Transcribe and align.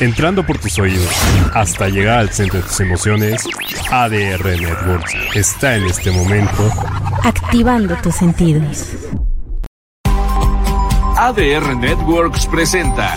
entrando 0.00 0.44
por 0.44 0.58
tus 0.58 0.78
oídos 0.78 1.10
hasta 1.54 1.88
llegar 1.88 2.18
al 2.18 2.30
centro 2.30 2.60
de 2.60 2.66
tus 2.66 2.80
emociones, 2.80 3.46
ADR 3.90 4.60
Networks 4.60 5.14
está 5.34 5.76
en 5.76 5.84
este 5.84 6.10
momento 6.10 6.70
activando 7.22 7.96
tus 7.96 8.14
sentidos. 8.14 8.88
ADR 11.16 11.76
Networks 11.76 12.46
presenta 12.46 13.16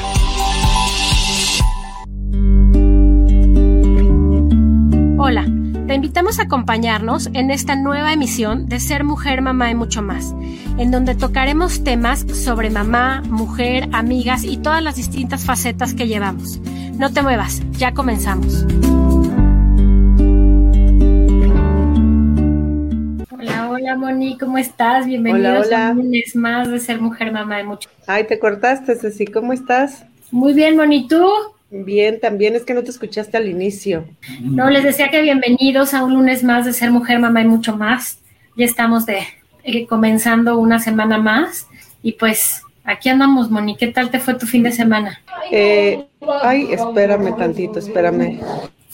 Hola, 5.17 5.45
te 5.87 5.95
invitamos 5.95 6.39
a 6.39 6.43
acompañarnos 6.43 7.27
en 7.33 7.49
esta 7.51 7.75
nueva 7.75 8.13
emisión 8.13 8.67
de 8.67 8.79
Ser 8.79 9.03
Mujer, 9.03 9.41
Mamá 9.41 9.71
y 9.71 9.75
mucho 9.75 10.01
más, 10.01 10.33
en 10.77 10.91
donde 10.91 11.15
tocaremos 11.15 11.83
temas 11.83 12.25
sobre 12.31 12.69
mamá, 12.69 13.21
mujer, 13.29 13.87
amigas 13.91 14.43
y 14.43 14.57
todas 14.57 14.83
las 14.83 14.95
distintas 14.95 15.43
facetas 15.45 15.93
que 15.93 16.07
llevamos. 16.07 16.59
No 16.97 17.11
te 17.11 17.21
muevas, 17.21 17.61
ya 17.71 17.93
comenzamos. 17.93 18.65
Hola, 23.31 23.69
hola 23.69 23.95
Moni, 23.95 24.37
¿cómo 24.37 24.57
estás? 24.57 25.05
Bienvenidos 25.05 25.67
Hola, 25.67 25.77
hola. 25.77 25.87
a 25.87 25.91
un 25.91 25.97
lunes 25.97 26.35
más 26.35 26.69
de 26.69 26.79
Ser 26.79 26.99
Mujer, 26.99 27.31
Mamá 27.31 27.61
y 27.61 27.63
mucho. 27.63 27.89
Ay, 28.07 28.25
te 28.25 28.39
cortaste, 28.39 28.95
Ceci, 28.95 29.25
¿cómo 29.27 29.53
estás? 29.53 30.05
Muy 30.31 30.53
bien, 30.53 30.75
Moni, 30.75 31.07
¿tú? 31.07 31.25
Bien, 31.69 32.19
también 32.19 32.55
es 32.55 32.63
que 32.63 32.73
no 32.73 32.83
te 32.83 32.91
escuchaste 32.91 33.37
al 33.37 33.47
inicio. 33.47 34.05
No, 34.41 34.69
les 34.69 34.83
decía 34.83 35.09
que 35.09 35.21
bienvenidos 35.21 35.93
a 35.93 36.03
un 36.03 36.13
lunes 36.13 36.43
más 36.43 36.65
de 36.65 36.73
Ser 36.73 36.91
Mujer, 36.91 37.19
Mamá 37.19 37.41
y 37.41 37.45
mucho 37.45 37.75
más. 37.75 38.19
Ya 38.55 38.65
estamos 38.65 39.05
de 39.05 39.19
eh, 39.67 39.85
comenzando 39.85 40.57
una 40.57 40.79
semana 40.79 41.17
más 41.17 41.67
y 42.01 42.13
pues 42.13 42.61
aquí 42.85 43.09
andamos, 43.09 43.51
Moni. 43.51 43.75
¿Qué 43.75 43.87
tal 43.87 44.09
te 44.09 44.19
fue 44.19 44.35
tu 44.35 44.45
fin 44.45 44.63
de 44.63 44.71
semana? 44.71 45.19
Eh, 45.51 46.05
ay, 46.41 46.69
espérame 46.71 47.35
tantito, 47.35 47.79
espérame. 47.79 48.39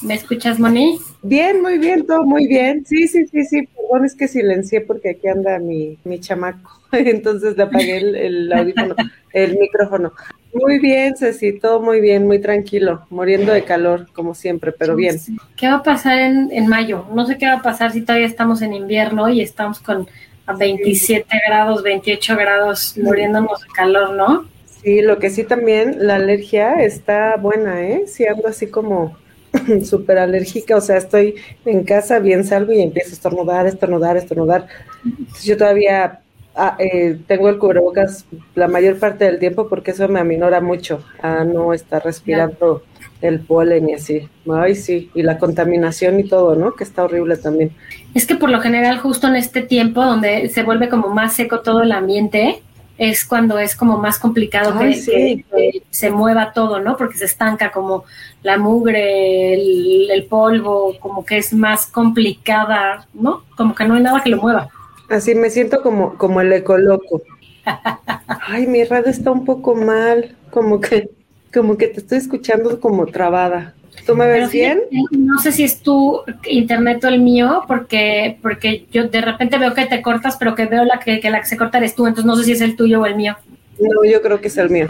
¿Me 0.01 0.15
escuchas, 0.15 0.59
Moni? 0.59 0.97
Bien, 1.21 1.61
muy 1.61 1.77
bien, 1.77 2.07
todo 2.07 2.25
muy 2.25 2.47
bien. 2.47 2.83
Sí, 2.87 3.07
sí, 3.07 3.27
sí, 3.27 3.45
sí, 3.45 3.67
perdón, 3.67 4.05
es 4.05 4.15
que 4.15 4.27
silencié 4.27 4.81
porque 4.81 5.11
aquí 5.11 5.27
anda 5.27 5.59
mi, 5.59 5.99
mi 6.05 6.19
chamaco. 6.19 6.71
Entonces 6.91 7.55
le 7.55 7.63
apagué 7.63 7.97
el, 7.97 8.15
el 8.15 8.53
audífono, 8.53 8.95
el 9.31 9.57
micrófono. 9.59 10.11
Muy 10.55 10.79
bien, 10.79 11.15
Ceci, 11.15 11.59
todo 11.59 11.81
muy 11.81 12.01
bien, 12.01 12.25
muy 12.25 12.39
tranquilo, 12.39 13.05
muriendo 13.11 13.53
de 13.53 13.63
calor, 13.63 14.07
como 14.11 14.33
siempre, 14.33 14.71
pero 14.71 14.95
bien. 14.95 15.17
¿Qué 15.55 15.67
va 15.67 15.75
a 15.75 15.83
pasar 15.83 16.17
en, 16.17 16.49
en 16.51 16.67
mayo? 16.67 17.05
No 17.13 17.27
sé 17.27 17.37
qué 17.37 17.45
va 17.45 17.53
a 17.53 17.61
pasar 17.61 17.91
si 17.91 18.01
todavía 18.01 18.27
estamos 18.27 18.63
en 18.63 18.73
invierno 18.73 19.29
y 19.29 19.41
estamos 19.41 19.79
con 19.79 20.07
a 20.45 20.53
27 20.53 21.27
grados, 21.47 21.83
28 21.83 22.35
grados, 22.35 22.97
muriéndonos 22.97 23.61
de 23.61 23.67
calor, 23.69 24.11
¿no? 24.11 24.45
Sí, 24.83 25.01
lo 25.01 25.17
que 25.17 25.29
sí 25.29 25.43
también, 25.43 26.05
la 26.05 26.15
alergia 26.15 26.83
está 26.83 27.37
buena, 27.37 27.81
¿eh? 27.81 28.03
Sí, 28.07 28.25
ando 28.25 28.49
así 28.49 28.67
como 28.67 29.15
súper 29.85 30.17
alérgica, 30.17 30.75
o 30.75 30.81
sea, 30.81 30.97
estoy 30.97 31.35
en 31.65 31.83
casa, 31.83 32.19
bien 32.19 32.43
salgo 32.43 32.73
y 32.73 32.81
empiezo 32.81 33.11
a 33.11 33.13
estornudar, 33.13 33.67
estornudar, 33.67 34.17
estornudar. 34.17 34.67
Entonces, 35.05 35.43
yo 35.45 35.57
todavía 35.57 36.19
ah, 36.55 36.75
eh, 36.79 37.17
tengo 37.27 37.49
el 37.49 37.57
cubrebocas 37.59 38.25
la 38.55 38.67
mayor 38.67 38.99
parte 38.99 39.25
del 39.25 39.39
tiempo 39.39 39.69
porque 39.69 39.91
eso 39.91 40.07
me 40.09 40.19
aminora 40.19 40.59
mucho 40.59 41.03
a 41.21 41.45
no 41.45 41.73
estar 41.73 42.03
respirando 42.03 42.83
el 43.21 43.39
polen 43.39 43.89
y 43.89 43.93
así. 43.93 44.29
Ay, 44.51 44.75
sí, 44.75 45.09
y 45.13 45.23
la 45.23 45.37
contaminación 45.37 46.19
y 46.19 46.27
todo, 46.27 46.55
¿no? 46.55 46.75
Que 46.75 46.83
está 46.83 47.03
horrible 47.05 47.37
también. 47.37 47.71
Es 48.13 48.25
que 48.27 48.35
por 48.35 48.49
lo 48.49 48.61
general 48.61 48.99
justo 48.99 49.27
en 49.27 49.35
este 49.35 49.61
tiempo 49.61 50.03
donde 50.03 50.49
se 50.49 50.63
vuelve 50.63 50.89
como 50.89 51.09
más 51.09 51.33
seco 51.33 51.61
todo 51.61 51.81
el 51.81 51.91
ambiente, 51.91 52.61
es 52.97 53.25
cuando 53.25 53.57
es 53.57 53.75
como 53.75 53.97
más 53.97 54.19
complicado 54.19 54.73
Ay, 54.77 54.93
que, 54.93 54.99
sí. 54.99 55.11
que- 55.11 55.43
que 55.49 55.83
se 55.89 56.11
mueva 56.11 56.53
todo, 56.53 56.79
¿no? 56.79 56.95
Porque 56.95 57.17
se 57.17 57.25
estanca 57.25 57.71
como 57.71 58.05
la 58.43 58.57
mugre, 58.57 59.55
el, 59.55 60.11
el 60.11 60.25
polvo, 60.25 60.95
como 60.99 61.25
que 61.25 61.37
es 61.37 61.53
más 61.53 61.87
complicada, 61.87 63.07
¿no? 63.13 63.43
Como 63.57 63.73
que 63.73 63.85
no 63.85 63.95
hay 63.95 64.03
nada 64.03 64.21
que 64.21 64.29
lo 64.29 64.37
mueva. 64.37 64.69
Así 65.09 65.33
me 65.35 65.49
siento 65.49 65.81
como, 65.81 66.15
como 66.17 66.39
el 66.41 66.53
ecoloco. 66.53 67.23
Ay, 68.47 68.67
mi 68.67 68.83
radio 68.83 69.07
está 69.09 69.31
un 69.31 69.45
poco 69.45 69.73
mal, 69.75 70.35
como 70.51 70.79
que, 70.79 71.09
como 71.53 71.77
que 71.77 71.87
te 71.87 71.99
estoy 71.99 72.19
escuchando 72.19 72.79
como 72.79 73.05
trabada. 73.07 73.73
¿Tú 74.05 74.15
me 74.15 74.27
ves 74.27 74.51
bien? 74.51 74.81
No 75.11 75.39
sé 75.39 75.51
si 75.51 75.63
es 75.63 75.81
tu 75.81 76.21
internet 76.45 77.03
o 77.03 77.07
el 77.07 77.21
mío, 77.21 77.63
porque, 77.67 78.37
porque 78.41 78.85
yo 78.91 79.07
de 79.07 79.21
repente 79.21 79.57
veo 79.57 79.73
que 79.73 79.85
te 79.85 80.01
cortas, 80.01 80.35
pero 80.37 80.55
que 80.55 80.65
veo 80.65 80.83
la 80.83 80.99
que, 80.99 81.19
que 81.19 81.29
la 81.29 81.39
que 81.39 81.45
se 81.45 81.57
corta 81.57 81.77
eres 81.77 81.95
tú, 81.95 82.05
entonces 82.05 82.25
no 82.25 82.35
sé 82.35 82.43
si 82.43 82.51
es 82.51 82.61
el 82.61 82.75
tuyo 82.75 83.01
o 83.01 83.05
el 83.05 83.15
mío. 83.15 83.35
No, 83.79 84.03
yo 84.03 84.21
creo 84.21 84.41
que 84.41 84.47
es 84.47 84.57
el 84.57 84.69
mío. 84.69 84.87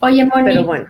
Oye, 0.00 0.24
Moni, 0.24 0.44
Pero 0.44 0.64
bueno. 0.64 0.86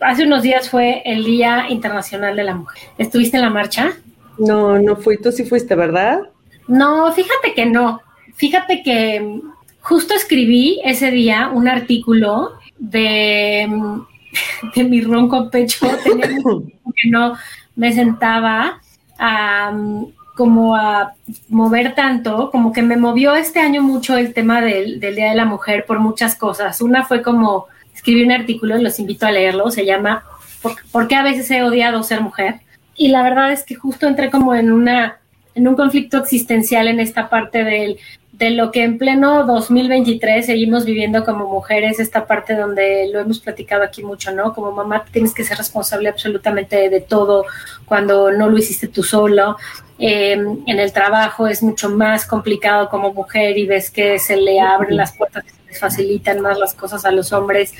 hace 0.00 0.24
unos 0.24 0.42
días 0.42 0.70
fue 0.70 1.02
el 1.04 1.24
Día 1.24 1.66
Internacional 1.70 2.36
de 2.36 2.44
la 2.44 2.54
Mujer. 2.54 2.82
¿Estuviste 2.96 3.36
en 3.36 3.42
la 3.42 3.50
marcha? 3.50 3.92
No, 4.38 4.78
no 4.78 4.96
fui. 4.96 5.18
Tú 5.18 5.32
sí 5.32 5.44
fuiste, 5.44 5.74
¿verdad? 5.74 6.20
No, 6.68 7.12
fíjate 7.12 7.54
que 7.54 7.66
no. 7.66 8.00
Fíjate 8.34 8.82
que 8.82 9.20
mm, 9.20 9.40
justo 9.80 10.14
escribí 10.14 10.80
ese 10.84 11.10
día 11.10 11.50
un 11.52 11.66
artículo 11.66 12.52
de, 12.78 13.66
mm, 13.68 14.00
de 14.74 14.84
mi 14.84 15.00
ronco 15.00 15.50
pecho. 15.50 15.86
Tenía 16.04 16.28
que 16.96 17.08
no 17.10 17.36
me 17.76 17.92
sentaba 17.92 18.80
a, 19.18 19.70
mm, 19.72 20.06
como 20.36 20.76
a 20.76 21.14
mover 21.48 21.94
tanto, 21.94 22.50
como 22.50 22.72
que 22.72 22.82
me 22.82 22.96
movió 22.96 23.34
este 23.34 23.60
año 23.60 23.82
mucho 23.82 24.16
el 24.16 24.34
tema 24.34 24.60
del, 24.60 25.00
del 25.00 25.16
Día 25.16 25.30
de 25.30 25.36
la 25.36 25.44
Mujer 25.44 25.84
por 25.86 25.98
muchas 25.98 26.34
cosas. 26.34 26.80
Una 26.80 27.04
fue 27.04 27.22
como 27.22 27.66
escribí 27.94 28.22
un 28.22 28.32
artículo, 28.32 28.78
los 28.78 29.00
invito 29.00 29.26
a 29.26 29.32
leerlo, 29.32 29.70
se 29.70 29.84
llama 29.84 30.24
¿Por, 30.62 30.76
por 30.92 31.08
qué 31.08 31.16
a 31.16 31.22
veces 31.22 31.50
he 31.50 31.62
odiado 31.62 32.02
ser 32.02 32.20
mujer? 32.20 32.60
Y 32.96 33.08
la 33.08 33.22
verdad 33.22 33.52
es 33.52 33.64
que 33.64 33.74
justo 33.74 34.06
entré 34.06 34.30
como 34.30 34.54
en 34.54 34.72
una 34.72 35.18
en 35.58 35.66
un 35.66 35.74
conflicto 35.74 36.18
existencial 36.18 36.86
en 36.86 37.00
esta 37.00 37.28
parte 37.28 37.64
del, 37.64 37.98
de 38.38 38.50
lo 38.50 38.70
que 38.70 38.84
en 38.84 38.98
pleno 38.98 39.44
2023 39.44 40.46
seguimos 40.46 40.84
viviendo 40.84 41.24
como 41.24 41.48
mujeres, 41.48 41.98
esta 41.98 42.24
parte 42.24 42.54
donde 42.54 43.10
lo 43.12 43.18
hemos 43.18 43.40
platicado 43.40 43.82
aquí 43.82 44.04
mucho, 44.04 44.30
¿no? 44.30 44.54
Como 44.54 44.70
mamá 44.70 45.04
tienes 45.10 45.34
que 45.34 45.42
ser 45.42 45.58
responsable 45.58 46.08
absolutamente 46.08 46.88
de, 46.88 47.00
todo 47.00 47.46
cuando 47.84 48.30
no 48.30 48.48
lo 48.48 48.56
hiciste 48.56 48.86
tú 48.86 49.02
solo. 49.02 49.56
Eh, 49.98 50.34
en 50.34 50.78
el 50.78 50.92
trabajo 50.92 51.48
es 51.48 51.64
mucho 51.64 51.90
más 51.90 52.24
complicado 52.26 52.88
como 52.88 53.12
mujer 53.12 53.58
y 53.58 53.66
ves 53.66 53.90
que 53.90 54.20
se 54.20 54.36
le 54.36 54.60
abren 54.60 54.96
las 54.96 55.16
puertas, 55.16 55.44
se 55.44 55.66
les 55.66 55.80
facilitan 55.80 56.40
más 56.40 56.56
las 56.60 56.74
cosas 56.74 57.04
a 57.04 57.10
los 57.10 57.32
hombres. 57.32 57.74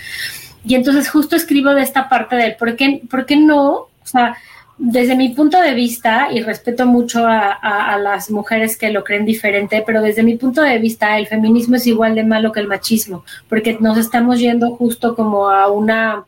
Y 0.64 0.74
entonces 0.74 1.08
justo 1.08 1.36
escribo 1.36 1.70
de 1.70 1.82
esta 1.82 2.08
parte 2.08 2.34
del 2.34 2.56
por 2.56 2.74
qué, 2.74 3.00
por 3.08 3.26
qué 3.26 3.36
no, 3.36 3.72
o 3.74 3.90
sea, 4.02 4.36
desde 4.78 5.16
mi 5.16 5.30
punto 5.30 5.60
de 5.60 5.74
vista, 5.74 6.28
y 6.32 6.40
respeto 6.40 6.86
mucho 6.86 7.26
a, 7.26 7.98
las 7.98 8.30
mujeres 8.30 8.76
que 8.76 8.90
lo 8.90 9.02
creen 9.02 9.26
diferente, 9.26 9.82
pero 9.84 10.00
desde 10.00 10.22
mi 10.22 10.36
punto 10.36 10.62
de 10.62 10.78
vista, 10.78 11.18
el 11.18 11.26
feminismo 11.26 11.76
es 11.76 11.86
igual 11.86 12.14
de 12.14 12.22
malo 12.22 12.52
que 12.52 12.60
el 12.60 12.68
machismo, 12.68 13.24
porque 13.48 13.76
nos 13.80 13.98
estamos 13.98 14.38
yendo 14.38 14.76
justo 14.76 15.16
como 15.16 15.50
a 15.50 15.68
una, 15.68 16.24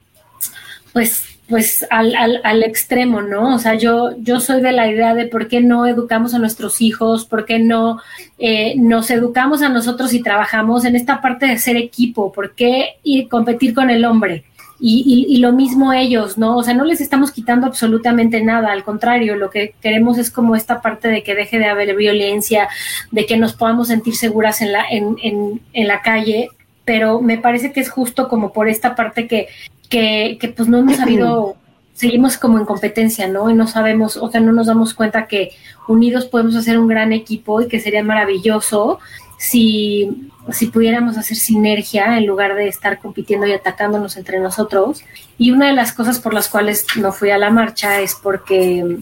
pues, 0.93 1.25
pues 1.49 1.87
al, 1.91 2.15
al, 2.17 2.41
al 2.43 2.63
extremo, 2.65 3.23
¿no? 3.23 3.55
O 3.55 3.59
sea, 3.59 3.75
yo, 3.75 4.17
yo 4.19 4.41
soy 4.41 4.61
de 4.61 4.73
la 4.73 4.89
idea 4.89 5.15
de 5.15 5.27
por 5.27 5.47
qué 5.47 5.61
no 5.61 5.87
educamos 5.87 6.35
a 6.35 6.39
nuestros 6.39 6.81
hijos, 6.81 7.25
por 7.25 7.45
qué 7.45 7.61
no 7.61 8.01
eh, 8.39 8.75
nos 8.77 9.11
educamos 9.11 9.63
a 9.63 9.69
nosotros 9.69 10.13
y 10.13 10.23
trabajamos 10.23 10.85
en 10.85 10.97
esta 10.97 11.21
parte 11.21 11.47
de 11.47 11.59
ser 11.59 11.77
equipo, 11.77 12.33
por 12.33 12.55
qué 12.55 12.97
ir 13.05 13.29
competir 13.29 13.75
con 13.75 13.91
el 13.91 14.05
hombre. 14.05 14.45
Y, 14.83 15.05
y, 15.07 15.35
y, 15.35 15.39
lo 15.41 15.53
mismo 15.53 15.93
ellos, 15.93 16.39
¿no? 16.39 16.57
O 16.57 16.63
sea, 16.63 16.73
no 16.73 16.85
les 16.85 17.03
estamos 17.03 17.33
quitando 17.33 17.67
absolutamente 17.67 18.43
nada, 18.43 18.73
al 18.73 18.83
contrario, 18.83 19.37
lo 19.37 19.51
que 19.51 19.75
queremos 19.83 20.17
es 20.17 20.31
como 20.31 20.57
esta 20.57 20.81
parte 20.81 21.09
de 21.09 21.23
que 21.23 21.35
deje 21.35 21.59
de 21.59 21.67
haber 21.67 21.95
violencia, 21.95 22.67
de 23.11 23.27
que 23.27 23.37
nos 23.37 23.53
podamos 23.53 23.89
sentir 23.89 24.17
seguras 24.17 24.63
en 24.63 24.73
la, 24.73 24.87
en, 24.89 25.17
en, 25.23 25.61
en 25.75 25.87
la 25.87 26.01
calle, 26.01 26.49
pero 26.87 27.21
me 27.21 27.37
parece 27.37 27.73
que 27.73 27.81
es 27.81 27.91
justo 27.91 28.27
como 28.27 28.55
por 28.55 28.69
esta 28.69 28.95
parte 28.95 29.29
que, 29.29 29.49
que, 29.91 30.39
que 30.41 30.49
pues 30.49 30.67
no 30.67 30.79
hemos 30.79 30.97
sabido, 30.97 31.57
seguimos 31.95 32.39
como 32.39 32.59
en 32.59 32.65
competencia, 32.65 33.29
¿no? 33.29 33.51
Y 33.51 33.55
no 33.55 33.67
sabemos, 33.67 34.17
o 34.17 34.31
sea, 34.31 34.41
no 34.41 34.53
nos 34.53 34.69
damos 34.69 34.95
cuenta 34.95 35.27
que 35.27 35.51
unidos 35.87 36.25
podemos 36.25 36.57
hacer 36.57 36.79
un 36.79 36.89
gran 36.89 37.13
equipo 37.13 37.61
y 37.61 37.69
que 37.69 37.81
sería 37.81 38.03
maravilloso 38.03 38.99
si, 39.41 40.31
si 40.53 40.67
pudiéramos 40.67 41.17
hacer 41.17 41.39
sinergia 41.39 42.19
en 42.19 42.27
lugar 42.27 42.55
de 42.55 42.69
estar 42.69 42.99
compitiendo 42.99 43.47
y 43.47 43.53
atacándonos 43.53 44.19
entre 44.19 44.39
nosotros. 44.39 45.03
Y 45.39 45.51
una 45.51 45.69
de 45.69 45.73
las 45.73 45.93
cosas 45.93 46.21
por 46.21 46.35
las 46.35 46.51
cuales 46.51 46.85
no 46.97 47.11
fui 47.11 47.31
a 47.31 47.39
la 47.39 47.49
marcha 47.49 48.01
es 48.01 48.15
porque, 48.15 48.99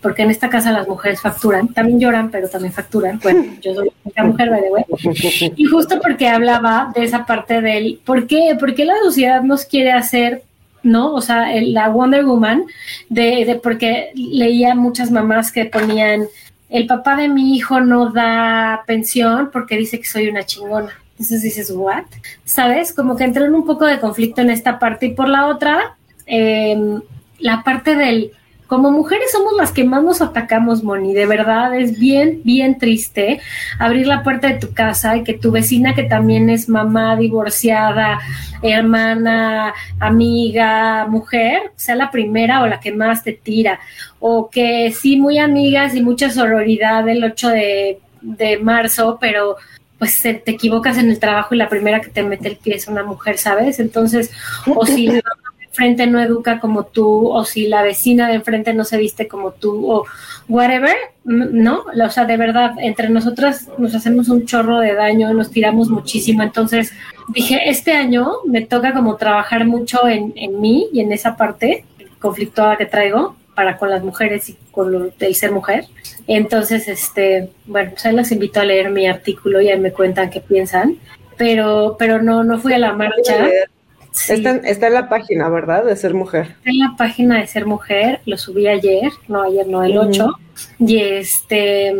porque 0.00 0.22
en 0.22 0.30
esta 0.30 0.48
casa 0.50 0.70
las 0.70 0.86
mujeres 0.86 1.20
facturan, 1.20 1.66
también 1.66 1.98
lloran, 1.98 2.30
pero 2.30 2.48
también 2.48 2.72
facturan. 2.72 3.18
Bueno, 3.20 3.44
yo 3.60 3.74
soy 3.74 3.90
una 4.04 4.24
mujer, 4.24 4.50
by 4.50 4.60
the 4.60 4.70
way. 4.70 4.84
Y 5.56 5.64
justo 5.64 5.98
porque 6.00 6.28
hablaba 6.28 6.92
de 6.94 7.02
esa 7.02 7.26
parte 7.26 7.60
del 7.60 7.98
por 8.04 8.28
qué, 8.28 8.56
por 8.58 8.76
qué 8.76 8.84
la 8.84 8.98
sociedad 9.02 9.42
nos 9.42 9.64
quiere 9.64 9.90
hacer 9.90 10.44
¿no? 10.84 11.12
O 11.12 11.20
sea, 11.20 11.54
el, 11.54 11.74
la 11.74 11.88
Wonder 11.88 12.24
Woman, 12.24 12.64
de, 13.10 13.44
de, 13.44 13.56
porque 13.56 14.12
leía 14.14 14.74
muchas 14.74 15.10
mamás 15.10 15.52
que 15.52 15.66
ponían, 15.66 16.26
el 16.70 16.86
papá 16.86 17.16
de 17.16 17.28
mi 17.28 17.56
hijo 17.56 17.80
no 17.80 18.10
da 18.10 18.84
pensión 18.86 19.50
porque 19.52 19.76
dice 19.76 19.98
que 19.98 20.06
soy 20.06 20.28
una 20.28 20.44
chingona. 20.44 20.92
Entonces 21.12 21.42
dices, 21.42 21.70
¿what? 21.74 22.04
¿Sabes? 22.44 22.94
Como 22.94 23.16
que 23.16 23.24
entré 23.24 23.44
en 23.44 23.54
un 23.54 23.66
poco 23.66 23.84
de 23.84 24.00
conflicto 24.00 24.40
en 24.40 24.50
esta 24.50 24.78
parte 24.78 25.06
y 25.06 25.14
por 25.14 25.28
la 25.28 25.48
otra, 25.48 25.96
em, 26.26 27.02
la 27.38 27.62
parte 27.62 27.94
del 27.96 28.32
como 28.70 28.92
mujeres 28.92 29.32
somos 29.32 29.54
las 29.56 29.72
que 29.72 29.82
más 29.82 30.04
nos 30.04 30.22
atacamos, 30.22 30.84
Moni. 30.84 31.12
De 31.12 31.26
verdad, 31.26 31.76
es 31.76 31.98
bien, 31.98 32.40
bien 32.44 32.78
triste 32.78 33.40
abrir 33.80 34.06
la 34.06 34.22
puerta 34.22 34.46
de 34.46 34.60
tu 34.60 34.72
casa 34.72 35.16
y 35.16 35.24
que 35.24 35.34
tu 35.34 35.50
vecina, 35.50 35.92
que 35.96 36.04
también 36.04 36.48
es 36.48 36.68
mamá 36.68 37.16
divorciada, 37.16 38.20
hermana, 38.62 39.74
amiga, 39.98 41.04
mujer, 41.08 41.72
sea 41.74 41.96
la 41.96 42.12
primera 42.12 42.62
o 42.62 42.68
la 42.68 42.78
que 42.78 42.92
más 42.92 43.24
te 43.24 43.32
tira. 43.32 43.80
O 44.20 44.48
que 44.48 44.92
sí, 44.92 45.16
muy 45.16 45.38
amigas 45.38 45.96
y 45.96 46.00
mucha 46.00 46.30
sororidad 46.30 47.08
el 47.08 47.24
8 47.24 47.48
de, 47.48 47.98
marzo, 48.62 49.18
pero 49.20 49.56
pues 49.98 50.22
te 50.22 50.42
equivocas 50.46 50.96
en 50.96 51.10
el 51.10 51.18
trabajo 51.18 51.56
y 51.56 51.58
la 51.58 51.68
primera 51.68 52.00
que 52.00 52.10
te 52.10 52.22
mete 52.22 52.46
el 52.46 52.56
pie 52.56 52.76
es 52.76 52.86
una 52.86 53.02
mujer, 53.02 53.36
¿sabes? 53.36 53.80
Entonces, 53.80 54.30
o 54.64 54.86
si 54.86 55.08
enfrente 55.70 56.06
no 56.06 56.20
educa 56.20 56.60
como 56.60 56.84
tú, 56.84 57.28
o 57.28 57.44
si 57.44 57.66
la 57.68 57.82
vecina 57.82 58.28
de 58.28 58.34
enfrente 58.34 58.74
no 58.74 58.84
se 58.84 58.98
viste 58.98 59.28
como 59.28 59.52
tú, 59.52 59.90
o 59.90 60.04
whatever, 60.48 60.96
¿no? 61.24 61.84
O 62.04 62.10
sea, 62.10 62.24
de 62.24 62.36
verdad, 62.36 62.72
entre 62.78 63.08
nosotras 63.08 63.68
nos 63.78 63.94
hacemos 63.94 64.28
un 64.28 64.46
chorro 64.46 64.78
de 64.80 64.94
daño, 64.94 65.32
nos 65.32 65.50
tiramos 65.50 65.88
muchísimo. 65.88 66.42
Entonces 66.42 66.92
dije, 67.28 67.70
este 67.70 67.92
año 67.92 68.32
me 68.46 68.62
toca 68.62 68.92
como 68.92 69.16
trabajar 69.16 69.64
mucho 69.64 70.08
en, 70.08 70.32
en 70.36 70.60
mí 70.60 70.88
y 70.92 71.00
en 71.00 71.12
esa 71.12 71.36
parte 71.36 71.84
conflictuada 72.18 72.76
que 72.76 72.86
traigo 72.86 73.36
para 73.54 73.76
con 73.76 73.90
las 73.90 74.02
mujeres 74.02 74.48
y 74.48 74.56
con 74.72 74.90
lo 74.90 75.10
del 75.18 75.34
ser 75.34 75.52
mujer. 75.52 75.84
Entonces, 76.26 76.88
este, 76.88 77.50
bueno, 77.66 77.90
pues 77.90 78.06
ahí 78.06 78.14
las 78.14 78.32
invito 78.32 78.60
a 78.60 78.64
leer 78.64 78.90
mi 78.90 79.06
artículo 79.06 79.60
y 79.60 79.68
ahí 79.68 79.78
me 79.78 79.92
cuentan 79.92 80.30
qué 80.30 80.40
piensan. 80.40 80.96
Pero, 81.36 81.96
pero 81.98 82.22
no, 82.22 82.42
no 82.42 82.58
fui 82.58 82.72
a 82.72 82.78
la 82.78 82.92
marcha. 82.92 83.48
Está, 84.28 84.86
en 84.86 84.94
la 84.94 85.08
página, 85.08 85.48
¿verdad? 85.48 85.84
De 85.84 85.96
ser 85.96 86.14
mujer. 86.14 86.56
Está 86.58 86.70
en 86.70 86.78
la 86.78 86.94
página 86.96 87.38
de 87.40 87.46
ser 87.46 87.66
mujer, 87.66 88.20
lo 88.26 88.36
subí 88.36 88.66
ayer, 88.66 89.10
no 89.28 89.42
ayer, 89.42 89.66
no 89.66 89.84
el 89.84 89.96
8, 89.96 90.32
y 90.80 90.98
este, 90.98 91.94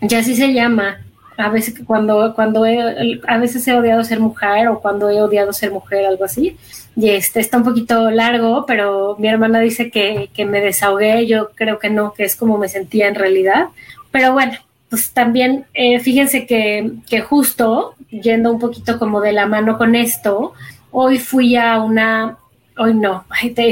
ya 0.00 0.18
así 0.18 0.34
se 0.34 0.52
llama. 0.52 0.98
A 1.38 1.48
veces 1.48 1.74
cuando, 1.86 2.34
cuando 2.34 2.66
he, 2.66 3.20
a 3.26 3.38
veces 3.38 3.66
he 3.66 3.72
odiado 3.72 4.04
ser 4.04 4.20
mujer 4.20 4.68
o 4.68 4.80
cuando 4.80 5.08
he 5.08 5.22
odiado 5.22 5.52
ser 5.52 5.70
mujer, 5.70 6.04
algo 6.04 6.24
así. 6.24 6.56
Y 6.94 7.08
este 7.08 7.40
está 7.40 7.56
un 7.56 7.64
poquito 7.64 8.10
largo, 8.10 8.66
pero 8.66 9.16
mi 9.18 9.28
hermana 9.28 9.60
dice 9.60 9.90
que, 9.90 10.28
que 10.34 10.44
me 10.44 10.60
desahogué, 10.60 11.26
yo 11.26 11.50
creo 11.54 11.78
que 11.78 11.88
no, 11.88 12.12
que 12.12 12.24
es 12.24 12.36
como 12.36 12.58
me 12.58 12.68
sentía 12.68 13.08
en 13.08 13.14
realidad. 13.14 13.68
Pero 14.10 14.34
bueno, 14.34 14.52
pues 14.90 15.10
también 15.12 15.64
eh, 15.72 16.00
fíjense 16.00 16.46
que, 16.46 16.92
que 17.08 17.22
justo 17.22 17.94
yendo 18.10 18.52
un 18.52 18.58
poquito 18.58 18.98
como 18.98 19.22
de 19.22 19.32
la 19.32 19.46
mano 19.46 19.78
con 19.78 19.94
esto, 19.94 20.52
Hoy 20.94 21.18
fui 21.18 21.56
a 21.56 21.80
una, 21.80 22.36
hoy 22.76 22.92
no, 22.92 23.24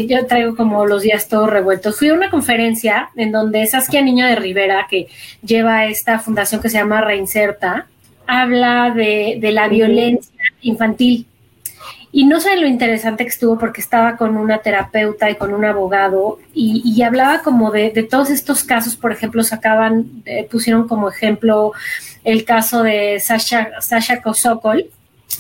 yo 0.08 0.26
traigo 0.26 0.56
como 0.56 0.86
los 0.86 1.02
días 1.02 1.28
todos 1.28 1.50
revueltos. 1.50 1.98
Fui 1.98 2.08
a 2.08 2.14
una 2.14 2.30
conferencia 2.30 3.10
en 3.14 3.30
donde 3.30 3.66
Saskia 3.66 4.00
Niño 4.00 4.26
de 4.26 4.36
Rivera, 4.36 4.86
que 4.88 5.06
lleva 5.42 5.84
esta 5.84 6.18
fundación 6.18 6.62
que 6.62 6.70
se 6.70 6.78
llama 6.78 7.02
Reinserta, 7.02 7.86
habla 8.26 8.90
de, 8.90 9.38
la 9.52 9.68
violencia 9.68 10.32
infantil. 10.62 11.26
Y 12.10 12.24
no 12.24 12.40
sé 12.40 12.56
lo 12.56 12.66
interesante 12.66 13.24
que 13.24 13.30
estuvo 13.30 13.58
porque 13.58 13.82
estaba 13.82 14.16
con 14.16 14.38
una 14.38 14.58
terapeuta 14.58 15.30
y 15.30 15.36
con 15.36 15.52
un 15.52 15.66
abogado 15.66 16.38
y, 16.54 17.02
hablaba 17.02 17.42
como 17.42 17.70
de, 17.70 17.90
todos 18.10 18.30
estos 18.30 18.64
casos, 18.64 18.96
por 18.96 19.12
ejemplo, 19.12 19.44
sacaban, 19.44 20.22
eh, 20.24 20.48
pusieron 20.50 20.88
como 20.88 21.10
ejemplo 21.10 21.72
el 22.24 22.44
caso 22.44 22.82
de 22.82 23.20
Sasha, 23.20 23.80
Sasha 23.80 24.22
Kosokol, 24.22 24.86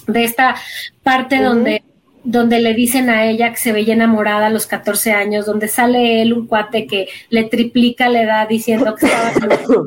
de 0.06 0.24
esta 0.24 0.56
parte 1.02 1.42
donde 1.42 1.82
donde 2.24 2.60
le 2.60 2.74
dicen 2.74 3.08
a 3.08 3.24
ella 3.26 3.50
que 3.50 3.56
se 3.56 3.72
veía 3.72 3.94
enamorada 3.94 4.46
a 4.46 4.50
los 4.50 4.66
14 4.66 5.12
años, 5.12 5.46
donde 5.46 5.68
sale 5.68 6.22
él 6.22 6.32
un 6.32 6.46
cuate 6.46 6.86
que 6.86 7.08
le 7.30 7.44
triplica 7.44 8.08
la 8.08 8.22
edad 8.22 8.48
diciendo 8.48 8.94
que 8.94 9.06
estaba... 9.06 9.32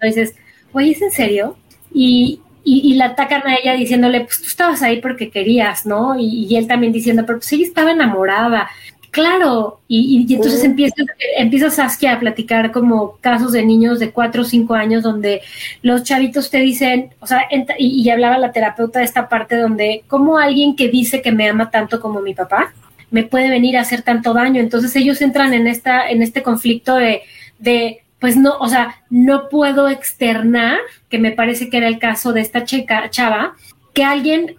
Entonces, 0.00 0.34
oye, 0.72 0.92
¿es 0.92 1.02
en 1.02 1.10
serio? 1.10 1.56
Y, 1.92 2.40
y, 2.64 2.94
la 2.94 3.06
atacan 3.06 3.46
a 3.46 3.56
ella 3.56 3.74
diciéndole, 3.74 4.22
pues 4.22 4.40
tú 4.40 4.46
estabas 4.46 4.82
ahí 4.82 5.00
porque 5.00 5.30
querías, 5.30 5.86
¿no? 5.86 6.18
Y, 6.18 6.46
y 6.46 6.56
él 6.56 6.66
también 6.66 6.92
diciendo, 6.92 7.24
pero 7.26 7.38
pues 7.38 7.52
ella 7.52 7.64
estaba 7.64 7.92
enamorada. 7.92 8.68
Claro, 9.14 9.78
y, 9.86 10.26
entonces 10.34 10.64
empieza, 10.64 10.96
empieza 11.38 11.70
Saskia 11.70 12.14
a 12.14 12.18
platicar 12.18 12.72
como 12.72 13.16
casos 13.18 13.52
de 13.52 13.64
niños 13.64 14.00
de 14.00 14.10
cuatro 14.10 14.42
o 14.42 14.44
cinco 14.44 14.74
años 14.74 15.04
donde 15.04 15.40
los 15.82 16.02
chavitos 16.02 16.50
te 16.50 16.58
dicen, 16.58 17.10
o 17.20 17.26
sea, 17.28 17.42
y, 17.78 18.10
hablaba 18.10 18.38
la 18.38 18.50
terapeuta 18.50 18.98
de 18.98 19.04
esta 19.04 19.28
parte 19.28 19.56
donde 19.56 20.02
como 20.08 20.36
alguien 20.36 20.74
que 20.74 20.88
dice 20.88 21.22
que 21.22 21.30
me 21.30 21.48
ama 21.48 21.70
tanto 21.70 22.00
como 22.00 22.22
mi 22.22 22.34
papá 22.34 22.74
me 23.12 23.22
puede 23.22 23.50
venir 23.50 23.76
a 23.76 23.82
hacer 23.82 24.02
tanto 24.02 24.34
daño. 24.34 24.60
Entonces 24.60 24.96
ellos 24.96 25.22
entran 25.22 25.54
en 25.54 25.68
esta, 25.68 26.10
en 26.10 26.20
este 26.20 26.42
conflicto 26.42 26.96
de, 26.96 27.22
de 27.60 28.02
pues 28.18 28.36
no, 28.36 28.56
o 28.58 28.66
sea, 28.66 28.96
no 29.10 29.48
puedo 29.48 29.88
externar, 29.88 30.78
que 31.08 31.20
me 31.20 31.30
parece 31.30 31.70
que 31.70 31.76
era 31.76 31.86
el 31.86 32.00
caso 32.00 32.32
de 32.32 32.40
esta 32.40 32.64
chica, 32.64 33.08
chava, 33.10 33.54
que 33.92 34.02
alguien 34.02 34.56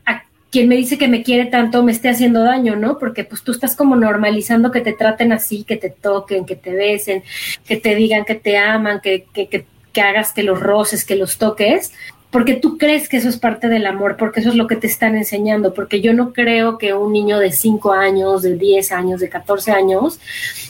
quien 0.56 0.70
me 0.70 0.78
dice 0.78 0.98
que 0.98 1.10
me 1.10 1.22
quiere 1.22 1.48
tanto 1.48 1.84
me 1.84 1.92
esté 1.92 2.08
haciendo 2.08 2.42
daño, 2.42 2.78
¿no? 2.78 2.98
Porque 2.98 3.26
pues 3.26 3.42
tú 3.42 3.52
estás 3.52 3.76
como 3.76 3.98
normalizando 3.98 4.72
que 4.72 4.80
te 4.80 4.94
traten 4.94 5.34
así, 5.34 5.66
que 5.66 5.76
te 5.76 5.90
toquen, 5.90 6.46
que 6.46 6.56
te 6.56 6.72
besen, 6.72 7.24
que 7.66 7.76
te 7.76 7.94
digan 7.94 8.24
que 8.24 8.36
te 8.36 8.58
aman, 8.58 9.02
que, 9.02 9.26
que, 9.34 9.50
que, 9.50 9.66
que 9.92 10.02
hagas 10.02 10.32
que 10.32 10.44
los 10.44 10.62
roces, 10.62 11.04
que 11.04 11.18
los 11.18 11.38
toques, 11.38 11.92
porque 12.32 12.54
tú 12.54 12.78
crees 12.78 13.10
que 13.10 13.18
eso 13.18 13.28
es 13.28 13.36
parte 13.36 13.68
del 13.68 13.86
amor, 13.86 14.16
porque 14.16 14.40
eso 14.40 14.48
es 14.48 14.56
lo 14.56 14.66
que 14.66 14.78
te 14.78 14.88
están 14.88 15.18
enseñando, 15.18 15.74
porque 15.74 16.00
yo 16.00 16.14
no 16.14 16.32
creo 16.32 16.78
que 16.78 16.94
un 16.94 17.12
niño 17.12 17.38
de 17.38 17.52
5 17.52 17.92
años, 17.92 18.42
de 18.42 18.56
10 18.56 18.94
años, 18.94 19.20
de 19.20 19.28
14 19.28 19.74
años, 19.74 20.22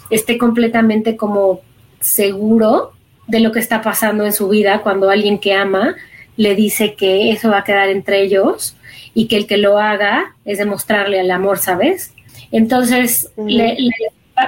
esté 0.09 0.39
completamente 0.39 1.15
como 1.15 1.61
seguro 1.99 2.93
de 3.27 3.39
lo 3.39 3.51
que 3.51 3.59
está 3.59 3.83
pasando 3.83 4.25
en 4.25 4.33
su 4.33 4.49
vida 4.49 4.81
cuando 4.81 5.11
alguien 5.11 5.37
que 5.37 5.53
ama 5.53 5.95
le 6.37 6.55
dice 6.55 6.95
que 6.95 7.31
eso 7.31 7.49
va 7.49 7.59
a 7.59 7.63
quedar 7.63 7.89
entre 7.89 8.21
ellos 8.21 8.75
y 9.13 9.27
que 9.27 9.37
el 9.37 9.47
que 9.47 9.57
lo 9.57 9.79
haga 9.79 10.35
es 10.43 10.57
demostrarle 10.57 11.19
el 11.19 11.31
amor, 11.31 11.57
¿sabes? 11.57 12.13
Entonces, 12.51 13.31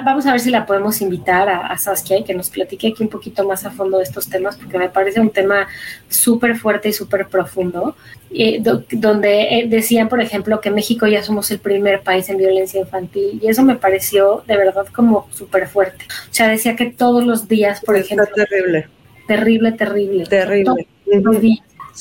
vamos 0.04 0.26
a 0.26 0.32
ver 0.32 0.40
si 0.42 0.50
la 0.50 0.66
podemos 0.66 1.02
invitar 1.02 1.48
a, 1.48 1.78
Saskia 1.78 2.18
y 2.20 2.24
que 2.24 2.34
nos 2.34 2.50
platique 2.50 2.90
aquí 2.90 3.04
un 3.04 3.10
poquito 3.10 3.48
más 3.48 3.66
a 3.66 3.72
fondo 3.72 3.98
de 3.98 4.04
estos 4.04 4.30
temas, 4.30 4.58
porque 4.58 4.78
me 4.78 4.90
parece 4.90 5.22
un 5.22 5.30
tema 5.30 5.68
súper 6.10 6.58
fuerte 6.58 6.90
y 6.90 6.94
súper 6.94 7.28
profundo, 7.28 7.96
eh, 8.32 8.62
donde 8.92 9.60
eh, 9.60 9.68
decían, 9.68 10.10
por 10.10 10.20
ejemplo, 10.20 10.60
que 10.60 10.70
México 10.70 11.08
ya 11.08 11.24
somos 11.24 11.50
el 11.52 11.60
primer 11.60 12.02
país 12.02 12.30
en 12.30 12.38
violencia 12.38 12.82
infantil, 12.82 13.40
y 13.42 13.48
eso 13.48 13.64
me 13.64 13.76
pareció 13.76 14.44
de 14.46 14.58
verdad 14.58 14.88
como 14.94 15.28
súper 15.32 15.68
fuerte. 15.68 16.06
O 16.30 16.34
sea, 16.34 16.50
decía 16.50 16.76
que 16.76 16.88
todos 16.88 17.26
los 17.26 17.48
días, 17.48 17.82
por 17.82 17.96
ejemplo... 17.96 18.28
terrible. 18.36 18.88
Terrible, 19.28 19.72
terrible. 19.74 20.26
Terrible. 20.26 20.88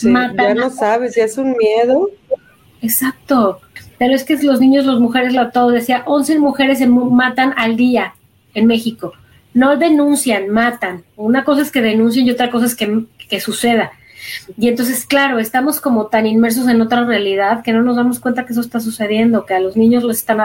Ya 0.02 0.54
no 0.54 0.70
sabes, 0.70 1.16
ya 1.16 1.24
es 1.24 1.38
un 1.38 1.56
miedo 1.56 2.10
Exacto. 2.82 3.60
Pero 3.98 4.14
es 4.14 4.24
que 4.24 4.36
los 4.42 4.60
niños, 4.60 4.86
las 4.86 4.98
mujeres, 4.98 5.32
lo 5.32 5.50
todo 5.50 5.70
decía, 5.70 6.02
11 6.06 6.38
mujeres 6.38 6.78
se 6.78 6.86
matan 6.86 7.54
al 7.56 7.76
día 7.76 8.14
en 8.54 8.66
México. 8.66 9.12
No 9.54 9.76
denuncian, 9.76 10.50
matan. 10.50 11.04
Una 11.16 11.44
cosa 11.44 11.62
es 11.62 11.70
que 11.70 11.80
denuncien 11.80 12.26
y 12.26 12.30
otra 12.30 12.50
cosa 12.50 12.66
es 12.66 12.74
que, 12.74 13.04
que 13.28 13.40
suceda. 13.40 13.92
Y 14.58 14.68
entonces, 14.68 15.04
claro, 15.04 15.38
estamos 15.38 15.80
como 15.80 16.06
tan 16.06 16.26
inmersos 16.26 16.68
en 16.68 16.80
otra 16.80 17.04
realidad 17.04 17.62
que 17.62 17.72
no 17.72 17.82
nos 17.82 17.96
damos 17.96 18.20
cuenta 18.20 18.46
que 18.46 18.52
eso 18.52 18.60
está 18.60 18.80
sucediendo, 18.80 19.44
que 19.46 19.54
a 19.54 19.60
los 19.60 19.76
niños 19.76 20.02
los 20.02 20.16
están, 20.16 20.38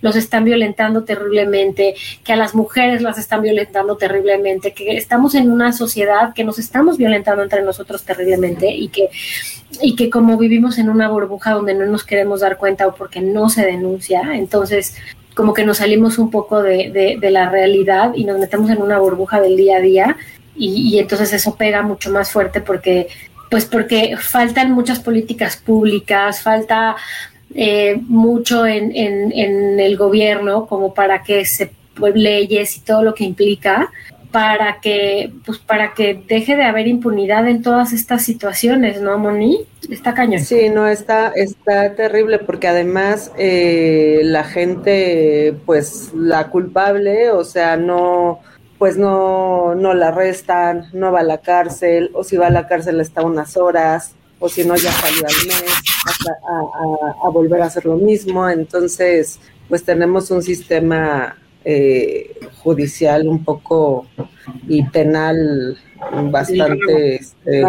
los 0.00 0.16
están 0.16 0.44
violentando 0.44 1.04
terriblemente, 1.04 1.94
que 2.24 2.32
a 2.32 2.36
las 2.36 2.54
mujeres 2.54 3.02
las 3.02 3.18
están 3.18 3.42
violentando 3.42 3.96
terriblemente, 3.96 4.72
que 4.72 4.96
estamos 4.96 5.34
en 5.34 5.50
una 5.50 5.72
sociedad 5.72 6.34
que 6.34 6.44
nos 6.44 6.58
estamos 6.58 6.98
violentando 6.98 7.42
entre 7.42 7.62
nosotros 7.62 8.04
terriblemente 8.04 8.70
y 8.70 8.88
que, 8.88 9.10
y 9.82 9.96
que 9.96 10.10
como 10.10 10.36
vivimos 10.36 10.78
en 10.78 10.88
una 10.88 11.08
burbuja 11.08 11.52
donde 11.52 11.74
no 11.74 11.86
nos 11.86 12.04
queremos 12.04 12.40
dar 12.40 12.56
cuenta 12.56 12.86
o 12.86 12.94
porque 12.94 13.20
no 13.20 13.48
se 13.48 13.64
denuncia, 13.64 14.22
entonces 14.34 14.96
como 15.34 15.52
que 15.52 15.64
nos 15.64 15.78
salimos 15.78 16.18
un 16.18 16.30
poco 16.30 16.62
de, 16.62 17.18
de, 17.20 17.30
la 17.30 17.50
realidad 17.50 18.12
y 18.14 18.24
nos 18.24 18.38
metemos 18.38 18.70
en 18.70 18.80
una 18.80 18.98
burbuja 18.98 19.40
del 19.40 19.56
día 19.56 19.78
a 19.78 19.80
día 19.80 20.16
y, 20.56 20.98
entonces 20.98 21.32
eso 21.32 21.56
pega 21.56 21.82
mucho 21.82 22.10
más 22.10 22.30
fuerte 22.30 22.60
porque 22.60 23.08
pues 23.50 23.66
porque 23.66 24.16
faltan 24.16 24.72
muchas 24.72 25.00
políticas 25.00 25.56
públicas, 25.56 26.42
falta 26.42 26.96
eh, 27.54 28.00
mucho 28.08 28.66
en, 28.66 28.90
en, 28.94 29.78
el 29.78 29.96
gobierno 29.96 30.66
como 30.66 30.92
para 30.94 31.22
que 31.22 31.44
se 31.44 31.70
leyes 32.14 32.76
y 32.76 32.80
todo 32.80 33.02
lo 33.02 33.14
que 33.14 33.24
implica 33.24 33.90
para 34.34 34.80
que 34.80 35.32
pues 35.46 35.58
para 35.58 35.94
que 35.94 36.20
deje 36.26 36.56
de 36.56 36.64
haber 36.64 36.88
impunidad 36.88 37.46
en 37.46 37.62
todas 37.62 37.92
estas 37.92 38.24
situaciones, 38.24 39.00
¿no, 39.00 39.16
Moni? 39.16 39.60
Está 39.88 40.12
cañón. 40.12 40.40
Sí, 40.40 40.70
no, 40.70 40.88
está, 40.88 41.28
está 41.36 41.94
terrible 41.94 42.40
porque 42.40 42.66
además 42.66 43.30
eh, 43.38 44.22
la 44.24 44.42
gente, 44.42 45.54
pues 45.64 46.10
la 46.16 46.48
culpable, 46.48 47.30
o 47.30 47.44
sea, 47.44 47.76
no, 47.76 48.40
pues 48.78 48.96
no, 48.96 49.74
no 49.74 49.94
la 49.94 50.08
arrestan, 50.08 50.88
no 50.92 51.12
va 51.12 51.20
a 51.20 51.24
la 51.24 51.38
cárcel, 51.38 52.10
o 52.14 52.24
si 52.24 52.36
va 52.36 52.48
a 52.48 52.50
la 52.50 52.66
cárcel 52.66 53.00
está 53.00 53.22
unas 53.22 53.56
horas, 53.56 54.14
o 54.38 54.48
si 54.48 54.64
no 54.64 54.76
ya 54.76 54.92
salió 54.92 55.26
al 55.26 55.46
mes 55.46 55.64
a, 56.48 57.26
a, 57.26 57.30
volver 57.30 57.62
a 57.62 57.66
hacer 57.66 57.86
lo 57.86 57.96
mismo. 57.96 58.48
Entonces, 58.48 59.38
pues 59.68 59.84
tenemos 59.84 60.30
un 60.30 60.42
sistema 60.42 61.36
eh, 61.64 62.34
judicial 62.62 63.26
un 63.26 63.44
poco 63.44 64.06
y 64.68 64.82
penal 64.84 65.78
bastante, 66.30 67.16
este, 67.16 67.62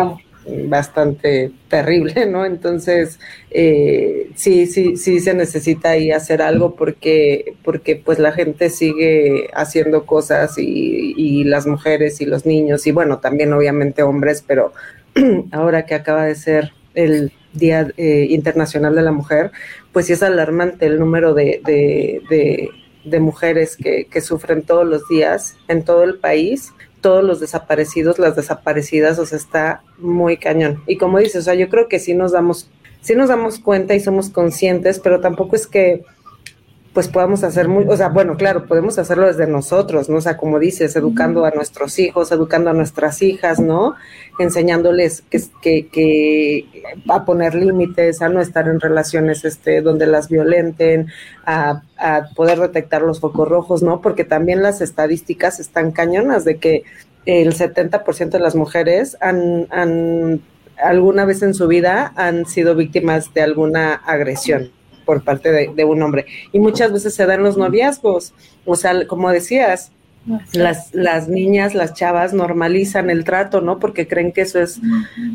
bastante 0.67 1.51
terrible, 1.69 2.25
¿no? 2.25 2.45
Entonces, 2.45 3.19
eh, 3.51 4.31
sí, 4.35 4.67
sí, 4.67 4.97
sí 4.97 5.19
se 5.19 5.33
necesita 5.33 5.91
ahí 5.91 6.11
hacer 6.11 6.41
algo 6.41 6.75
porque, 6.75 7.55
porque 7.63 7.95
pues 7.95 8.19
la 8.19 8.31
gente 8.31 8.69
sigue 8.69 9.49
haciendo 9.53 10.05
cosas 10.05 10.57
y, 10.57 11.13
y 11.17 11.43
las 11.43 11.67
mujeres 11.67 12.21
y 12.21 12.25
los 12.25 12.45
niños 12.45 12.85
y 12.87 12.91
bueno, 12.91 13.19
también 13.19 13.53
obviamente 13.53 14.03
hombres, 14.03 14.43
pero 14.45 14.73
ahora 15.51 15.85
que 15.85 15.95
acaba 15.95 16.25
de 16.25 16.35
ser 16.35 16.71
el 16.93 17.31
Día 17.53 17.87
eh, 17.97 18.27
Internacional 18.29 18.95
de 18.95 19.01
la 19.01 19.11
Mujer, 19.11 19.51
pues 19.93 20.07
sí 20.07 20.13
es 20.13 20.23
alarmante 20.23 20.85
el 20.85 20.99
número 20.99 21.33
de, 21.33 21.61
de, 21.65 22.69
de, 23.05 23.19
mujeres 23.19 23.77
que, 23.77 24.05
que, 24.05 24.19
sufren 24.19 24.63
todos 24.63 24.85
los 24.85 25.07
días 25.07 25.55
en 25.69 25.83
todo 25.85 26.03
el 26.03 26.17
país, 26.17 26.73
todos 27.05 27.23
los 27.23 27.39
desaparecidos, 27.39 28.17
las 28.17 28.35
desaparecidas, 28.35 29.19
o 29.19 29.27
sea, 29.27 29.37
está 29.37 29.83
muy 29.99 30.37
cañón. 30.37 30.81
Y 30.87 30.97
como 30.97 31.19
dices, 31.19 31.35
o 31.35 31.41
sea, 31.43 31.53
yo 31.53 31.69
creo 31.69 31.87
que 31.87 31.99
sí 31.99 32.15
nos 32.15 32.31
damos, 32.31 32.67
sí 33.01 33.13
nos 33.13 33.29
damos 33.29 33.59
cuenta 33.59 33.93
y 33.93 33.99
somos 33.99 34.31
conscientes, 34.31 34.99
pero 34.99 35.19
tampoco 35.19 35.55
es 35.55 35.67
que 35.67 36.03
pues 36.95 37.09
podamos 37.09 37.43
hacer 37.43 37.67
muy, 37.67 37.83
o 37.89 37.97
sea, 37.97 38.07
bueno, 38.07 38.37
claro, 38.37 38.67
podemos 38.67 38.97
hacerlo 38.97 39.27
desde 39.27 39.47
nosotros, 39.47 40.07
¿no? 40.09 40.19
O 40.19 40.21
sea, 40.21 40.37
como 40.37 40.59
dices, 40.59 40.95
educando 40.95 41.43
a 41.43 41.51
nuestros 41.51 41.99
hijos, 41.99 42.31
educando 42.31 42.69
a 42.69 42.73
nuestras 42.73 43.21
hijas, 43.21 43.59
¿no? 43.59 43.95
Enseñándoles 44.39 45.21
que, 45.29 45.41
que, 45.61 45.89
que 45.89 46.65
a 47.09 47.25
poner 47.25 47.53
límites, 47.53 48.21
a 48.21 48.29
no 48.29 48.39
estar 48.39 48.69
en 48.69 48.79
relaciones 48.79 49.43
este, 49.43 49.81
donde 49.81 50.07
las 50.07 50.29
violenten, 50.29 51.07
a, 51.45 51.81
a 51.97 52.29
poder 52.33 52.61
detectar 52.61 53.01
los 53.01 53.19
focos 53.19 53.49
rojos, 53.49 53.83
¿no? 53.83 53.99
Porque 53.99 54.23
también 54.23 54.63
las 54.63 54.79
estadísticas 54.79 55.59
están 55.59 55.91
cañonas 55.91 56.45
de 56.45 56.59
que 56.59 56.83
el 57.25 57.53
70% 57.55 58.29
de 58.29 58.39
las 58.39 58.55
mujeres 58.55 59.17
han, 59.19 59.67
han 59.69 60.39
alguna 60.81 61.25
vez 61.25 61.41
en 61.41 61.55
su 61.55 61.67
vida 61.67 62.13
han 62.15 62.45
sido 62.45 62.73
víctimas 62.73 63.33
de 63.33 63.41
alguna 63.41 63.95
agresión 63.95 64.71
por 65.05 65.23
parte 65.23 65.51
de, 65.51 65.85
un 65.85 66.01
hombre. 66.01 66.25
Y 66.51 66.59
muchas 66.59 66.91
veces 66.91 67.13
se 67.13 67.25
dan 67.25 67.43
los 67.43 67.57
noviazgos. 67.57 68.33
O 68.65 68.75
sea, 68.75 69.07
como 69.07 69.29
decías, 69.29 69.91
las, 70.53 70.93
las 70.93 71.27
niñas, 71.27 71.75
las 71.75 71.93
chavas 71.93 72.33
normalizan 72.33 73.09
el 73.09 73.23
trato, 73.23 73.61
¿no? 73.61 73.79
Porque 73.79 74.07
creen 74.07 74.31
que 74.31 74.41
eso 74.41 74.59
es, 74.59 74.79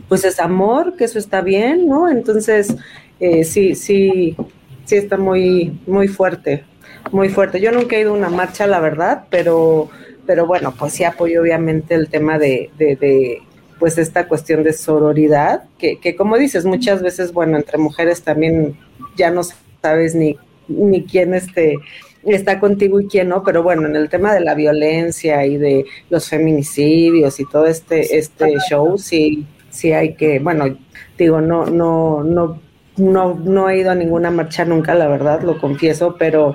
pues 0.09 0.25
es 0.25 0.41
amor, 0.41 0.97
que 0.97 1.05
eso 1.05 1.19
está 1.19 1.41
bien, 1.41 1.89
¿no? 1.89 2.11
Entonces, 2.11 2.75
eh, 3.21 3.45
sí, 3.45 3.75
sí, 3.75 4.37
sí 4.85 4.97
está 4.97 5.17
muy, 5.17 5.79
muy 5.87 6.09
fuerte, 6.09 6.65
muy 7.13 7.29
fuerte. 7.29 7.61
Yo 7.61 7.71
nunca 7.71 7.97
he 7.97 8.01
ido 8.01 8.15
a 8.15 8.19
una 8.19 8.31
marcha, 8.31 8.67
la 8.67 8.81
verdad, 8.81 9.25
pero, 9.31 9.89
pero 10.27 10.47
bueno, 10.47 10.75
pues 10.77 10.95
sí 10.95 11.05
apoyo 11.05 11.43
obviamente 11.43 11.95
el 11.95 12.09
tema 12.09 12.39
de, 12.39 12.71
de, 12.77 12.97
de 12.97 13.43
pues 13.81 13.99
esta 13.99 14.29
cuestión 14.29 14.63
de 14.63 14.75
sororidad, 14.75 15.65
que, 15.79 15.99
que 15.99 16.15
como 16.15 16.37
dices, 16.37 16.65
muchas 16.67 17.03
veces, 17.03 17.33
bueno, 17.33 17.57
entre 17.57 17.79
mujeres 17.79 18.23
también 18.23 18.77
ya 19.17 19.31
no 19.31 19.41
sabes 19.83 20.15
ni, 20.15 20.37
ni 20.69 21.03
quién 21.05 21.35
este, 21.35 21.77
está 22.25 22.61
contigo 22.61 23.01
y 23.01 23.07
quién 23.07 23.31
no, 23.31 23.43
pero 23.43 23.63
bueno, 23.63 23.87
en 23.87 23.97
el 23.97 24.11
tema 24.11 24.35
de 24.35 24.41
la 24.41 24.55
violencia 24.55 25.45
y 25.47 25.57
de 25.57 25.87
los 26.11 26.29
feminicidios 26.29 27.41
y 27.41 27.47
todo 27.47 27.67
este, 27.67 28.19
este 28.19 28.57
show, 28.69 28.99
sí, 28.99 29.47
sí 29.71 29.93
hay 29.93 30.15
que, 30.15 30.39
bueno, 30.39 30.77
digo, 31.17 31.41
no, 31.41 31.65
no, 31.65 32.23
no, 32.23 32.61
no, 32.99 33.35
no 33.35 33.71
he 33.71 33.79
ido 33.79 33.91
a 33.91 33.95
ninguna 33.95 34.31
marcha 34.31 34.65
nunca, 34.67 34.95
la 34.95 35.09
verdad, 35.09 35.43
lo 35.43 35.59
confieso, 35.59 36.17
pero, 36.19 36.55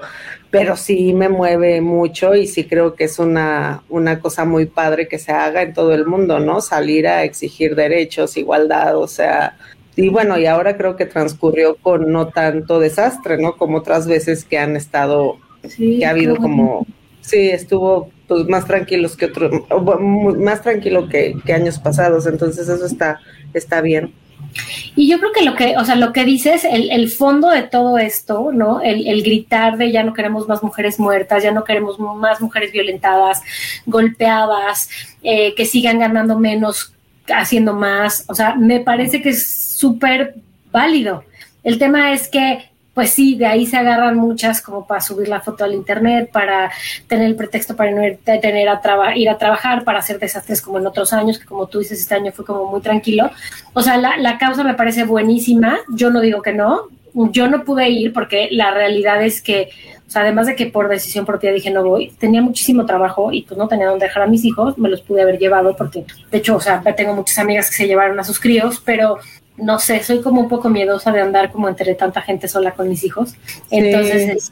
pero 0.57 0.77
sí 0.77 1.13
me 1.13 1.27
mueve 1.27 1.81
mucho 1.81 2.33
y 2.33 2.47
sí 2.47 2.63
creo 2.63 2.95
que 2.95 3.03
es 3.03 3.19
una, 3.19 3.83
una 3.89 4.21
cosa 4.21 4.45
muy 4.45 4.65
padre 4.65 5.07
que 5.09 5.19
se 5.19 5.33
haga 5.33 5.61
en 5.61 5.73
todo 5.73 5.93
el 5.93 6.05
mundo, 6.05 6.39
¿no? 6.39 6.61
Salir 6.61 7.07
a 7.07 7.23
exigir 7.23 7.75
derechos, 7.75 8.37
igualdad, 8.37 8.97
o 8.97 9.07
sea, 9.07 9.57
y 9.97 10.07
bueno, 10.07 10.39
y 10.39 10.45
ahora 10.45 10.77
creo 10.77 10.95
que 10.95 11.05
transcurrió 11.05 11.75
con 11.75 12.09
no 12.11 12.29
tanto 12.29 12.79
desastre, 12.79 13.37
¿no? 13.37 13.57
Como 13.57 13.79
otras 13.79 14.07
veces 14.07 14.45
que 14.45 14.57
han 14.57 14.77
estado, 14.77 15.39
que 15.77 16.05
ha 16.05 16.11
habido 16.11 16.37
como, 16.37 16.85
sí, 17.19 17.49
estuvo 17.49 18.09
pues 18.27 18.47
más 18.47 18.65
tranquilos 18.65 19.17
que 19.17 19.25
otros, 19.25 19.51
más 20.39 20.61
tranquilo 20.61 21.09
que, 21.09 21.35
años 21.53 21.79
pasados, 21.79 22.27
entonces 22.27 22.69
eso 22.69 22.85
está, 22.85 23.19
está 23.53 23.81
bien. 23.81 24.13
Y 24.95 25.09
yo 25.09 25.19
creo 25.19 25.31
que 25.31 25.43
lo 25.43 25.55
que, 25.55 25.77
o 25.77 25.85
sea, 25.85 25.95
lo 25.95 26.13
que 26.13 26.23
dices, 26.23 26.63
el, 26.63 26.89
el 26.91 27.09
fondo 27.09 27.49
de 27.49 27.63
todo 27.63 27.97
esto, 27.97 28.51
¿no? 28.53 28.81
El, 28.81 29.07
el, 29.07 29.23
gritar 29.23 29.77
de 29.77 29.91
ya 29.91 30.03
no 30.03 30.13
queremos 30.13 30.47
más 30.47 30.63
mujeres 30.63 30.99
muertas, 30.99 31.43
ya 31.43 31.51
no 31.51 31.63
queremos 31.63 31.99
más 31.99 32.39
mujeres 32.41 32.71
violentadas, 32.71 33.41
golpeadas, 33.85 34.89
eh, 35.23 35.53
que 35.55 35.65
sigan 35.65 35.99
ganando 35.99 36.39
menos, 36.39 36.93
haciendo 37.27 37.73
más, 37.73 38.25
o 38.27 38.35
sea, 38.35 38.55
me 38.55 38.79
parece 38.79 39.21
que 39.21 39.29
es 39.29 39.75
súper 39.77 40.35
válido. 40.71 41.23
El 41.63 41.79
tema 41.79 42.13
es 42.13 42.27
que, 42.27 42.69
pues 42.95 43.09
sí, 43.09 43.35
de 43.35 43.45
ahí 43.45 43.65
se 43.65 43.75
agarran 43.75 44.15
muchas 44.15 44.61
como 44.61 44.87
para 44.87 45.01
subir 45.01 45.27
la 45.27 45.41
foto 45.41 45.65
al 45.65 45.73
internet, 45.73 46.29
para 46.31 46.71
tener 47.07 47.27
el 47.27 47.35
pretexto 47.35 47.75
para 47.75 47.91
no 47.91 48.01
ir, 48.03 48.19
tener 48.23 48.69
a 48.69 49.17
ir 49.17 49.29
a 49.29 49.37
trabajar, 49.37 49.83
para 49.83 49.99
hacer 49.99 50.17
desastres 50.17 50.61
como 50.61 50.79
en 50.79 50.87
otros 50.87 51.11
años, 51.11 51.37
que 51.37 51.45
como 51.45 51.67
tú 51.67 51.79
dices, 51.79 51.99
este 51.99 52.15
año 52.15 52.31
fue 52.31 52.45
como 52.45 52.71
muy 52.71 52.79
tranquilo. 52.79 53.29
O 53.73 53.81
sea, 53.81 53.97
la, 53.97 54.15
la 54.15 54.37
causa 54.37 54.63
me 54.63 54.75
parece 54.75 55.03
buenísima, 55.03 55.77
yo 55.89 56.09
no 56.09 56.21
digo 56.21 56.41
que 56.41 56.53
no, 56.53 56.87
yo 57.13 57.49
no 57.49 57.65
pude 57.65 57.89
ir 57.89 58.13
porque 58.13 58.47
la 58.51 58.71
realidad 58.71 59.21
es 59.21 59.41
que, 59.41 59.69
o 60.07 60.09
sea, 60.09 60.21
además 60.21 60.47
de 60.47 60.55
que 60.55 60.67
por 60.67 60.87
decisión 60.87 61.25
propia 61.25 61.51
dije 61.51 61.71
no 61.71 61.83
voy, 61.83 62.11
tenía 62.17 62.41
muchísimo 62.41 62.85
trabajo 62.85 63.33
y 63.33 63.41
pues 63.41 63.57
no 63.57 63.67
tenía 63.67 63.87
dónde 63.87 64.05
dejar 64.05 64.23
a 64.23 64.27
mis 64.27 64.45
hijos, 64.45 64.77
me 64.77 64.87
los 64.87 65.01
pude 65.01 65.21
haber 65.21 65.37
llevado 65.37 65.75
porque, 65.75 66.05
de 66.31 66.37
hecho, 66.37 66.55
o 66.55 66.61
sea, 66.61 66.81
tengo 66.95 67.13
muchas 67.13 67.39
amigas 67.39 67.69
que 67.69 67.75
se 67.75 67.87
llevaron 67.87 68.17
a 68.21 68.23
sus 68.23 68.39
críos, 68.39 68.81
pero 68.85 69.17
no 69.57 69.79
sé, 69.79 70.03
soy 70.03 70.21
como 70.21 70.41
un 70.41 70.49
poco 70.49 70.69
miedosa 70.69 71.11
de 71.11 71.21
andar 71.21 71.51
como 71.51 71.69
entre 71.69 71.95
tanta 71.95 72.21
gente 72.21 72.47
sola 72.47 72.71
con 72.71 72.89
mis 72.89 73.03
hijos. 73.03 73.35
Entonces, 73.69 74.51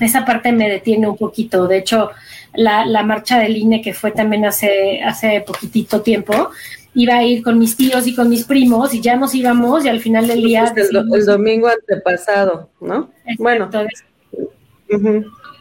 esa 0.00 0.24
parte 0.24 0.52
me 0.52 0.68
detiene 0.68 1.08
un 1.08 1.16
poquito. 1.16 1.66
De 1.66 1.78
hecho, 1.78 2.10
la, 2.54 2.86
la 2.86 3.02
marcha 3.02 3.38
del 3.38 3.56
INE 3.56 3.82
que 3.82 3.94
fue 3.94 4.12
también 4.12 4.44
hace, 4.44 5.02
hace 5.02 5.42
poquitito 5.46 6.02
tiempo, 6.02 6.50
iba 6.94 7.16
a 7.16 7.24
ir 7.24 7.42
con 7.42 7.58
mis 7.58 7.76
tíos 7.76 8.06
y 8.06 8.14
con 8.14 8.28
mis 8.28 8.44
primos 8.44 8.92
y 8.94 9.00
ya 9.00 9.16
nos 9.16 9.34
íbamos 9.34 9.84
y 9.84 9.88
al 9.88 10.00
final 10.00 10.26
del 10.26 10.42
día... 10.42 10.72
el, 10.76 11.24
domingo 11.26 11.68
antepasado, 11.68 12.68
¿no? 12.80 13.10
Bueno. 13.38 13.70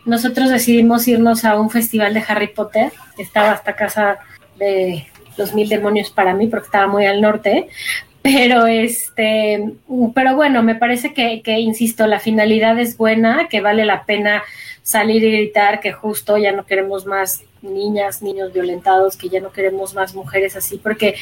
Nosotros 0.04 0.50
decidimos 0.50 1.08
irnos 1.08 1.46
a 1.46 1.60
un 1.60 1.70
festival 1.70 2.14
de 2.14 2.24
Harry 2.28 2.48
Potter, 2.48 2.92
que 3.16 3.24
estaba 3.24 3.52
hasta 3.52 3.76
casa 3.76 4.18
de 4.58 5.08
los 5.38 5.54
mil 5.54 5.70
demonios 5.70 6.10
para 6.10 6.34
mí, 6.34 6.48
porque 6.48 6.66
estaba 6.66 6.88
muy 6.88 7.06
al 7.06 7.22
norte, 7.22 7.70
pero 8.22 8.68
este, 8.68 9.74
pero 10.14 10.36
bueno, 10.36 10.64
me 10.64 10.76
parece 10.76 11.14
que, 11.14 11.42
que, 11.42 11.60
insisto, 11.60 12.08
la 12.08 12.20
finalidad 12.20 12.80
es 12.80 12.98
buena, 12.98 13.48
que 13.50 13.62
vale 13.62 13.86
la 13.86 14.06
pena 14.06 14.44
salir 14.84 15.24
y 15.24 15.32
gritar 15.32 15.80
que 15.80 15.92
justo 15.92 16.38
ya 16.38 16.52
no 16.52 16.66
queremos 16.66 17.06
más 17.06 17.44
niñas, 17.62 18.22
niños 18.22 18.54
violentados, 18.54 19.18
que 19.18 19.30
ya 19.30 19.40
no 19.40 19.52
queremos 19.52 19.94
más 19.94 20.16
mujeres 20.16 20.56
así, 20.56 20.78
porque 20.78 21.16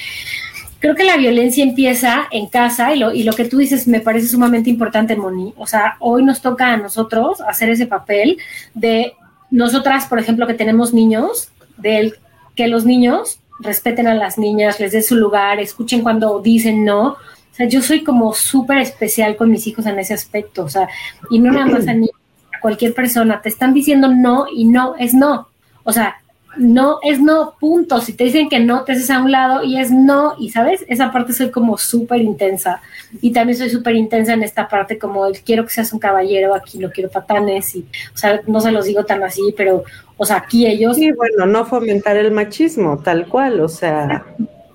creo 0.79 0.95
que 0.95 1.03
la 1.03 1.17
violencia 1.17 1.63
empieza 1.63 2.27
en 2.31 2.47
casa 2.47 2.93
y 2.93 2.99
lo, 2.99 3.13
y 3.13 3.23
lo 3.23 3.33
que 3.33 3.45
tú 3.45 3.57
dices 3.57 3.87
me 3.87 3.99
parece 3.99 4.27
sumamente 4.27 4.69
importante, 4.69 5.15
Moni. 5.15 5.53
O 5.57 5.67
sea, 5.67 5.97
hoy 5.99 6.23
nos 6.23 6.41
toca 6.41 6.73
a 6.73 6.77
nosotros 6.77 7.41
hacer 7.41 7.69
ese 7.69 7.87
papel 7.87 8.37
de 8.73 9.13
nosotras, 9.51 10.05
por 10.05 10.19
ejemplo, 10.19 10.47
que 10.47 10.53
tenemos 10.53 10.93
niños, 10.93 11.49
del 11.77 12.15
que 12.55 12.67
los 12.67 12.85
niños 12.85 13.39
respeten 13.59 14.07
a 14.07 14.13
las 14.13 14.37
niñas, 14.37 14.79
les 14.79 14.91
den 14.91 15.03
su 15.03 15.15
lugar, 15.15 15.59
escuchen 15.59 16.01
cuando 16.01 16.39
dicen 16.39 16.85
no. 16.85 17.09
O 17.09 17.17
sea, 17.53 17.67
yo 17.67 17.81
soy 17.81 18.03
como 18.03 18.33
súper 18.33 18.79
especial 18.79 19.35
con 19.35 19.51
mis 19.51 19.67
hijos 19.67 19.85
en 19.85 19.99
ese 19.99 20.13
aspecto, 20.13 20.63
o 20.63 20.69
sea, 20.69 20.87
y 21.29 21.39
no 21.39 21.51
nada 21.51 21.65
más 21.65 21.87
a, 21.87 21.93
ni 21.93 22.07
a 22.07 22.59
cualquier 22.61 22.93
persona, 22.93 23.41
te 23.41 23.49
están 23.49 23.73
diciendo 23.73 24.07
no 24.07 24.47
y 24.51 24.65
no 24.65 24.95
es 24.97 25.13
no. 25.13 25.49
O 25.83 25.91
sea, 25.91 26.21
no 26.59 26.99
es 27.01 27.21
no, 27.21 27.55
punto. 27.59 28.01
Si 28.01 28.13
te 28.13 28.25
dicen 28.25 28.49
que 28.49 28.59
no, 28.59 28.83
te 28.83 28.91
haces 28.91 29.09
a 29.09 29.21
un 29.21 29.31
lado 29.31 29.63
y 29.63 29.79
es 29.79 29.91
no. 29.91 30.35
Y 30.37 30.49
sabes, 30.49 30.85
esa 30.87 31.11
parte 31.11 31.33
soy 31.33 31.49
como 31.49 31.77
súper 31.77 32.21
intensa. 32.21 32.81
Y 33.21 33.31
también 33.31 33.57
soy 33.57 33.69
súper 33.69 33.95
intensa 33.95 34.33
en 34.33 34.43
esta 34.43 34.67
parte, 34.67 34.99
como 34.99 35.25
el 35.25 35.39
quiero 35.39 35.63
que 35.63 35.71
seas 35.71 35.93
un 35.93 35.99
caballero, 35.99 36.53
aquí 36.53 36.77
no 36.77 36.91
quiero 36.91 37.09
patanes. 37.09 37.75
Y, 37.75 37.85
o 38.13 38.17
sea, 38.17 38.41
no 38.45 38.59
se 38.59 38.71
los 38.71 38.85
digo 38.85 39.05
tan 39.05 39.23
así, 39.23 39.53
pero, 39.55 39.83
o 40.17 40.25
sea, 40.25 40.37
aquí 40.37 40.67
ellos. 40.67 40.97
Sí, 40.97 41.11
bueno, 41.13 41.45
no 41.45 41.65
fomentar 41.65 42.17
el 42.17 42.31
machismo, 42.31 42.99
tal 42.99 43.27
cual, 43.27 43.61
o 43.61 43.69
sea. 43.69 44.25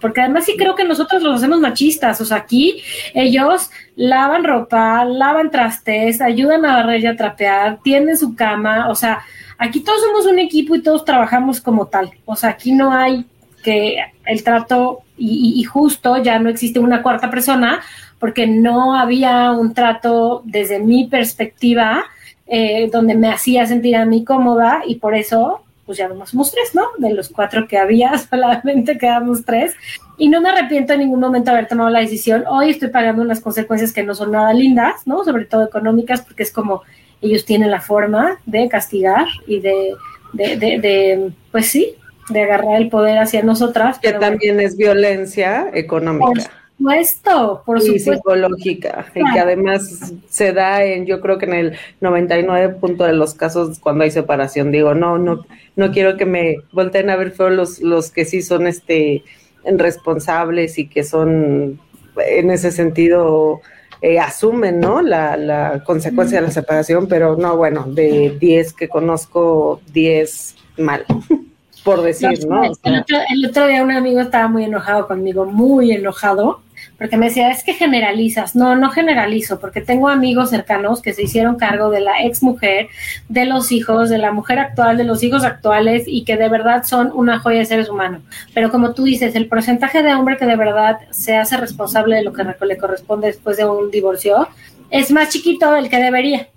Porque 0.01 0.23
además 0.23 0.45
sí 0.47 0.57
creo 0.57 0.75
que 0.75 0.85
nosotros 0.85 1.23
los 1.23 1.37
hacemos 1.37 1.61
machistas. 1.61 2.19
O 2.21 2.25
sea, 2.25 2.39
aquí 2.39 2.83
ellos 3.13 3.71
lavan 3.95 4.45
ropa, 4.45 5.05
lavan 5.05 5.51
trastes, 5.51 6.23
ayudan 6.23 6.65
a 6.65 6.77
barrer 6.77 7.01
y 7.01 7.07
a 7.07 7.17
trapear, 7.17 7.79
tienen 7.83 8.17
su 8.17 8.35
cama, 8.35 8.89
o 8.89 8.95
sea 8.95 9.23
Aquí 9.59 9.81
todos 9.81 10.01
somos 10.03 10.27
un 10.27 10.39
equipo 10.39 10.75
y 10.75 10.83
todos 10.83 11.05
trabajamos 11.05 11.61
como 11.61 11.87
tal. 11.87 12.13
O 12.25 12.37
sea, 12.37 12.51
aquí 12.51 12.73
no 12.73 12.93
hay 12.93 13.25
que 13.63 13.99
el 14.27 14.45
trato 14.45 15.01
y, 15.17 15.63
justo 15.65 16.17
ya 16.19 16.39
no 16.39 16.49
existe 16.51 16.79
una 16.79 17.03
cuarta 17.03 17.31
persona 17.31 17.81
porque 18.19 18.47
no 18.47 18.95
había 18.97 19.53
un 19.53 19.75
trato 19.75 20.43
desde 20.45 20.81
mi 20.81 21.07
perspectiva 21.07 22.05
eh, 22.47 22.91
donde 22.93 23.15
me 23.15 23.29
hacía 23.29 23.67
sentir 23.67 23.97
a 23.97 24.05
mí 24.05 24.25
cómoda 24.25 24.83
y 24.87 24.97
por 24.97 25.15
eso 25.15 25.61
pues 25.87 25.99
ya 25.99 26.09
no 26.09 26.27
somos 26.27 26.51
tres, 26.51 26.75
¿no? 26.75 26.83
De 26.99 27.13
los 27.13 27.29
cuatro 27.29 27.69
que 27.69 27.79
había, 27.79 28.17
solamente 28.31 28.99
quedamos 28.99 29.45
tres. 29.45 29.75
Y 30.17 30.29
no 30.29 30.41
me 30.41 30.49
arrepiento 30.49 30.93
en 30.93 31.01
ningún 31.01 31.21
momento 31.21 31.51
de 31.51 31.59
haber 31.59 31.69
tomado 31.69 31.91
la 31.91 32.01
decisión. 32.01 32.45
Hoy 32.49 32.71
estoy 32.71 32.89
pagando 32.89 33.23
unas 33.23 33.41
consecuencias 33.41 33.93
que 33.93 34.03
no 34.03 34.15
son 34.15 34.33
nada 34.33 34.53
lindas, 34.55 35.07
¿no? 35.07 35.25
Sobre 35.25 35.45
todo 35.45 35.65
económicas, 35.65 36.23
porque 36.23 36.45
es 36.45 36.53
como 36.53 36.83
ellos 37.21 37.45
tienen 37.45 37.71
la 37.71 37.81
forma 37.81 38.39
de 38.47 38.69
castigar 38.69 39.27
y 39.47 39.61
de, 39.61 39.95
de, 40.33 40.57
de, 40.57 41.31
pues 41.51 41.69
sí, 41.69 41.95
de 42.31 42.43
agarrar 42.43 42.81
el 42.81 42.89
poder 42.89 43.19
hacia 43.19 43.43
nosotras. 43.43 43.99
Que 43.99 44.13
también 44.13 44.61
es 44.61 44.77
violencia 44.77 45.71
económica. 45.73 46.51
Supuesto, 46.77 47.63
por 47.65 47.79
y 47.79 48.01
psicológica, 48.01 49.07
y 49.15 49.33
que 49.33 49.39
además 49.39 50.13
se 50.29 50.53
da 50.53 50.85
en, 50.85 51.07
yo 51.07 51.21
creo 51.21 51.39
que 51.39 51.47
en 51.47 51.55
el 51.55 51.79
99 52.01 52.75
punto 52.81 53.05
de 53.05 53.13
los 53.13 53.35
casos 53.35 53.79
cuando 53.79 54.03
hay 54.03 54.11
separación, 54.11 54.73
digo, 54.73 54.93
no, 54.93 55.17
no, 55.17 55.47
no 55.77 55.93
quiero 55.93 56.17
que 56.17 56.27
me 56.27 56.57
volteen 56.73 57.11
a 57.11 57.17
ver 57.17 57.31
feo 57.31 57.49
los, 57.49 57.79
los 57.79 58.11
que 58.11 58.25
sí 58.25 58.43
son 58.43 58.67
este 58.67 59.23
responsables 59.65 60.77
y 60.79 60.89
que 60.89 61.05
son 61.05 61.81
en 62.17 62.51
ese 62.51 62.73
sentido 62.73 63.61
eh, 64.07 64.19
asumen, 64.19 64.81
¿no? 64.81 65.01
La, 65.01 65.35
la 65.35 65.83
consecuencia 65.83 66.39
de 66.39 66.49
la 66.49 66.53
separación, 66.53 67.07
pero 67.09 67.37
no, 67.37 67.57
bueno, 67.57 67.85
de 67.87 68.37
10 68.39 68.75
que 68.75 68.87
conozco, 68.87 69.81
10 69.95 70.57
mal. 70.77 71.07
por 71.85 72.03
decir, 72.03 72.47
¿no? 72.47 72.65
el, 72.65 72.71
otro, 73.01 73.19
el, 73.31 73.47
otro, 73.47 73.67
día 73.67 73.83
un 73.83 73.93
amigo 73.93 74.21
estaba 74.21 74.49
muy 74.49 74.65
enojado 74.65 75.07
conmigo, 75.07 75.47
muy 75.47 75.93
enojado, 75.93 76.61
porque 76.99 77.17
me 77.17 77.27
decía, 77.27 77.51
es 77.51 77.65
que 77.65 77.75
generalizas. 77.75 78.55
No, 78.55 78.77
no 78.77 78.91
generalizo, 78.91 79.59
porque 79.59 79.81
tengo 79.81 80.09
amigos 80.09 80.51
cercanos 80.51 81.03
que 81.03 81.13
se 81.13 81.25
hicieron 81.25 81.57
cargo 81.57 81.91
de 81.91 82.01
la 82.01 82.23
ex 82.23 82.43
mujer, 82.43 82.89
de 83.29 83.45
los 83.45 83.73
hijos, 83.73 84.11
de 84.11 84.19
la 84.19 84.33
mujer 84.33 84.59
actual, 84.59 84.97
de 84.97 85.05
los 85.05 85.23
hijos 85.23 85.45
actuales 85.45 86.05
y 86.07 86.25
que 86.25 86.37
de 86.37 86.49
verdad 86.49 86.85
son 86.85 87.11
una 87.15 87.39
joya 87.41 87.59
de 87.61 87.67
seres 87.67 87.89
humanos. 87.89 88.23
Pero 88.55 88.71
como 88.71 88.95
tú 88.95 89.05
dices, 89.05 89.35
el 89.35 89.49
porcentaje 89.49 90.03
de 90.03 90.15
hombre 90.15 90.37
que 90.37 90.47
de 90.47 90.57
verdad 90.57 90.99
se 91.11 91.37
hace 91.37 91.57
responsable 91.57 92.17
de 92.17 92.23
lo 92.23 92.33
que 92.33 92.45
le 92.45 92.79
corresponde 92.79 93.27
después 93.29 93.57
de 93.57 93.65
un 93.65 93.91
divorcio 93.91 94.49
es 94.91 95.11
más 95.11 95.31
chiquito 95.31 95.73
del 95.73 95.89
que 95.89 95.99
debería. 95.99 96.49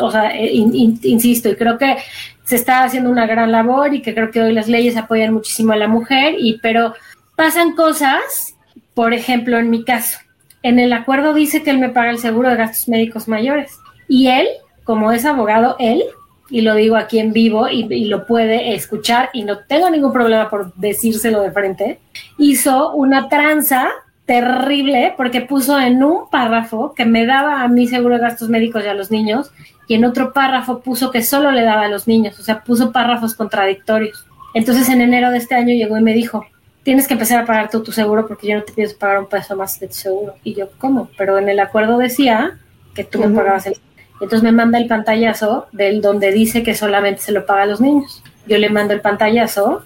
O 0.00 0.10
sea, 0.10 0.36
eh, 0.36 0.50
insisto, 0.52 1.48
y 1.48 1.56
creo 1.56 1.78
que 1.78 1.96
se 2.44 2.56
está 2.56 2.82
haciendo 2.82 3.08
una 3.08 3.26
gran 3.26 3.52
labor 3.52 3.94
y 3.94 4.02
que 4.02 4.14
creo 4.14 4.30
que 4.30 4.42
hoy 4.42 4.52
las 4.52 4.68
leyes 4.68 4.96
apoyan 4.96 5.32
muchísimo 5.32 5.72
a 5.72 5.76
la 5.76 5.86
mujer, 5.86 6.34
y 6.36 6.58
pero 6.60 6.94
pasan 7.36 7.74
cosas 7.74 8.56
por 8.94 9.14
ejemplo, 9.14 9.58
en 9.58 9.70
mi 9.70 9.84
caso, 9.84 10.18
en 10.62 10.78
el 10.78 10.92
acuerdo 10.92 11.32
dice 11.32 11.62
que 11.62 11.70
él 11.70 11.78
me 11.78 11.88
paga 11.88 12.10
el 12.10 12.18
seguro 12.18 12.50
de 12.50 12.56
gastos 12.56 12.88
médicos 12.88 13.28
mayores. 13.28 13.72
Y 14.08 14.28
él, 14.28 14.46
como 14.84 15.12
es 15.12 15.24
abogado, 15.24 15.76
él, 15.78 16.02
y 16.50 16.62
lo 16.62 16.74
digo 16.74 16.96
aquí 16.96 17.18
en 17.18 17.32
vivo 17.32 17.68
y, 17.68 18.04
lo 18.06 18.26
puede 18.26 18.74
escuchar 18.74 19.30
y 19.32 19.44
no 19.44 19.58
tengo 19.58 19.88
ningún 19.88 20.12
problema 20.12 20.50
por 20.50 20.74
decírselo 20.74 21.40
de 21.42 21.52
frente, 21.52 22.00
hizo 22.38 22.92
una 22.92 23.28
tranza 23.28 23.88
terrible 24.26 25.14
porque 25.16 25.40
puso 25.40 25.78
en 25.80 26.02
un 26.02 26.28
párrafo 26.28 26.92
que 26.94 27.04
me 27.04 27.24
daba 27.24 27.62
a 27.62 27.68
mi 27.68 27.86
seguro 27.86 28.16
de 28.16 28.20
gastos 28.20 28.48
médicos 28.48 28.84
y 28.84 28.88
a 28.88 28.94
los 28.94 29.10
niños 29.10 29.50
y 29.86 29.94
en 29.94 30.04
otro 30.04 30.32
párrafo 30.32 30.80
puso 30.80 31.10
que 31.10 31.22
solo 31.22 31.50
le 31.52 31.62
daba 31.62 31.82
a 31.82 31.88
los 31.88 32.06
niños, 32.06 32.38
o 32.38 32.42
sea, 32.42 32.62
puso 32.62 32.92
párrafos 32.92 33.34
contradictorios. 33.34 34.24
Entonces 34.54 34.88
en 34.88 35.00
enero 35.00 35.30
de 35.30 35.38
este 35.38 35.54
año 35.54 35.74
llegó 35.74 35.96
y 35.98 36.02
me 36.02 36.14
dijo, 36.14 36.44
tienes 36.82 37.06
que 37.06 37.14
empezar 37.14 37.42
a 37.42 37.46
pagar 37.46 37.70
tú 37.70 37.82
tu 37.82 37.92
seguro 37.92 38.26
porque 38.26 38.48
yo 38.48 38.56
no 38.56 38.62
te 38.62 38.72
pienso 38.72 38.96
pagar 38.98 39.18
un 39.18 39.26
peso 39.26 39.56
más 39.56 39.78
de 39.80 39.88
tu 39.88 39.94
seguro. 39.94 40.34
Y 40.42 40.54
yo, 40.54 40.68
¿cómo? 40.78 41.10
Pero 41.16 41.38
en 41.38 41.48
el 41.48 41.60
acuerdo 41.60 41.98
decía 41.98 42.58
que 42.94 43.04
tú 43.04 43.18
me 43.18 43.28
pagabas 43.28 43.66
el... 43.66 43.76
Entonces 44.14 44.42
me 44.42 44.52
manda 44.52 44.78
el 44.78 44.86
pantallazo 44.86 45.66
del 45.72 46.02
donde 46.02 46.30
dice 46.30 46.62
que 46.62 46.74
solamente 46.74 47.22
se 47.22 47.32
lo 47.32 47.46
paga 47.46 47.62
a 47.62 47.66
los 47.66 47.80
niños. 47.80 48.22
Yo 48.46 48.58
le 48.58 48.68
mando 48.68 48.92
el 48.92 49.00
pantallazo 49.00 49.84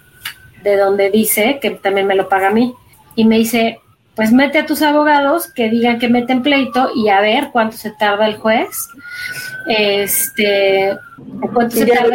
de 0.62 0.76
donde 0.76 1.10
dice 1.10 1.58
que 1.60 1.70
también 1.70 2.06
me 2.06 2.14
lo 2.14 2.28
paga 2.28 2.48
a 2.48 2.50
mí. 2.50 2.74
Y 3.14 3.24
me 3.26 3.38
dice, 3.38 3.80
pues 4.14 4.32
mete 4.32 4.58
a 4.58 4.66
tus 4.66 4.82
abogados 4.82 5.48
que 5.52 5.68
digan 5.68 5.98
que 5.98 6.08
meten 6.08 6.42
pleito 6.42 6.90
y 6.94 7.08
a 7.08 7.20
ver 7.20 7.48
cuánto 7.52 7.76
se 7.76 7.90
tarda 7.90 8.26
el 8.26 8.36
juez 8.36 8.88
este, 9.66 10.98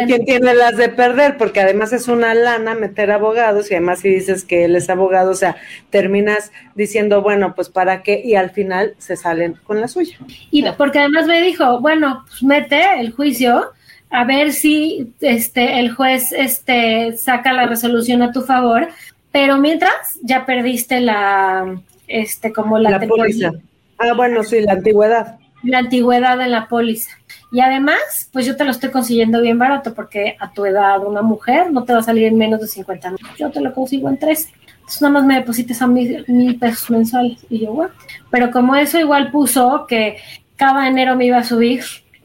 ¿Quién 0.06 0.24
tiene 0.24 0.54
las 0.54 0.76
de 0.76 0.88
perder? 0.88 1.36
Porque 1.36 1.60
además 1.60 1.92
es 1.92 2.06
una 2.06 2.32
lana 2.34 2.74
meter 2.74 3.10
abogados 3.10 3.70
y 3.70 3.74
además 3.74 4.00
si 4.00 4.08
dices 4.08 4.44
que 4.44 4.64
él 4.64 4.76
es 4.76 4.88
abogado, 4.88 5.32
o 5.32 5.34
sea, 5.34 5.56
terminas 5.90 6.52
diciendo, 6.74 7.22
bueno, 7.22 7.54
pues 7.54 7.68
para 7.68 8.02
qué 8.02 8.22
y 8.24 8.36
al 8.36 8.50
final 8.50 8.94
se 8.98 9.16
salen 9.16 9.58
con 9.64 9.80
la 9.80 9.88
suya. 9.88 10.16
Y 10.50 10.64
porque 10.72 11.00
además 11.00 11.26
me 11.26 11.42
dijo, 11.42 11.80
bueno, 11.80 12.24
pues 12.28 12.42
mete 12.42 13.00
el 13.00 13.12
juicio 13.12 13.72
a 14.10 14.24
ver 14.24 14.52
si 14.52 15.12
este 15.20 15.80
el 15.80 15.92
juez 15.94 16.32
este 16.32 17.16
saca 17.16 17.52
la 17.52 17.66
resolución 17.66 18.22
a 18.22 18.32
tu 18.32 18.42
favor, 18.42 18.88
pero 19.32 19.58
mientras 19.58 20.18
ya 20.22 20.46
perdiste 20.46 21.00
la 21.00 21.80
este 22.10 22.52
como 22.52 22.78
la, 22.78 22.90
la 22.90 23.00
póliza. 23.00 23.52
Ah, 23.98 24.12
bueno, 24.14 24.42
sí, 24.42 24.60
la 24.60 24.72
antigüedad. 24.72 25.38
La 25.62 25.78
antigüedad 25.78 26.38
de 26.38 26.48
la 26.48 26.68
póliza. 26.68 27.10
Y 27.52 27.60
además, 27.60 28.30
pues 28.32 28.46
yo 28.46 28.56
te 28.56 28.64
lo 28.64 28.70
estoy 28.70 28.90
consiguiendo 28.90 29.40
bien 29.40 29.58
barato 29.58 29.94
porque 29.94 30.36
a 30.38 30.52
tu 30.52 30.64
edad 30.64 31.04
una 31.06 31.22
mujer 31.22 31.70
no 31.70 31.84
te 31.84 31.92
va 31.92 31.98
a 31.98 32.02
salir 32.02 32.24
en 32.24 32.38
menos 32.38 32.60
de 32.60 32.66
50 32.66 33.10
mil. 33.10 33.20
Yo 33.38 33.50
te 33.50 33.60
lo 33.60 33.74
consigo 33.74 34.08
en 34.08 34.18
13. 34.18 34.48
Entonces 34.78 35.02
nada 35.02 35.14
más 35.14 35.24
me 35.24 35.34
deposites 35.34 35.82
a 35.82 35.86
mil, 35.86 36.24
mil 36.28 36.58
pesos 36.58 36.90
mensuales. 36.90 37.38
Y 37.50 37.60
yo, 37.60 37.72
bueno. 37.72 37.92
Pero 38.30 38.50
como 38.50 38.74
eso 38.76 38.98
igual 38.98 39.30
puso 39.30 39.86
que 39.86 40.16
cada 40.56 40.88
enero 40.88 41.16
me 41.16 41.26
iba 41.26 41.38
a 41.38 41.44
subir 41.44 41.82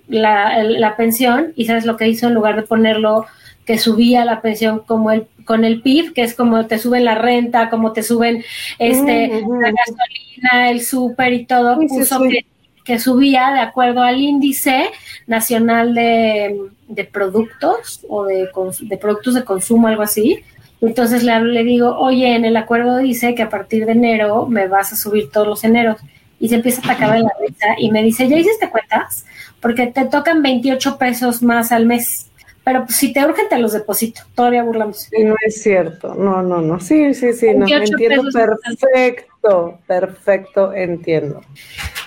la, 0.08 0.64
la 0.64 0.96
pensión 0.96 1.54
y 1.56 1.66
sabes 1.66 1.86
lo 1.86 1.98
que 1.98 2.08
hizo 2.08 2.28
en 2.28 2.34
lugar 2.34 2.56
de 2.56 2.62
ponerlo 2.62 3.26
que 3.66 3.78
subía 3.80 4.26
la 4.26 4.42
pensión 4.42 4.80
como 4.80 5.12
el 5.12 5.28
con 5.46 5.64
el 5.64 5.82
PIB, 5.82 6.14
que 6.14 6.24
es 6.24 6.36
como 6.36 6.66
te 6.66 6.80
suben 6.80 7.06
la 7.06 7.16
renta, 7.16 7.70
como 7.70 7.94
te 7.94 8.04
suben 8.04 8.44
este 8.80 9.28
la 9.30 9.72
gasolina, 9.72 10.70
el 10.72 10.82
súper 10.82 11.34
y 11.34 11.46
todo, 11.46 11.80
puso 11.88 12.22
que 12.24 12.46
que 12.86 13.00
subía 13.00 13.52
de 13.52 13.60
acuerdo 13.60 14.04
al 14.04 14.22
índice 14.22 14.92
nacional 15.26 15.96
de, 15.96 16.70
productos 17.12 18.06
o 18.08 18.26
de, 18.26 18.48
de, 18.82 18.98
productos 18.98 19.34
de 19.34 19.44
consumo, 19.44 19.88
algo 19.88 20.04
así. 20.04 20.44
Entonces 20.82 21.24
le, 21.24 21.38
le 21.42 21.64
digo, 21.64 21.98
oye, 21.98 22.36
en 22.36 22.46
el 22.46 22.56
acuerdo 22.56 22.98
dice 22.98 23.34
que 23.34 23.42
a 23.42 23.50
partir 23.50 23.88
de 23.88 23.94
enero 23.94 24.46
me 24.46 24.68
vas 24.68 24.94
a 24.94 24.96
subir 24.96 25.32
todos 25.32 25.48
los 25.48 25.64
eneros. 25.64 25.98
Y 26.40 26.50
se 26.50 26.56
empieza 26.56 26.82
a 26.82 26.92
atacar 26.92 27.20
la 27.20 27.32
renta 27.40 27.76
y 27.80 27.92
me 27.92 28.04
dice, 28.04 28.30
¿ya 28.30 28.38
hiciste 28.38 28.70
cuentas? 28.70 29.26
Porque 29.60 29.88
te 29.88 30.06
tocan 30.06 30.44
28 30.44 30.98
pesos 31.00 31.42
más 31.42 31.72
al 31.72 31.88
mes. 31.88 32.30
Pero 32.66 32.84
pues, 32.86 32.98
si 32.98 33.14
te 33.14 33.24
urgen, 33.24 33.48
te 33.48 33.60
los 33.60 33.74
deposito. 33.74 34.22
Todavía 34.34 34.64
burlamos. 34.64 34.98
Sí, 34.98 35.24
no 35.24 35.36
es 35.46 35.62
cierto. 35.62 36.16
No, 36.16 36.42
no, 36.42 36.62
no. 36.62 36.80
Sí, 36.80 37.14
sí, 37.14 37.32
sí. 37.32 37.54
No, 37.54 37.68
entiendo 37.68 38.24
perfecto. 38.34 39.78
Perfecto, 39.86 40.74
entiendo. 40.74 41.42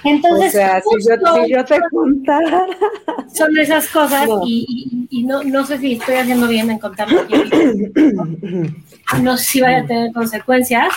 Entonces, 0.03 0.49
o 0.49 0.51
sea, 0.51 0.83
si, 0.83 0.89
yo, 1.49 1.65
te 1.65 1.79
contara. 1.93 2.67
Son 3.33 3.57
esas 3.57 3.87
cosas 3.89 4.29
y, 4.45 5.07
y, 5.11 5.23
no, 5.23 5.45
no 5.45 5.65
sé 5.65 5.79
si 5.79 5.93
estoy 5.93 6.17
haciendo 6.17 6.49
bien 6.49 6.73
en 6.73 6.81
contarlo. 6.81 7.23
no 9.23 9.37
sé 9.37 9.45
si 9.45 9.61
vaya 9.61 9.79
a 9.79 9.87
tener 9.87 10.13
consecuencias, 10.13 10.89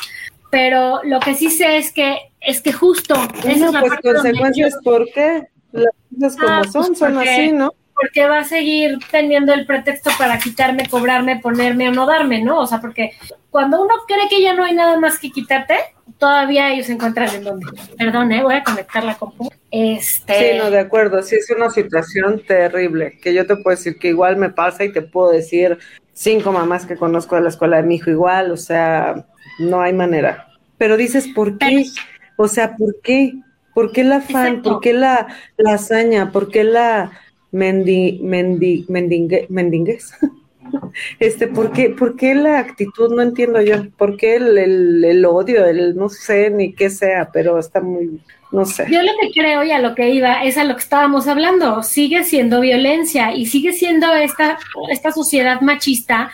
pero 0.49 1.03
lo 1.03 1.19
que 1.19 1.35
sí 1.35 1.51
sé 1.51 1.77
es 1.77 1.93
que 1.93 2.15
es 2.39 2.63
que 2.63 2.73
justo. 2.73 3.13
Bueno, 3.43 3.71
pues 3.79 3.93
consecuencias, 4.01 4.75
¿por 4.83 5.05
qué? 5.13 5.43
Las 5.71 6.35
cosas 6.35 6.37
como 6.37 6.49
ah, 6.49 6.63
son, 6.71 6.95
son 6.95 7.17
así, 7.19 7.51
¿no? 7.51 7.71
Porque 8.01 8.27
va 8.27 8.39
a 8.39 8.43
seguir 8.43 8.97
teniendo 9.11 9.53
el 9.53 9.65
pretexto 9.65 10.09
para 10.17 10.39
quitarme, 10.39 10.87
cobrarme, 10.89 11.39
ponerme 11.39 11.89
o 11.89 11.91
no 11.91 12.07
darme, 12.07 12.41
¿no? 12.41 12.59
O 12.59 12.67
sea, 12.67 12.81
porque 12.81 13.11
cuando 13.51 13.81
uno 13.81 13.93
cree 14.07 14.27
que 14.27 14.41
ya 14.41 14.53
no 14.53 14.63
hay 14.63 14.73
nada 14.73 14.99
más 14.99 15.19
que 15.19 15.29
quitarte, 15.29 15.75
todavía 16.17 16.73
ellos 16.73 16.87
se 16.87 16.93
encuentran 16.93 17.29
en 17.35 17.43
donde. 17.43 17.67
Perdón, 17.97 18.31
¿eh? 18.31 18.43
voy 18.43 18.55
a 18.55 18.63
conectar 18.63 19.03
la 19.03 19.15
compu. 19.15 19.51
Este... 19.69 20.53
Sí, 20.53 20.57
no, 20.57 20.71
de 20.71 20.79
acuerdo. 20.79 21.21
Sí, 21.21 21.35
es 21.35 21.49
una 21.51 21.69
situación 21.69 22.41
terrible, 22.45 23.19
que 23.21 23.33
yo 23.33 23.45
te 23.45 23.55
puedo 23.57 23.75
decir 23.75 23.99
que 23.99 24.09
igual 24.09 24.37
me 24.37 24.49
pasa 24.49 24.83
y 24.83 24.91
te 24.91 25.01
puedo 25.01 25.31
decir 25.31 25.77
cinco 26.13 26.51
mamás 26.51 26.85
que 26.85 26.95
conozco 26.95 27.35
de 27.35 27.41
la 27.41 27.49
escuela 27.49 27.77
de 27.77 27.83
mi 27.83 27.95
hijo 27.95 28.09
igual, 28.09 28.51
o 28.51 28.57
sea, 28.57 29.25
no 29.59 29.81
hay 29.81 29.93
manera. 29.93 30.47
Pero 30.77 30.97
dices, 30.97 31.27
¿por 31.27 31.57
qué? 31.57 31.85
O 32.37 32.47
sea, 32.47 32.75
¿por 32.75 32.95
qué? 33.03 33.33
¿Por 33.73 33.91
qué 33.91 34.03
la 34.03 34.17
afán? 34.17 34.61
¿Por 34.61 34.81
qué 34.81 34.93
la, 34.93 35.27
la 35.57 35.73
hazaña? 35.75 36.31
¿Por 36.31 36.49
qué 36.49 36.63
la, 36.63 37.11
mendi, 37.51 38.19
mendi, 38.21 38.85
mendingue, 38.87 39.45
mendingues. 39.49 40.13
Este, 41.19 41.47
¿por 41.47 41.71
qué, 41.71 41.89
¿por 41.89 42.15
qué, 42.15 42.35
la 42.35 42.59
actitud? 42.59 43.13
No 43.13 43.21
entiendo 43.21 43.61
yo. 43.61 43.89
¿Por 43.97 44.17
qué 44.17 44.35
el, 44.35 44.57
el, 45.03 45.25
odio? 45.25 45.65
El 45.65 45.95
no 45.95 46.09
sé 46.09 46.49
ni 46.49 46.73
qué 46.73 46.89
sea, 46.89 47.29
pero 47.31 47.59
está 47.59 47.81
muy, 47.81 48.21
no 48.51 48.65
sé. 48.65 48.85
Yo 48.89 49.01
lo 49.01 49.11
que 49.21 49.31
creo 49.31 49.63
y 49.63 49.71
a 49.71 49.79
lo 49.79 49.95
que 49.95 50.09
iba 50.09 50.43
es 50.43 50.57
a 50.57 50.63
lo 50.63 50.75
que 50.75 50.81
estábamos 50.81 51.27
hablando. 51.27 51.83
Sigue 51.83 52.23
siendo 52.23 52.61
violencia 52.61 53.33
y 53.33 53.45
sigue 53.47 53.73
siendo 53.73 54.13
esta, 54.13 54.59
esta 54.89 55.11
sociedad 55.11 55.61
machista 55.61 56.31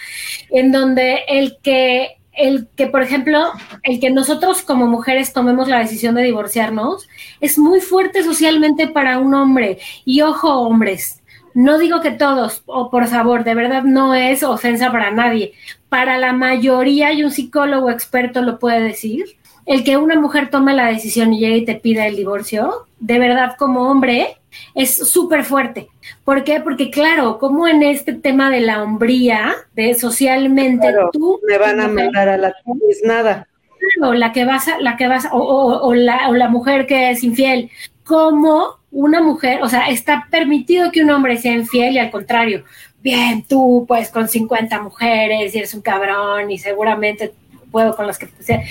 en 0.50 0.72
donde 0.72 1.22
el 1.28 1.58
que 1.62 2.17
el 2.38 2.68
que, 2.76 2.88
por 2.88 3.02
ejemplo, 3.02 3.52
el 3.84 4.00
que 4.00 4.12
nosotros 4.12 4.62
como 4.62 4.88
mujeres 4.88 5.34
tomemos 5.34 5.68
la 5.68 5.80
decisión 5.80 6.16
de 6.16 6.24
divorciarnos 6.24 7.10
es 7.42 7.58
muy 7.58 7.82
fuerte 7.82 8.24
socialmente 8.24 8.88
para 8.88 9.20
un 9.20 9.34
hombre. 9.34 9.80
Y 10.06 10.22
ojo, 10.22 10.62
hombres, 10.62 11.22
No 11.54 11.80
digo 11.80 12.02
que 12.02 12.12
todos, 12.12 12.62
o 12.68 12.92
por 12.92 13.08
favor, 13.08 13.44
de 13.44 13.56
verdad 13.56 13.82
no 13.82 14.14
es 14.14 14.44
ofensa 14.44 14.92
para 14.92 15.10
nadie. 15.10 15.54
Para 15.90 16.20
la 16.20 16.32
mayoría, 16.32 17.12
y 17.14 17.24
un 17.24 17.32
psicólogo 17.32 17.90
experto 17.90 18.44
lo 18.44 18.60
puede 18.60 18.82
decir, 18.82 19.26
el 19.66 19.84
que 19.84 19.98
una 19.98 20.20
mujer 20.20 20.52
tome 20.52 20.76
la 20.76 20.86
decisión 20.86 21.34
y 21.34 21.40
llegue 21.40 21.58
y 21.58 21.66
te 21.66 21.74
pida 21.74 22.06
el 22.06 22.16
divorcio, 22.16 22.86
de 23.00 23.18
verdad 23.18 23.56
como 23.58 23.90
hombre, 23.90 24.38
es 24.76 24.96
súper 24.96 25.44
fuerte. 25.44 25.90
¿Por 26.24 26.44
qué? 26.44 26.60
Porque 26.62 26.90
claro, 26.90 27.40
como 27.40 27.68
en 27.68 27.84
este 27.84 28.14
tema 28.14 28.50
de 28.50 28.62
la 28.62 28.84
hombría, 28.84 29.56
de 29.76 29.94
socialmente 29.94 30.94
tú... 31.12 31.40
Me 31.48 31.58
van 31.58 31.80
a 31.80 31.88
mandar 31.88 32.30
a 32.30 32.38
la 32.38 32.54
es 32.90 33.02
nada. 33.04 33.48
Claro, 33.96 34.14
la 34.14 34.32
que 34.32 34.46
vas 34.46 34.68
a, 34.68 34.80
la 34.80 34.98
que 34.98 35.08
vas, 35.08 35.28
o, 35.32 35.40
o, 35.40 35.94
la, 35.94 36.30
o 36.30 36.34
la 36.34 36.50
mujer 36.50 36.88
que 36.88 37.12
es 37.12 37.24
infiel, 37.24 37.70
como 38.04 38.78
una 38.92 39.22
mujer, 39.22 39.62
o 39.62 39.70
sea, 39.70 39.90
está 39.90 40.28
permitido 40.32 40.92
que 40.92 41.04
un 41.04 41.10
hombre 41.12 41.38
sea 41.38 41.54
infiel 41.54 41.96
y 41.96 42.00
al 42.00 42.10
contrario, 42.10 42.64
bien, 43.02 43.44
tú 43.44 43.86
pues 43.88 44.10
con 44.10 44.28
50 44.28 44.82
mujeres 44.82 45.54
y 45.54 45.58
eres 45.58 45.74
un 45.74 45.82
cabrón 45.82 46.50
y 46.50 46.58
seguramente 46.58 47.34
puedo 47.72 47.96
con 47.96 48.08
las 48.08 48.18
que 48.18 48.28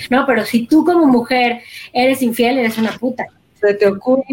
no, 0.09 0.25
pero 0.25 0.43
si 0.45 0.65
tú 0.65 0.83
como 0.83 1.05
mujer 1.05 1.61
eres 1.93 2.21
infiel, 2.21 2.57
eres 2.57 2.77
una 2.77 2.91
puta. 2.91 3.27
Se 3.67 3.73
te 3.73 3.87
ocurre, 3.87 4.23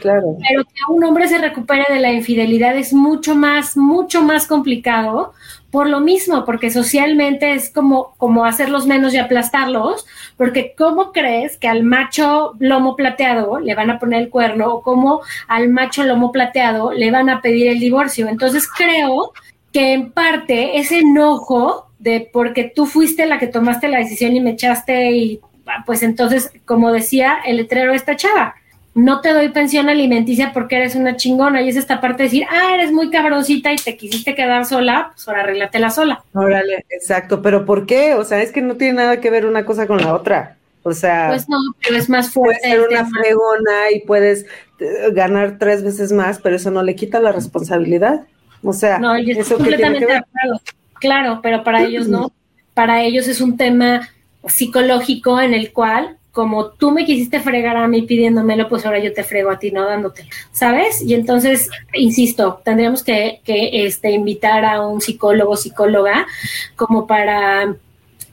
claro. 0.00 0.38
Pero 0.48 0.64
que 0.64 0.80
un 0.88 1.04
hombre 1.04 1.28
se 1.28 1.36
recupere 1.36 1.84
de 1.90 2.00
la 2.00 2.10
infidelidad 2.10 2.74
es 2.74 2.94
mucho 2.94 3.34
más, 3.34 3.76
mucho 3.76 4.22
más 4.22 4.46
complicado 4.46 5.34
por 5.70 5.90
lo 5.90 6.00
mismo, 6.00 6.46
porque 6.46 6.70
socialmente 6.70 7.52
es 7.52 7.68
como, 7.68 8.14
como 8.16 8.46
hacerlos 8.46 8.86
menos 8.86 9.12
y 9.12 9.18
aplastarlos, 9.18 10.06
porque 10.38 10.72
¿cómo 10.74 11.12
crees 11.12 11.58
que 11.58 11.68
al 11.68 11.82
macho 11.82 12.54
lomo 12.58 12.96
plateado 12.96 13.60
le 13.60 13.74
van 13.74 13.90
a 13.90 13.98
poner 13.98 14.22
el 14.22 14.30
cuerno 14.30 14.68
o 14.68 14.82
cómo 14.82 15.20
al 15.48 15.68
macho 15.68 16.04
lomo 16.04 16.32
plateado 16.32 16.94
le 16.94 17.10
van 17.10 17.28
a 17.28 17.42
pedir 17.42 17.68
el 17.68 17.80
divorcio? 17.80 18.26
Entonces 18.26 18.66
creo 18.66 19.32
que 19.70 19.92
en 19.92 20.12
parte 20.12 20.78
ese 20.78 21.00
enojo 21.00 21.90
de 21.98 22.26
porque 22.32 22.72
tú 22.74 22.86
fuiste 22.86 23.26
la 23.26 23.38
que 23.38 23.48
tomaste 23.48 23.88
la 23.88 23.98
decisión 23.98 24.34
y 24.34 24.40
me 24.40 24.52
echaste 24.52 25.10
y 25.12 25.40
pues 25.84 26.02
entonces, 26.02 26.50
como 26.64 26.90
decía 26.92 27.38
el 27.44 27.58
letrero 27.58 27.90
de 27.90 27.98
esta 27.98 28.16
chava, 28.16 28.54
no 28.98 29.20
te 29.20 29.32
doy 29.32 29.50
pensión 29.50 29.88
alimenticia 29.88 30.52
porque 30.52 30.76
eres 30.76 30.96
una 30.96 31.16
chingona. 31.16 31.62
Y 31.62 31.68
es 31.68 31.76
esta 31.76 32.00
parte 32.00 32.24
de 32.24 32.28
decir, 32.28 32.44
ah, 32.50 32.74
eres 32.74 32.90
muy 32.90 33.10
cabroncita 33.10 33.72
y 33.72 33.76
te 33.76 33.96
quisiste 33.96 34.34
quedar 34.34 34.64
sola, 34.64 35.12
pues 35.14 35.28
ahora 35.28 35.42
arréglatela 35.42 35.90
sola. 35.90 36.24
Órale, 36.34 36.84
exacto. 36.90 37.40
Pero 37.40 37.64
¿por 37.64 37.86
qué? 37.86 38.14
O 38.14 38.24
sea, 38.24 38.42
es 38.42 38.50
que 38.50 38.60
no 38.60 38.76
tiene 38.76 38.94
nada 38.94 39.20
que 39.20 39.30
ver 39.30 39.46
una 39.46 39.64
cosa 39.64 39.86
con 39.86 39.98
la 39.98 40.14
otra. 40.14 40.56
O 40.82 40.92
sea, 40.92 41.28
pues 41.28 41.48
no, 41.48 41.58
pero 41.84 41.96
es 41.96 42.08
más 42.08 42.30
fuerte. 42.30 42.60
Puedes 42.60 42.76
ser 42.76 42.88
una 42.88 43.06
fregona 43.08 43.90
y 43.94 44.00
puedes 44.00 44.46
eh, 44.80 45.10
ganar 45.12 45.58
tres 45.58 45.84
veces 45.84 46.10
más, 46.10 46.40
pero 46.40 46.56
eso 46.56 46.72
no 46.72 46.82
le 46.82 46.96
quita 46.96 47.20
la 47.20 47.30
responsabilidad. 47.30 48.22
O 48.64 48.72
sea, 48.72 48.98
no, 48.98 49.14
eso 49.14 49.58
completamente 49.58 50.06
de 50.06 50.16
acuerdo. 50.16 50.60
Claro, 50.94 51.40
pero 51.40 51.62
para 51.62 51.84
ellos 51.84 52.08
no. 52.08 52.32
Para 52.74 53.02
ellos 53.02 53.26
es 53.26 53.40
un 53.40 53.56
tema 53.56 54.08
psicológico 54.46 55.40
en 55.40 55.52
el 55.52 55.72
cual 55.72 56.17
como 56.38 56.66
tú 56.66 56.92
me 56.92 57.04
quisiste 57.04 57.40
fregar 57.40 57.76
a 57.76 57.88
mí 57.88 58.02
pidiéndomelo, 58.02 58.68
pues 58.68 58.86
ahora 58.86 59.00
yo 59.00 59.12
te 59.12 59.24
frego 59.24 59.50
a 59.50 59.58
ti 59.58 59.72
no 59.72 59.84
dándote, 59.84 60.28
¿sabes? 60.52 61.02
Y 61.02 61.14
entonces, 61.14 61.68
insisto, 61.94 62.60
tendríamos 62.64 63.02
que, 63.02 63.40
que 63.42 63.84
este, 63.84 64.12
invitar 64.12 64.64
a 64.64 64.86
un 64.86 65.00
psicólogo, 65.00 65.56
psicóloga, 65.56 66.28
como 66.76 67.08
para 67.08 67.74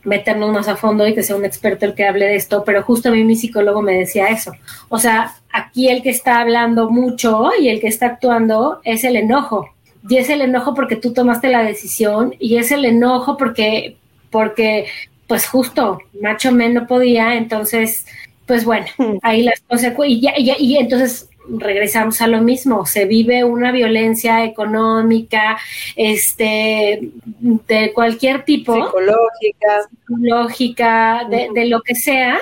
meternos 0.03 0.53
más 0.53 0.67
a 0.67 0.75
fondo 0.75 1.07
y 1.07 1.15
que 1.15 1.23
sea 1.23 1.35
un 1.35 1.45
experto 1.45 1.87
el 1.87 1.95
que 1.95 2.05
hable 2.05 2.27
de 2.27 2.35
esto, 2.35 2.63
pero 2.63 2.83
justo 2.83 3.09
a 3.09 3.11
mí 3.11 3.23
mi 3.23 3.35
psicólogo 3.35 3.81
me 3.81 3.97
decía 3.97 4.27
eso. 4.27 4.51
O 4.89 4.99
sea, 4.99 5.33
aquí 5.51 5.89
el 5.89 6.03
que 6.03 6.11
está 6.11 6.41
hablando 6.41 6.91
mucho 6.91 7.49
y 7.59 7.69
el 7.69 7.79
que 7.79 7.87
está 7.87 8.05
actuando 8.05 8.81
es 8.83 9.03
el 9.03 9.15
enojo. 9.15 9.71
Y 10.07 10.17
es 10.17 10.29
el 10.29 10.41
enojo 10.41 10.75
porque 10.75 10.95
tú 10.95 11.11
tomaste 11.11 11.49
la 11.49 11.63
decisión 11.63 12.35
y 12.37 12.57
es 12.57 12.69
el 12.69 12.85
enojo 12.85 13.35
porque 13.35 13.97
porque 14.29 14.85
pues 15.27 15.47
justo, 15.47 15.99
macho 16.21 16.51
men 16.51 16.73
no 16.73 16.87
podía, 16.87 17.35
entonces, 17.35 18.05
pues 18.45 18.65
bueno, 18.65 18.85
hmm. 18.97 19.17
ahí 19.21 19.43
las 19.43 19.61
consecuencias, 19.61 20.35
y, 20.37 20.51
y, 20.59 20.77
entonces 20.77 21.29
regresamos 21.47 22.21
a 22.21 22.27
lo 22.27 22.41
mismo, 22.41 22.85
se 22.85 23.05
vive 23.05 23.43
una 23.43 23.71
violencia 23.71 24.43
económica, 24.43 25.57
este, 25.95 27.09
de 27.23 27.93
cualquier 27.93 28.43
tipo. 28.43 28.73
Psicológica. 28.73 29.89
Psicológica, 29.89 31.27
de, 31.29 31.49
de 31.53 31.65
lo 31.67 31.81
que 31.81 31.95
sea, 31.95 32.39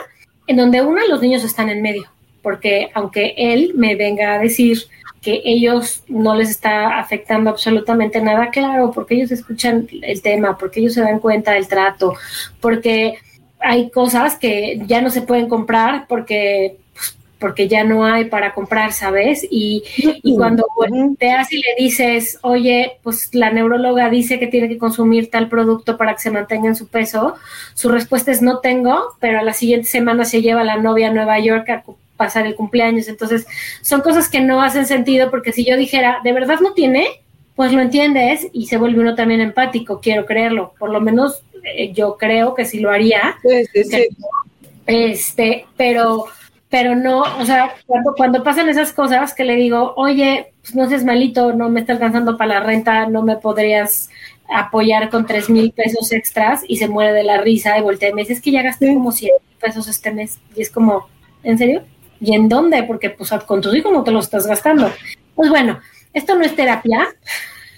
en 0.48 0.58
donde 0.58 0.82
uno 0.82 1.02
de 1.02 1.08
los 1.08 1.22
niños 1.22 1.43
están 1.43 1.69
en 1.69 1.82
medio, 1.82 2.10
porque 2.41 2.89
aunque 2.93 3.34
él 3.38 3.74
me 3.76 3.96
venga 3.96 4.36
a 4.36 4.39
decir, 4.39 4.88
que 5.24 5.42
ellos 5.46 6.04
no 6.08 6.36
les 6.36 6.50
está 6.50 7.00
afectando 7.00 7.50
absolutamente 7.50 8.22
nada, 8.22 8.52
claro, 8.52 8.92
porque 8.92 9.16
ellos 9.16 9.32
escuchan 9.32 9.88
el 10.02 10.22
tema, 10.22 10.58
porque 10.58 10.82
ellos 10.82 10.94
se 10.94 11.02
dan 11.02 11.20
cuenta 11.20 11.54
del 11.54 11.68
trato, 11.68 12.14
porque 12.60 13.16
hay 13.64 13.90
cosas 13.90 14.36
que 14.36 14.82
ya 14.86 15.02
no 15.02 15.10
se 15.10 15.22
pueden 15.22 15.48
comprar 15.48 16.06
porque 16.08 16.78
pues, 16.94 17.18
porque 17.40 17.68
ya 17.68 17.84
no 17.84 18.06
hay 18.06 18.26
para 18.26 18.54
comprar, 18.54 18.92
¿sabes? 18.92 19.48
Y, 19.50 19.84
y 19.98 20.36
cuando 20.36 20.66
te 21.18 21.32
haces 21.32 21.54
y 21.54 21.62
le 21.62 21.76
dices, 21.78 22.40
oye, 22.42 22.98
pues 23.02 23.34
la 23.34 23.52
neuróloga 23.52 24.10
dice 24.10 24.40
que 24.40 24.48
tiene 24.48 24.68
que 24.68 24.78
consumir 24.78 25.30
tal 25.32 25.48
producto 25.48 25.98
para 25.98 26.14
que 26.14 26.20
se 26.20 26.32
mantenga 26.32 26.68
en 26.68 26.76
su 26.76 26.88
peso, 26.88 27.36
su 27.74 27.90
respuesta 27.90 28.32
es 28.32 28.42
no 28.42 28.60
tengo, 28.60 29.16
pero 29.20 29.40
a 29.40 29.44
la 29.44 29.54
siguiente 29.54 29.88
semana 29.88 30.26
se 30.26 30.42
lleva 30.42 30.64
la 30.64 30.78
novia 30.78 31.10
a 31.10 31.14
Nueva 31.14 31.40
York 31.40 31.70
a 31.70 31.84
pasar 32.17 32.45
el 32.45 32.56
cumpleaños. 32.56 33.08
Entonces, 33.08 33.45
son 33.82 34.02
cosas 34.02 34.30
que 34.30 34.41
no 34.41 34.62
hacen 34.62 34.86
sentido 34.86 35.30
porque 35.30 35.52
si 35.52 35.65
yo 35.65 35.78
dijera, 35.78 36.19
¿de 36.23 36.34
verdad 36.34 36.60
no 36.62 36.73
tiene? 36.73 37.08
Pues 37.56 37.71
lo 37.71 37.82
entiendes 37.82 38.47
y 38.52 38.67
se 38.67 38.78
vuelve 38.78 39.02
uno 39.02 39.15
también 39.15 39.41
empático, 39.41 39.99
quiero 40.02 40.26
creerlo. 40.26 40.73
Por 40.80 40.89
lo 40.89 41.02
menos 41.02 41.43
eh, 41.63 41.93
yo 41.93 42.17
creo 42.17 42.54
que 42.56 42.65
sí 42.65 42.80
lo 42.80 42.91
haría. 42.91 43.38
Este, 44.86 45.65
pero 45.78 46.26
pero 46.73 46.95
no, 46.95 47.21
o 47.21 47.45
sea, 47.45 47.76
cuando, 47.86 48.15
cuando 48.17 48.43
pasan 48.43 48.67
esas 48.67 48.91
cosas 48.93 49.36
que 49.36 49.43
le 49.43 49.56
digo, 49.56 49.93
oye, 49.95 50.54
pues 50.63 50.73
no 50.73 50.89
seas 50.89 51.06
malito, 51.06 51.54
no 51.54 51.69
me 51.69 51.82
está 51.82 51.93
alcanzando 51.93 52.36
para 52.36 52.56
la 52.56 52.60
renta, 52.62 53.06
no 53.06 53.21
me 53.21 53.38
podrías 53.38 54.10
apoyar 54.49 55.12
con 55.12 55.28
tres 55.28 55.52
mil 55.52 55.71
pesos 55.71 56.12
extras 56.12 56.63
y 56.67 56.78
se 56.78 56.88
muere 56.88 57.13
de 57.13 57.23
la 57.23 57.38
risa 57.38 57.78
y 57.78 57.84
voltea 57.84 58.10
y 58.10 58.13
me 58.13 58.21
dice, 58.21 58.34
es 58.34 58.41
que 58.41 58.49
ya 58.49 58.63
gasté 58.63 58.91
como 58.91 59.12
100 59.12 59.34
pesos 59.62 59.88
este 59.88 60.12
mes. 60.12 60.39
Y 60.56 60.63
es 60.63 60.71
como, 60.71 61.08
¿en 61.43 61.60
serio? 61.60 61.84
¿Y 62.24 62.34
en 62.34 62.48
dónde? 62.48 62.84
Porque 62.84 63.10
pues 63.10 63.32
con 63.46 63.60
tus 63.60 63.76
hijos 63.76 63.92
no 63.92 64.04
te 64.04 64.12
lo 64.12 64.20
estás 64.20 64.48
gastando. 64.48 64.90
Pues 65.36 65.50
bueno, 65.50 65.80
esto 66.14 66.36
no 66.36 66.44
es 66.46 66.56
terapia, 66.56 67.08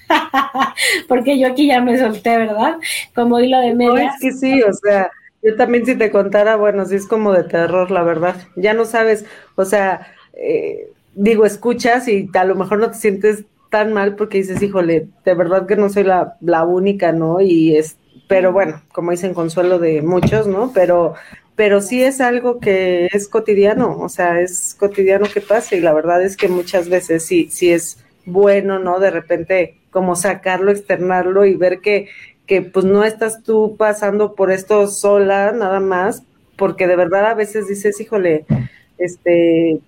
porque 1.08 1.40
yo 1.40 1.48
aquí 1.48 1.68
ya 1.68 1.82
me 1.82 1.98
solté, 1.98 2.38
¿verdad? 2.38 2.76
Como 3.16 3.40
hilo 3.40 3.60
de 3.60 3.74
media. 3.74 3.92
No, 3.92 3.98
es 3.98 4.20
que 4.22 4.32
sí, 4.32 4.62
o 4.62 4.72
sea, 4.74 5.10
yo 5.42 5.56
también 5.56 5.86
si 5.86 5.96
te 5.96 6.12
contara, 6.12 6.58
bueno, 6.58 6.86
sí 6.86 6.96
es 6.96 7.08
como 7.08 7.34
de 7.34 7.44
terror, 7.44 7.90
la 7.90 8.04
verdad. 8.04 8.36
Ya 8.56 8.76
no 8.76 8.86
sabes, 8.86 9.26
o 9.56 9.66
sea, 9.66 10.08
eh, 10.34 10.90
digo, 11.16 11.46
escuchas 11.46 12.08
y 12.08 12.30
a 12.34 12.44
lo 12.44 12.54
mejor 12.56 12.78
no 12.80 12.92
te 12.92 12.98
sientes 12.98 13.46
tan 13.72 13.94
mal 13.94 14.16
porque 14.16 14.38
dices, 14.38 14.62
híjole, 14.62 15.08
de 15.26 15.34
verdad 15.34 15.66
que 15.66 15.76
no 15.76 15.90
soy 15.90 16.04
la, 16.04 16.38
la 16.42 16.66
única, 16.66 17.14
¿no? 17.14 17.42
Y 17.42 17.76
es, 17.76 17.98
pero 18.28 18.52
bueno, 18.52 18.84
como 18.94 19.10
dicen, 19.10 19.34
consuelo 19.34 19.80
de 19.80 20.04
muchos, 20.04 20.46
¿no? 20.46 20.72
Pero 20.72 21.16
pero 21.56 21.82
sí 21.82 22.04
es 22.04 22.22
algo 22.22 22.60
que 22.60 23.08
es 23.12 23.28
cotidiano, 23.28 23.98
o 24.00 24.10
sea, 24.10 24.42
es 24.42 24.76
cotidiano 24.78 25.26
que 25.32 25.42
pasa 25.42 25.76
y 25.76 25.80
la 25.80 25.94
verdad 25.94 26.22
es 26.24 26.36
que 26.36 26.48
muchas 26.48 26.90
veces 26.90 27.26
sí, 27.26 27.48
sí 27.50 27.72
es 27.72 28.04
bueno, 28.26 28.80
¿no? 28.80 29.00
De 29.00 29.12
repente 29.12 29.78
como 29.96 30.18
sacarlo, 30.18 30.72
externarlo 30.72 31.46
y 31.46 31.56
ver 31.56 31.80
que, 31.80 32.10
que 32.46 32.62
pues 32.62 32.84
no 32.84 33.06
estás 33.06 33.44
tú 33.44 33.78
pasando 33.78 34.36
por 34.36 34.52
esto 34.52 34.88
sola 34.88 35.54
nada 35.54 35.80
más, 35.80 36.24
porque 36.58 36.86
de 36.88 36.98
verdad 36.98 37.28
a 37.28 37.34
veces 37.34 37.70
dices, 37.70 38.02
híjole, 38.02 38.46
este, 38.98 39.80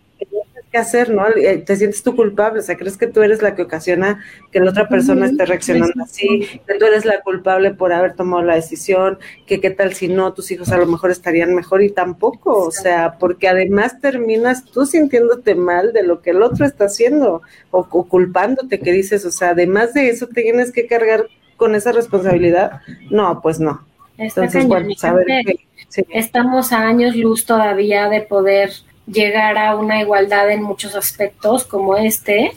que 0.77 0.81
hacer, 0.81 1.09
¿no? 1.09 1.27
Eh, 1.27 1.57
te 1.57 1.75
sientes 1.75 2.03
tú 2.03 2.15
culpable, 2.15 2.59
o 2.59 2.61
sea, 2.61 2.77
crees 2.77 2.97
que 2.97 3.07
tú 3.07 3.21
eres 3.23 3.41
la 3.41 3.55
que 3.55 3.63
ocasiona 3.63 4.23
que 4.51 4.59
la 4.59 4.69
otra 4.69 4.87
persona 4.87 5.25
esté 5.25 5.45
reaccionando 5.45 6.03
así, 6.03 6.47
que 6.67 6.75
tú 6.75 6.85
eres 6.85 7.05
la 7.05 7.21
culpable 7.21 7.73
por 7.73 7.91
haber 7.91 8.13
tomado 8.13 8.43
la 8.43 8.55
decisión, 8.55 9.17
que 9.45 9.59
qué 9.59 9.71
tal 9.71 9.93
si 9.93 10.07
no, 10.07 10.33
tus 10.33 10.51
hijos 10.51 10.71
a 10.71 10.77
lo 10.77 10.85
mejor 10.85 11.11
estarían 11.11 11.55
mejor 11.55 11.81
y 11.81 11.89
tampoco, 11.89 12.65
o 12.65 12.71
sea, 12.71 13.17
porque 13.19 13.47
además 13.47 13.99
terminas 13.99 14.65
tú 14.65 14.85
sintiéndote 14.85 15.55
mal 15.55 15.93
de 15.93 16.03
lo 16.03 16.21
que 16.21 16.29
el 16.29 16.41
otro 16.41 16.65
está 16.65 16.85
haciendo 16.85 17.41
o, 17.71 17.85
culpándote, 17.85 18.79
que 18.79 18.91
dices, 18.91 19.25
o 19.25 19.31
sea, 19.31 19.49
además 19.49 19.93
de 19.93 20.09
eso 20.09 20.27
te 20.27 20.43
tienes 20.43 20.71
que 20.71 20.87
cargar 20.87 21.27
con 21.55 21.73
esa 21.75 21.91
responsabilidad. 21.91 22.81
No, 23.09 23.41
pues 23.41 23.59
no. 23.59 23.85
Entonces, 24.17 24.65
bueno, 24.67 24.93
saber 24.95 25.25
que, 25.45 25.67
Estamos 26.09 26.73
a 26.73 26.85
años 26.85 27.15
luz 27.15 27.45
todavía 27.45 28.09
de 28.09 28.21
poder 28.21 28.71
llegar 29.07 29.57
a 29.57 29.75
una 29.75 30.01
igualdad 30.01 30.51
en 30.51 30.61
muchos 30.61 30.95
aspectos 30.95 31.65
como 31.65 31.95
este. 31.97 32.51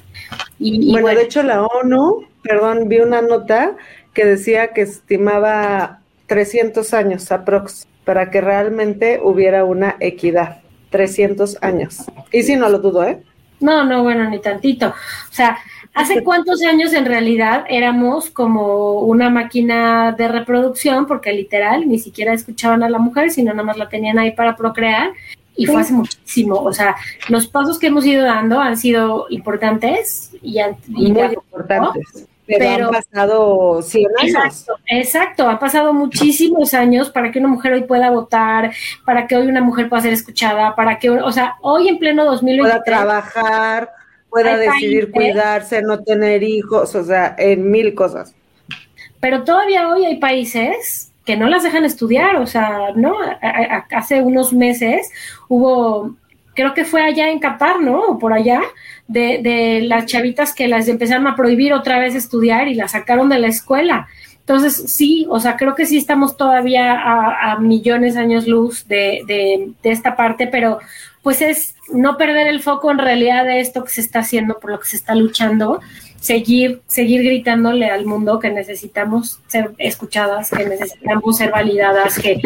Y, 0.59 0.91
bueno, 0.91 1.09
de 1.09 1.23
hecho 1.23 1.43
la 1.43 1.65
ONU, 1.65 2.27
perdón, 2.43 2.89
vi 2.89 2.99
una 2.99 3.23
nota 3.23 3.77
que 4.13 4.25
decía 4.25 4.73
que 4.73 4.83
estimaba 4.83 6.01
300 6.27 6.93
años 6.95 7.31
aprox 7.33 7.87
para 8.05 8.31
que 8.31 8.41
realmente 8.41 9.21
hubiera 9.23 9.65
una 9.65 9.97
equidad. 10.01 10.59
300 10.91 11.59
años. 11.63 12.05
Y 12.33 12.43
si 12.43 12.57
no 12.57 12.69
lo 12.69 12.81
dudo, 12.81 13.05
¿eh? 13.05 13.23
No, 13.61 13.85
no, 13.85 14.03
bueno, 14.03 14.29
ni 14.29 14.41
tantito. 14.41 14.89
O 14.89 15.33
sea, 15.33 15.59
¿Hace 15.95 16.23
cuántos 16.25 16.63
años 16.63 16.93
en 16.93 17.05
realidad 17.05 17.65
éramos 17.69 18.31
como 18.31 19.01
una 19.01 19.31
máquina 19.31 20.13
de 20.13 20.29
reproducción? 20.29 21.07
Porque 21.07 21.33
literal 21.33 21.89
ni 21.89 21.99
siquiera 21.99 22.33
escuchaban 22.33 22.83
a 22.83 22.91
la 22.91 22.99
mujer, 22.99 23.31
sino 23.31 23.53
nada 23.53 23.65
más 23.65 23.77
la 23.77 23.89
tenían 23.89 24.19
ahí 24.19 24.33
para 24.33 24.57
procrear. 24.57 25.11
Y 25.57 25.67
fue 25.67 25.81
hace 25.81 25.93
muchísimo. 25.93 26.57
O 26.57 26.73
sea, 26.73 26.97
los 27.29 27.47
pasos 27.47 27.79
que 27.79 27.89
hemos 27.89 28.07
ido 28.07 28.25
dando 28.25 28.61
han 28.61 28.77
sido 28.77 29.27
importantes 29.31 30.31
y, 30.43 30.59
han, 30.59 30.77
y 30.89 31.13
muy 31.13 31.35
importantes. 31.35 32.29
Pero, 32.59 32.87
han 32.87 32.93
pasado 32.93 33.83
100 33.83 34.07
años. 34.19 34.35
Exacto, 34.35 34.73
exacto, 34.87 35.49
han 35.49 35.59
pasado 35.59 35.93
muchísimos 35.93 36.75
años 36.75 37.11
para 37.11 37.31
que 37.31 37.39
una 37.39 37.49
mujer 37.49 37.75
hoy 37.75 37.85
pueda 37.85 38.11
votar, 38.11 38.73
para 39.05 39.27
que 39.27 39.37
hoy 39.37 39.47
una 39.47 39.61
mujer 39.61 39.89
pueda 39.89 40.03
ser 40.03 40.13
escuchada, 40.13 40.75
para 40.75 40.99
que, 40.99 41.11
o 41.11 41.33
sea, 41.33 41.57
hoy 41.61 41.89
en 41.89 41.99
pleno 41.99 42.25
2023 42.25 42.73
pueda 42.73 42.83
trabajar, 42.83 43.91
pueda 44.29 44.57
decidir 44.57 45.11
cuidarse, 45.11 45.83
no 45.83 46.03
tener 46.03 46.43
hijos, 46.43 46.95
o 46.95 47.05
sea, 47.05 47.37
en 47.39 47.71
mil 47.71 47.95
cosas. 47.95 48.35
Pero 49.21 49.45
todavía 49.45 49.89
hoy 49.89 50.07
hay 50.07 50.17
países 50.19 51.10
que 51.25 51.37
no 51.37 51.49
las 51.49 51.63
dejan 51.63 51.85
estudiar, 51.85 52.37
o 52.37 52.47
sea, 52.47 52.93
¿no? 52.95 53.17
Hace 53.91 54.23
unos 54.23 54.53
meses 54.53 55.11
hubo, 55.49 56.17
creo 56.55 56.75
que 56.75 56.85
fue 56.85 57.03
allá 57.03 57.31
en 57.31 57.39
Qatar, 57.39 57.81
¿no? 57.81 58.01
O 58.01 58.19
por 58.19 58.33
allá, 58.33 58.63
de, 59.07 59.41
de 59.43 59.83
las 59.83 60.07
chavitas 60.07 60.55
que 60.55 60.69
las 60.69 60.89
empezaron 60.89 61.27
a 61.27 61.37
prohibir 61.37 61.73
otra 61.73 61.99
vez 61.99 62.15
estudiar 62.15 62.69
y 62.69 62.75
las 62.75 62.93
sacaron 62.93 63.29
de 63.29 63.39
la 63.39 63.49
escuela. 63.49 64.09
Entonces, 64.51 64.93
sí, 64.93 65.27
o 65.31 65.39
sea, 65.39 65.57
creo 65.57 65.77
que 65.77 65.87
sí 65.87 65.97
estamos 65.97 66.37
todavía 66.37 66.99
a, 67.01 67.59
millones 67.61 68.15
de 68.15 68.21
años 68.21 68.49
luz 68.49 68.89
de, 68.89 69.23
de, 69.27 69.71
de, 69.81 69.91
esta 69.93 70.17
parte, 70.17 70.49
pero 70.49 70.81
pues 71.23 71.41
es 71.41 71.77
no 71.93 72.17
perder 72.17 72.49
el 72.49 72.61
foco 72.61 72.91
en 72.91 72.99
realidad 72.99 73.45
de 73.45 73.61
esto 73.61 73.85
que 73.85 73.91
se 73.91 74.01
está 74.01 74.21
haciendo, 74.21 74.59
por 74.59 74.73
lo 74.73 74.81
que 74.81 74.89
se 74.89 74.97
está 74.97 75.15
luchando, 75.15 75.81
seguir, 76.21 76.83
seguir 76.87 77.25
gritándole 77.25 77.87
al 77.87 78.07
mundo 78.07 78.39
que 78.39 78.51
necesitamos 78.51 79.41
ser 79.49 79.73
escuchadas, 79.79 80.51
que 80.51 80.65
necesitamos 80.65 81.39
ser 81.39 81.51
validadas, 81.51 82.19
que 82.19 82.41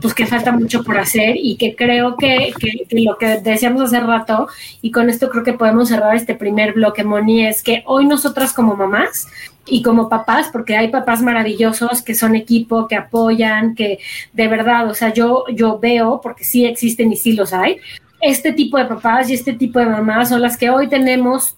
pues 0.00 0.14
que 0.14 0.26
falta 0.26 0.52
mucho 0.52 0.84
por 0.84 0.96
hacer 0.96 1.36
y 1.36 1.56
que 1.56 1.74
creo 1.74 2.16
que, 2.16 2.52
que, 2.58 2.86
lo 3.02 3.18
que 3.18 3.38
decíamos 3.40 3.82
hace 3.82 4.00
rato, 4.00 4.46
y 4.80 4.92
con 4.92 5.10
esto 5.10 5.28
creo 5.28 5.42
que 5.42 5.54
podemos 5.54 5.88
cerrar 5.88 6.14
este 6.14 6.34
primer 6.34 6.72
bloque, 6.72 7.02
Moni, 7.02 7.46
es 7.46 7.62
que 7.62 7.82
hoy 7.84 8.06
nosotras 8.06 8.52
como 8.52 8.76
mamás 8.76 9.26
y 9.66 9.82
como 9.82 10.08
papás, 10.08 10.50
porque 10.52 10.76
hay 10.76 10.88
papás 10.88 11.20
maravillosos 11.20 12.02
que 12.02 12.14
son 12.14 12.36
equipo, 12.36 12.86
que 12.86 12.94
apoyan, 12.94 13.74
que 13.74 13.98
de 14.32 14.48
verdad, 14.48 14.88
o 14.88 14.94
sea, 14.94 15.12
yo, 15.12 15.44
yo 15.52 15.80
veo, 15.80 16.20
porque 16.22 16.44
sí 16.44 16.64
existen 16.64 17.12
y 17.12 17.16
sí 17.16 17.32
los 17.32 17.52
hay, 17.52 17.78
este 18.20 18.52
tipo 18.52 18.78
de 18.78 18.84
papás 18.84 19.28
y 19.30 19.34
este 19.34 19.52
tipo 19.52 19.78
de 19.80 19.86
mamás 19.86 20.28
son 20.28 20.42
las 20.42 20.56
que 20.56 20.70
hoy 20.70 20.88
tenemos 20.88 21.57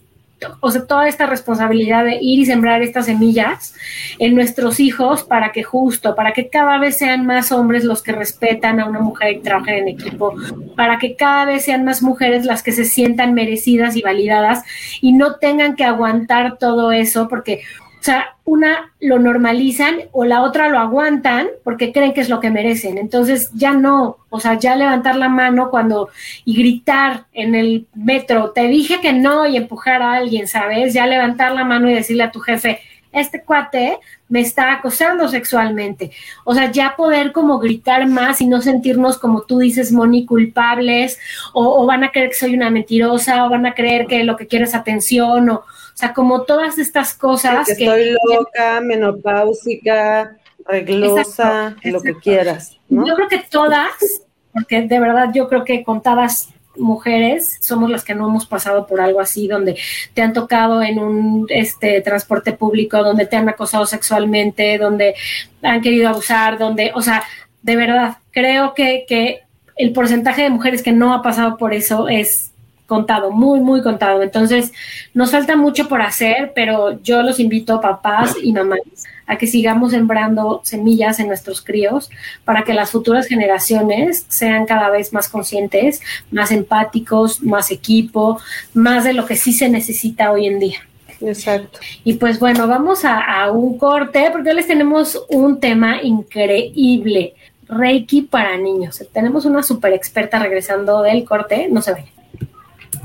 o 0.60 0.70
sea, 0.70 0.86
toda 0.86 1.08
esta 1.08 1.26
responsabilidad 1.26 2.04
de 2.04 2.18
ir 2.20 2.40
y 2.40 2.46
sembrar 2.46 2.82
estas 2.82 3.06
semillas 3.06 3.74
en 4.18 4.34
nuestros 4.34 4.80
hijos 4.80 5.24
para 5.24 5.52
que 5.52 5.62
justo, 5.62 6.14
para 6.14 6.32
que 6.32 6.48
cada 6.48 6.78
vez 6.78 6.98
sean 6.98 7.26
más 7.26 7.52
hombres 7.52 7.84
los 7.84 8.02
que 8.02 8.12
respetan 8.12 8.80
a 8.80 8.86
una 8.86 9.00
mujer 9.00 9.32
y 9.32 9.40
trabajen 9.40 9.74
en 9.74 9.88
equipo, 9.88 10.34
para 10.76 10.98
que 10.98 11.16
cada 11.16 11.44
vez 11.44 11.64
sean 11.64 11.84
más 11.84 12.02
mujeres 12.02 12.44
las 12.44 12.62
que 12.62 12.72
se 12.72 12.84
sientan 12.84 13.34
merecidas 13.34 13.96
y 13.96 14.02
validadas 14.02 14.62
y 15.00 15.12
no 15.12 15.36
tengan 15.36 15.76
que 15.76 15.84
aguantar 15.84 16.58
todo 16.58 16.92
eso, 16.92 17.28
porque 17.28 17.62
o 18.00 18.02
sea, 18.02 18.36
una 18.46 18.94
lo 18.98 19.18
normalizan 19.18 19.96
o 20.12 20.24
la 20.24 20.40
otra 20.40 20.70
lo 20.70 20.78
aguantan 20.78 21.48
porque 21.62 21.92
creen 21.92 22.14
que 22.14 22.22
es 22.22 22.30
lo 22.30 22.40
que 22.40 22.50
merecen. 22.50 22.96
Entonces 22.96 23.50
ya 23.52 23.74
no, 23.74 24.16
o 24.30 24.40
sea, 24.40 24.58
ya 24.58 24.74
levantar 24.74 25.16
la 25.16 25.28
mano 25.28 25.68
cuando 25.68 26.08
y 26.46 26.56
gritar 26.56 27.26
en 27.34 27.54
el 27.54 27.86
metro, 27.94 28.52
te 28.52 28.68
dije 28.68 29.02
que 29.02 29.12
no 29.12 29.46
y 29.46 29.58
empujar 29.58 30.00
a 30.00 30.14
alguien, 30.14 30.48
¿sabes? 30.48 30.94
Ya 30.94 31.06
levantar 31.06 31.52
la 31.52 31.64
mano 31.64 31.90
y 31.90 31.94
decirle 31.94 32.22
a 32.22 32.30
tu 32.30 32.40
jefe, 32.40 32.80
este 33.12 33.42
cuate 33.42 33.98
me 34.30 34.40
está 34.40 34.72
acosando 34.72 35.28
sexualmente. 35.28 36.12
O 36.44 36.54
sea, 36.54 36.72
ya 36.72 36.94
poder 36.96 37.32
como 37.32 37.58
gritar 37.58 38.06
más 38.06 38.40
y 38.40 38.46
no 38.46 38.62
sentirnos 38.62 39.18
como 39.18 39.42
tú 39.42 39.58
dices, 39.58 39.92
Moni, 39.92 40.24
culpables, 40.24 41.18
o, 41.52 41.82
o 41.82 41.86
van 41.86 42.04
a 42.04 42.12
creer 42.12 42.30
que 42.30 42.36
soy 42.36 42.54
una 42.54 42.70
mentirosa, 42.70 43.44
o 43.44 43.50
van 43.50 43.66
a 43.66 43.74
creer 43.74 44.06
que 44.06 44.24
lo 44.24 44.36
que 44.38 44.46
quiero 44.46 44.64
es 44.64 44.74
atención, 44.74 45.50
o 45.50 45.64
sea, 46.00 46.12
como 46.12 46.42
todas 46.42 46.78
estas 46.78 47.14
cosas. 47.14 47.66
que 47.66 47.72
estoy 47.72 48.16
loca, 48.28 48.80
menopáusica, 48.80 50.36
reglosa, 50.66 51.76
lo 51.82 52.00
que 52.02 52.14
quieras. 52.16 52.78
Yo 52.88 53.14
creo 53.14 53.28
que 53.28 53.44
todas, 53.50 54.22
porque 54.52 54.82
de 54.82 55.00
verdad 55.00 55.30
yo 55.34 55.48
creo 55.48 55.64
que 55.64 55.84
contadas 55.84 56.48
mujeres 56.76 57.58
somos 57.60 57.90
las 57.90 58.04
que 58.04 58.14
no 58.14 58.28
hemos 58.28 58.46
pasado 58.46 58.86
por 58.86 59.00
algo 59.00 59.20
así, 59.20 59.46
donde 59.46 59.76
te 60.14 60.22
han 60.22 60.32
tocado 60.32 60.82
en 60.82 60.98
un 60.98 61.46
este 61.48 62.00
transporte 62.00 62.52
público, 62.52 63.02
donde 63.02 63.26
te 63.26 63.36
han 63.36 63.48
acosado 63.48 63.86
sexualmente, 63.86 64.78
donde 64.78 65.14
han 65.62 65.82
querido 65.82 66.08
abusar, 66.08 66.58
donde, 66.58 66.92
o 66.94 67.02
sea, 67.02 67.22
de 67.62 67.76
verdad, 67.76 68.18
creo 68.30 68.74
que, 68.74 69.04
que 69.06 69.42
el 69.76 69.92
porcentaje 69.92 70.42
de 70.42 70.50
mujeres 70.50 70.82
que 70.82 70.92
no 70.92 71.14
ha 71.14 71.22
pasado 71.22 71.56
por 71.56 71.74
eso 71.74 72.08
es 72.08 72.49
contado, 72.90 73.30
muy, 73.30 73.60
muy 73.60 73.82
contado. 73.82 74.20
Entonces, 74.20 74.72
nos 75.14 75.30
falta 75.30 75.54
mucho 75.56 75.86
por 75.88 76.02
hacer, 76.02 76.50
pero 76.56 77.00
yo 77.02 77.22
los 77.22 77.38
invito, 77.38 77.80
papás 77.80 78.34
y 78.42 78.52
mamás, 78.52 78.80
a 79.28 79.38
que 79.38 79.46
sigamos 79.46 79.92
sembrando 79.92 80.60
semillas 80.64 81.20
en 81.20 81.28
nuestros 81.28 81.62
críos 81.62 82.10
para 82.44 82.64
que 82.64 82.74
las 82.74 82.90
futuras 82.90 83.28
generaciones 83.28 84.26
sean 84.28 84.66
cada 84.66 84.90
vez 84.90 85.12
más 85.12 85.28
conscientes, 85.28 86.00
más 86.32 86.50
empáticos, 86.50 87.40
más 87.42 87.70
equipo, 87.70 88.40
más 88.74 89.04
de 89.04 89.12
lo 89.12 89.24
que 89.24 89.36
sí 89.36 89.52
se 89.52 89.68
necesita 89.68 90.32
hoy 90.32 90.48
en 90.48 90.58
día. 90.58 90.80
Exacto. 91.20 91.78
Y 92.02 92.14
pues 92.14 92.40
bueno, 92.40 92.66
vamos 92.66 93.04
a, 93.04 93.20
a 93.20 93.52
un 93.52 93.78
corte 93.78 94.30
porque 94.32 94.50
hoy 94.50 94.56
les 94.56 94.66
tenemos 94.66 95.24
un 95.28 95.60
tema 95.60 96.02
increíble. 96.02 97.34
Reiki 97.68 98.22
para 98.22 98.56
niños. 98.56 99.00
Tenemos 99.12 99.44
una 99.44 99.62
super 99.62 99.92
experta 99.92 100.40
regresando 100.40 101.02
del 101.02 101.24
corte. 101.24 101.68
No 101.70 101.82
se 101.82 101.92
vayan. 101.92 102.19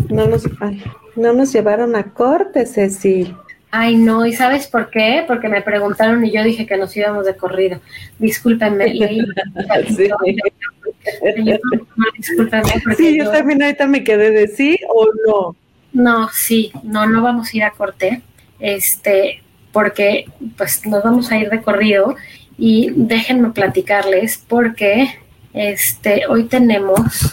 No 0.10 0.28
nos, 0.28 0.48
no 1.16 1.34
nos 1.34 1.54
llevaron 1.54 1.96
a 1.96 2.14
corte, 2.14 2.66
Ceci. 2.66 3.34
Ay, 3.72 3.98
no, 3.98 4.26
¿y 4.26 4.32
sabes 4.32 4.68
por 4.68 4.90
qué? 4.90 5.26
Porque 5.28 5.50
me 5.50 5.62
preguntaron 5.62 6.26
y 6.26 6.32
yo 6.32 6.44
dije 6.44 6.66
que 6.66 6.78
nos 6.78 6.96
íbamos 6.96 7.26
de 7.26 7.36
corrido. 7.36 7.82
Discúlpenme. 8.20 8.94
sí. 9.88 10.10
sí, 12.96 13.18
yo, 13.18 13.32
también 13.32 13.62
ahorita 13.62 13.86
me 13.88 14.04
quedé 14.04 14.32
de 14.32 14.48
sí 14.48 14.80
o 14.88 15.08
no. 15.28 15.56
No, 15.92 16.30
sí, 16.30 16.72
no, 16.84 17.06
no 17.06 17.22
vamos 17.22 17.54
a 17.54 17.58
ir 17.58 17.64
a 17.64 17.72
corte, 17.72 18.22
este, 18.60 19.42
porque 19.72 20.26
pues 20.58 20.86
nos 20.86 21.04
vamos 21.04 21.32
a 21.32 21.38
ir 21.38 21.50
de 21.50 21.62
corrido 21.62 22.16
y 22.58 22.92
déjenme 22.96 23.50
platicarles 23.52 24.44
porque 24.48 25.20
este, 25.54 26.28
hoy 26.28 26.46
tenemos 26.46 27.30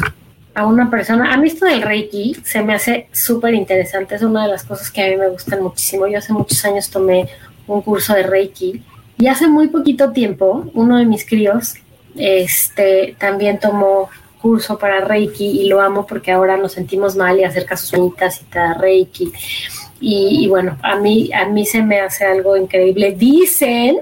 a 0.54 0.66
una 0.66 0.90
persona. 0.90 1.32
A 1.32 1.36
mí 1.36 1.48
esto 1.48 1.66
del 1.66 1.82
Reiki 1.82 2.36
se 2.44 2.62
me 2.62 2.74
hace 2.74 3.08
súper 3.12 3.54
interesante, 3.54 4.14
es 4.14 4.22
una 4.22 4.44
de 4.44 4.50
las 4.50 4.64
cosas 4.64 4.90
que 4.90 5.02
a 5.02 5.08
mí 5.08 5.16
me 5.16 5.28
gustan 5.28 5.62
muchísimo. 5.62 6.06
Yo 6.06 6.18
hace 6.18 6.32
muchos 6.32 6.64
años 6.64 6.90
tomé 6.90 7.28
un 7.66 7.82
curso 7.82 8.14
de 8.14 8.22
Reiki 8.24 8.82
y 9.18 9.26
hace 9.28 9.48
muy 9.48 9.68
poquito 9.68 10.12
tiempo 10.12 10.70
uno 10.74 10.98
de 10.98 11.06
mis 11.06 11.24
críos 11.24 11.74
este, 12.16 13.16
también 13.18 13.58
tomó 13.58 14.10
curso 14.40 14.76
para 14.76 15.00
Reiki 15.00 15.60
y 15.62 15.68
lo 15.68 15.80
amo 15.80 16.06
porque 16.06 16.32
ahora 16.32 16.56
nos 16.56 16.72
sentimos 16.72 17.16
mal 17.16 17.38
y 17.38 17.44
acerca 17.44 17.76
sus 17.76 17.92
uñitas 17.92 18.42
y 18.42 18.44
te 18.44 18.58
da 18.58 18.74
Reiki. 18.74 19.32
Y, 20.00 20.44
y, 20.44 20.48
bueno, 20.48 20.78
a 20.82 20.96
mí, 20.96 21.30
a 21.32 21.46
mí 21.46 21.64
se 21.64 21.80
me 21.80 22.00
hace 22.00 22.24
algo 22.24 22.56
increíble. 22.56 23.12
Dicen 23.12 24.00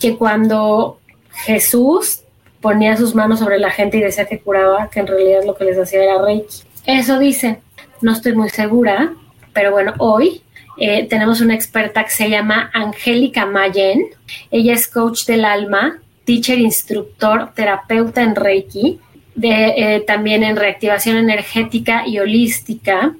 que 0.00 0.16
cuando 0.16 0.98
Jesús 1.44 2.22
ponía 2.62 2.96
sus 2.96 3.14
manos 3.14 3.40
sobre 3.40 3.58
la 3.58 3.70
gente 3.70 3.98
y 3.98 4.00
decía 4.00 4.24
que 4.24 4.40
curaba, 4.40 4.88
que 4.88 5.00
en 5.00 5.06
realidad 5.08 5.40
lo 5.44 5.54
que 5.54 5.64
les 5.64 5.78
hacía 5.78 6.02
era 6.02 6.22
Reiki. 6.22 6.62
Eso 6.86 7.18
dicen, 7.18 7.58
no 8.00 8.12
estoy 8.12 8.34
muy 8.34 8.48
segura, 8.48 9.12
pero 9.52 9.72
bueno, 9.72 9.92
hoy 9.98 10.42
eh, 10.78 11.06
tenemos 11.08 11.40
una 11.40 11.54
experta 11.54 12.04
que 12.04 12.10
se 12.10 12.30
llama 12.30 12.70
Angélica 12.72 13.44
Mayen. 13.44 14.06
Ella 14.50 14.72
es 14.72 14.88
coach 14.88 15.26
del 15.26 15.44
alma, 15.44 15.98
teacher, 16.24 16.58
instructor, 16.58 17.52
terapeuta 17.54 18.22
en 18.22 18.34
Reiki, 18.34 18.98
eh, 19.42 20.02
también 20.06 20.44
en 20.44 20.56
reactivación 20.56 21.16
energética 21.16 22.06
y 22.06 22.18
holística. 22.20 23.14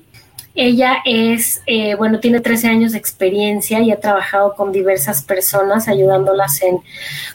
Ella 0.54 0.98
es, 1.04 1.62
eh, 1.66 1.94
bueno, 1.94 2.20
tiene 2.20 2.40
13 2.40 2.68
años 2.68 2.92
de 2.92 2.98
experiencia 2.98 3.80
y 3.80 3.90
ha 3.90 4.00
trabajado 4.00 4.54
con 4.54 4.70
diversas 4.70 5.22
personas 5.22 5.88
ayudándolas 5.88 6.60
en 6.62 6.78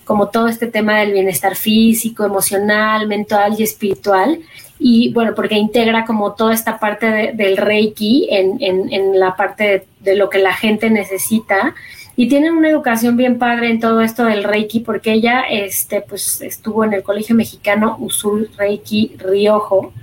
como 0.06 0.30
todo 0.30 0.48
este 0.48 0.68
tema 0.68 1.00
del 1.00 1.14
bienestar 1.14 1.56
físico, 1.56 2.24
emocional, 2.24 3.08
mental 3.08 3.56
y 3.58 3.64
espiritual. 3.64 4.40
Y 4.80 5.12
bueno, 5.14 5.34
porque 5.34 5.56
integra 5.56 6.06
como 6.06 6.34
toda 6.34 6.54
esta 6.54 6.80
parte 6.80 7.34
del 7.34 7.58
Reiki 7.58 8.28
en, 8.30 8.58
en, 8.62 8.94
en 8.94 9.20
la 9.20 9.36
parte 9.36 9.64
de, 9.64 9.88
de, 10.02 10.16
lo 10.16 10.30
que 10.30 10.38
la 10.38 10.54
gente 10.54 10.92
necesita. 10.92 11.74
Y 12.20 12.28
tienen 12.28 12.54
una 12.54 12.70
educación 12.70 13.16
bien 13.16 13.38
padre 13.38 13.70
en 13.70 13.80
todo 13.80 14.02
esto 14.02 14.26
del 14.26 14.44
Reiki, 14.44 14.80
porque 14.80 15.14
ella 15.14 15.42
este, 15.42 16.02
pues, 16.02 16.42
estuvo 16.42 16.84
en 16.84 16.94
el 16.94 17.04
Colegio 17.04 17.36
Mexicano 17.36 17.96
Usul 18.00 18.50
Reiki 18.58 19.14
Riojo. 19.20 19.94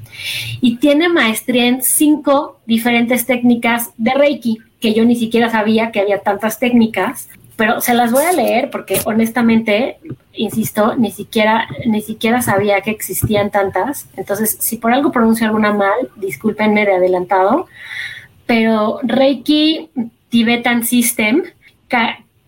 Y 0.61 0.77
tiene 0.77 1.09
maestría 1.09 1.67
en 1.67 1.83
cinco 1.83 2.61
diferentes 2.67 3.27
técnicas 3.27 3.91
de 3.97 4.15
Reiki, 4.15 4.59
que 4.79 4.95
yo 4.95 5.05
ni 5.05 5.17
siquiera 5.17 5.51
sabía 5.51 5.91
que 5.91 5.99
había 5.99 6.21
tantas 6.21 6.61
técnicas, 6.61 7.29
pero 7.57 7.81
se 7.81 7.95
las 7.95 8.13
voy 8.13 8.25
a 8.25 8.33
leer 8.33 8.71
porque 8.71 9.01
honestamente, 9.07 9.99
insisto, 10.35 10.95
ni 10.95 11.11
siquiera, 11.11 11.67
ni 11.85 12.01
siquiera 12.01 12.43
sabía 12.43 12.81
que 12.81 12.93
existían 12.93 13.51
tantas. 13.51 14.09
Entonces, 14.17 14.57
si 14.61 14.77
por 14.77 14.93
algo 14.93 15.11
pronuncio 15.11 15.47
alguna 15.47 15.73
mal, 15.73 16.11
discúlpenme 16.15 16.87
de 16.87 16.95
adelantado, 16.95 17.67
pero 18.47 19.01
Reiki 19.03 19.91
Tibetan 20.29 20.85
System, 20.85 21.45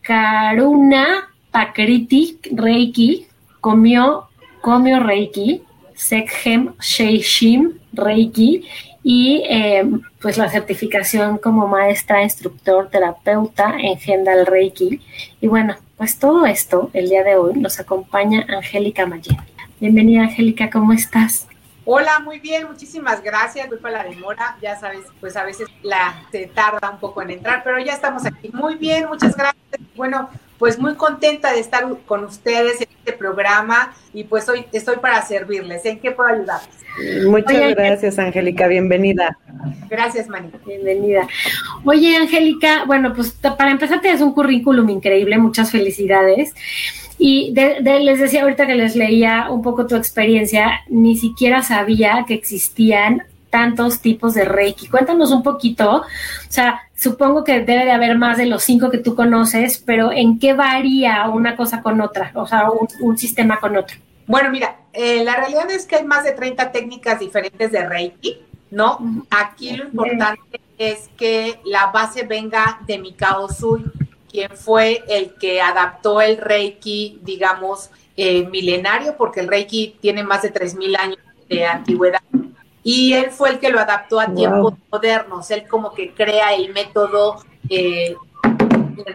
Karuna 0.03 1.29
Pakritik 1.53 2.49
Reiki, 2.53 3.27
Komyo, 3.61 4.29
Komyo 4.61 5.01
Reiki, 5.01 5.63
Sekhem 5.95 6.75
Sheishim 6.81 7.79
Reiki 7.93 8.65
y 9.03 9.43
eh, 9.49 9.85
pues 10.21 10.37
la 10.37 10.51
certificación 10.51 11.39
como 11.39 11.67
maestra, 11.67 12.23
instructor, 12.23 12.89
terapeuta 12.91 13.77
en 13.79 13.99
Gendal 13.99 14.47
Reiki. 14.47 15.01
Y 15.41 15.47
bueno, 15.47 15.77
pues 15.97 16.19
todo 16.19 16.45
esto 16.47 16.91
el 16.93 17.09
día 17.09 17.25
de 17.25 17.37
hoy 17.37 17.55
nos 17.59 17.81
acompaña 17.81 18.45
Angélica 18.49 19.07
Mayen. 19.07 19.39
Bienvenida 19.81 20.23
Angélica, 20.23 20.71
¿cómo 20.71 20.93
estás? 20.93 21.49
Hola, 21.89 22.19
muy 22.19 22.41
bien, 22.41 22.67
muchísimas 22.67 23.23
gracias. 23.23 23.69
Voy 23.69 23.79
para 23.79 24.03
la 24.03 24.11
demora, 24.11 24.57
ya 24.61 24.77
sabes, 24.77 25.03
pues 25.21 25.37
a 25.37 25.45
veces 25.45 25.69
la 25.85 26.21
se 26.33 26.49
tarda 26.49 26.91
un 26.91 26.99
poco 26.99 27.23
en 27.23 27.31
entrar, 27.31 27.63
pero 27.63 27.79
ya 27.79 27.93
estamos 27.93 28.27
aquí. 28.27 28.51
Muy 28.53 28.75
bien, 28.75 29.07
muchas 29.07 29.37
gracias. 29.37 29.63
Bueno, 29.95 30.29
pues 30.59 30.81
muy 30.81 30.97
contenta 30.97 31.53
de 31.53 31.61
estar 31.61 31.87
con 32.05 32.25
ustedes 32.25 32.81
en 32.81 32.89
este 32.99 33.13
programa 33.13 33.95
y 34.13 34.25
pues 34.25 34.49
hoy 34.49 34.67
estoy 34.73 34.97
para 34.97 35.23
servirles. 35.23 35.85
¿En 35.85 36.01
qué 36.01 36.11
puedo 36.11 36.29
ayudarles? 36.29 36.75
Muchas 37.25 37.77
gracias, 37.77 38.19
Angélica. 38.19 38.67
Bienvenida. 38.67 39.39
Gracias, 39.89 40.27
Mani. 40.27 40.51
Bienvenida. 40.67 41.29
Oye, 41.85 42.17
Angélica, 42.17 42.85
bueno, 42.85 43.15
pues 43.15 43.31
para 43.31 43.71
empezar 43.71 44.01
tienes 44.01 44.23
un 44.23 44.33
currículum 44.33 44.91
increíble, 44.91 45.39
muchas 45.39 45.71
felicidades. 45.71 46.53
Y 47.19 47.55
les 47.55 48.19
decía 48.19 48.43
ahorita 48.43 48.67
que 48.67 48.75
les 48.75 48.95
leía 48.95 49.49
un 49.51 49.63
poco 49.63 49.87
tu 49.87 49.97
experiencia, 49.97 50.81
ni 50.89 51.17
siquiera 51.17 51.63
sabía 51.63 52.25
que 52.27 52.35
existían 52.35 53.23
tantos 53.51 54.01
tipos 54.01 54.35
de 54.35 54.45
Reiki. 54.45 54.89
Cuéntanos 54.89 55.31
un 55.31 55.43
poquito, 55.43 56.03
o 56.03 56.05
sea, 56.51 56.83
supongo 56.95 57.43
que 57.43 57.61
debe 57.61 57.87
de 57.87 57.93
haber 57.93 58.19
más 58.19 58.37
de 58.37 58.47
los 58.47 58.63
cinco 58.63 58.91
que 58.91 58.99
tú 58.99 59.15
conoces, 59.15 59.79
pero 59.79 60.13
¿en 60.13 60.39
qué 60.39 60.53
varía 60.53 61.29
una 61.31 61.57
cosa 61.57 61.83
con 61.83 62.01
otra? 62.03 62.33
O 62.35 62.47
sea, 62.47 62.69
un, 63.01 63.17
sistema 63.17 63.59
con 63.59 63.77
otro. 63.77 63.97
Bueno, 64.27 64.51
mira, 64.51 64.77
eh, 64.93 65.25
la 65.25 65.37
realidad 65.37 65.71
es 65.71 65.87
que 65.87 65.97
hay 65.97 66.05
más 66.05 66.25
de 66.25 66.33
30 66.33 66.71
técnicas 66.73 67.19
diferentes 67.19 67.73
de 67.73 67.89
Reiki, 67.89 68.39
¿no? 68.71 68.99
Aquí 69.31 69.75
lo 69.75 69.85
importante 69.85 70.61
es 70.77 71.09
que 71.17 71.59
la 71.65 71.87
base 71.87 72.25
venga 72.25 72.81
de 72.87 72.99
Mikao 72.99 73.49
Sui, 73.49 73.85
quien 74.31 74.51
fue 74.57 75.05
el 75.09 75.35
que 75.35 75.61
adaptó 75.61 76.21
el 76.21 76.39
Reiki, 76.39 77.21
digamos, 77.23 77.91
eh, 78.17 78.47
milenario, 78.47 79.17
porque 79.17 79.41
el 79.41 79.49
Reiki 79.49 79.97
tiene 80.01 80.23
más 80.23 80.43
de 80.43 80.53
3.000 80.53 80.97
años 80.97 81.19
de 81.49 81.67
antigüedad 81.67 82.21
y 82.89 83.15
él 83.15 83.33
fue 83.33 83.51
el 83.51 83.59
que 83.59 83.69
lo 83.69 83.81
adaptó 83.81 84.21
a 84.21 84.33
tiempos 84.33 84.75
modernos, 84.93 85.51
él 85.51 85.67
como 85.67 85.93
que 85.93 86.15
crea 86.15 86.55
el 86.55 86.73
método 86.73 87.43
eh, 87.69 88.15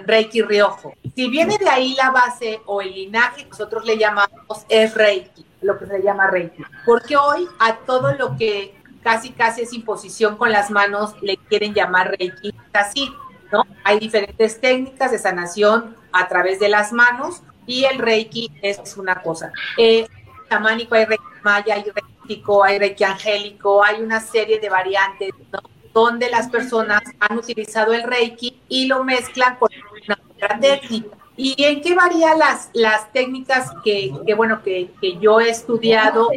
Reiki 0.05 0.41
Riojo. 0.41 0.93
Si 1.15 1.29
viene 1.29 1.57
de 1.57 1.69
ahí 1.69 1.95
la 1.95 2.11
base 2.11 2.59
o 2.65 2.81
el 2.81 2.93
linaje, 2.93 3.45
nosotros 3.45 3.85
le 3.85 3.97
llamamos 3.97 4.65
es 4.67 4.93
Reiki, 4.93 5.45
lo 5.61 5.79
que 5.79 5.85
se 5.85 6.03
llama 6.03 6.27
Reiki, 6.27 6.61
porque 6.85 7.15
hoy 7.15 7.47
a 7.59 7.77
todo 7.77 8.13
lo 8.15 8.35
que 8.35 8.75
casi 9.03 9.29
casi 9.29 9.61
es 9.61 9.71
imposición 9.71 10.35
con 10.35 10.51
las 10.51 10.69
manos 10.69 11.15
le 11.21 11.37
quieren 11.37 11.73
llamar 11.73 12.17
Reiki. 12.19 12.53
Así, 12.73 13.09
¿no? 13.51 13.65
Hay 13.83 13.99
diferentes 13.99 14.59
técnicas 14.59 15.11
de 15.11 15.19
sanación 15.19 15.95
a 16.11 16.27
través 16.27 16.59
de 16.59 16.69
las 16.69 16.93
manos 16.93 17.41
y 17.65 17.85
el 17.85 17.99
Reiki 17.99 18.51
es 18.61 18.97
una 18.97 19.21
cosa. 19.21 19.51
Eh, 19.77 20.07
chamánico 20.49 20.95
hay 20.95 21.05
Reiki 21.05 21.23
Maya, 21.43 21.75
hay 21.75 21.83
Reiki 21.83 22.11
hay 22.63 22.79
reiki 22.79 23.03
angélico, 23.03 23.83
hay 23.83 24.01
una 24.01 24.19
serie 24.19 24.59
de 24.59 24.69
variantes 24.69 25.31
donde 25.93 26.29
las 26.29 26.49
personas 26.49 27.01
han 27.19 27.37
utilizado 27.37 27.93
el 27.93 28.03
reiki 28.03 28.61
y 28.69 28.87
lo 28.87 29.03
mezclan 29.03 29.57
con 29.57 29.69
una 30.05 30.17
otra 30.33 30.59
técnica. 30.59 31.17
¿Y 31.35 31.55
en 31.63 31.81
qué 31.81 31.95
varían 31.95 32.39
las, 32.39 32.69
las 32.73 33.11
técnicas 33.11 33.71
que, 33.83 34.11
bueno, 34.35 34.61
que, 34.63 34.89
yo 35.19 35.39
he 35.39 35.49
estudiado? 35.49 36.29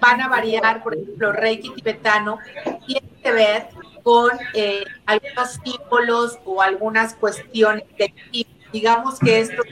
Van 0.00 0.20
a 0.20 0.28
variar, 0.28 0.82
por 0.82 0.94
ejemplo, 0.94 1.32
Reiki 1.32 1.70
tibetano 1.70 2.38
tiene 2.86 3.08
que 3.22 3.32
ver 3.32 3.68
con 4.04 4.30
eh, 4.52 4.84
algunos 5.06 5.58
símbolos 5.64 6.38
o 6.44 6.62
algunas 6.62 7.14
cuestiones 7.14 7.84
de 7.98 8.14
digamos 8.72 9.18
que 9.18 9.40
esto 9.40 9.62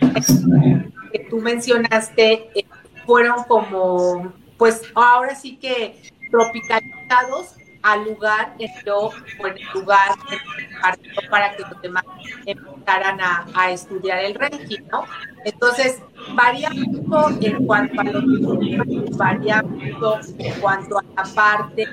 que 1.12 1.18
tú 1.28 1.38
mencionaste 1.38 2.50
eh, 2.54 2.64
fueron 3.06 3.44
como 3.44 4.32
pues 4.56 4.82
ahora 4.94 5.34
sí 5.34 5.56
que 5.56 6.02
tropicalizados 6.30 7.56
al 7.82 8.04
lugar 8.04 8.54
en 8.58 8.70
el 8.70 9.62
lugar 9.74 10.10
para 11.30 11.56
que 11.56 11.62
los 11.62 11.82
demás 11.82 12.04
empezaran 12.46 13.20
a, 13.20 13.70
estudiar 13.70 14.20
el 14.20 14.34
Reiki. 14.34 14.78
Entonces, 15.44 16.00
varía 16.34 16.70
mucho 16.70 17.28
en 17.40 17.66
cuanto 17.66 18.00
a 18.00 18.04
los 18.04 19.16
varía 19.16 19.62
mucho 19.62 20.18
en 20.38 20.60
cuanto 20.60 20.98
a 20.98 21.02
la 21.16 21.24
parte, 21.34 21.86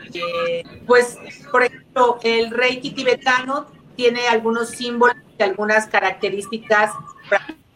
pues, 0.86 1.18
por 1.52 1.64
ejemplo, 1.64 2.20
el 2.24 2.52
Reiki 2.52 2.92
tibetano 2.92 3.68
tiene 3.96 4.28
algunos 4.28 4.70
símbolos 4.70 5.18
y 5.38 5.44
algunas 5.44 5.88
características. 5.88 6.94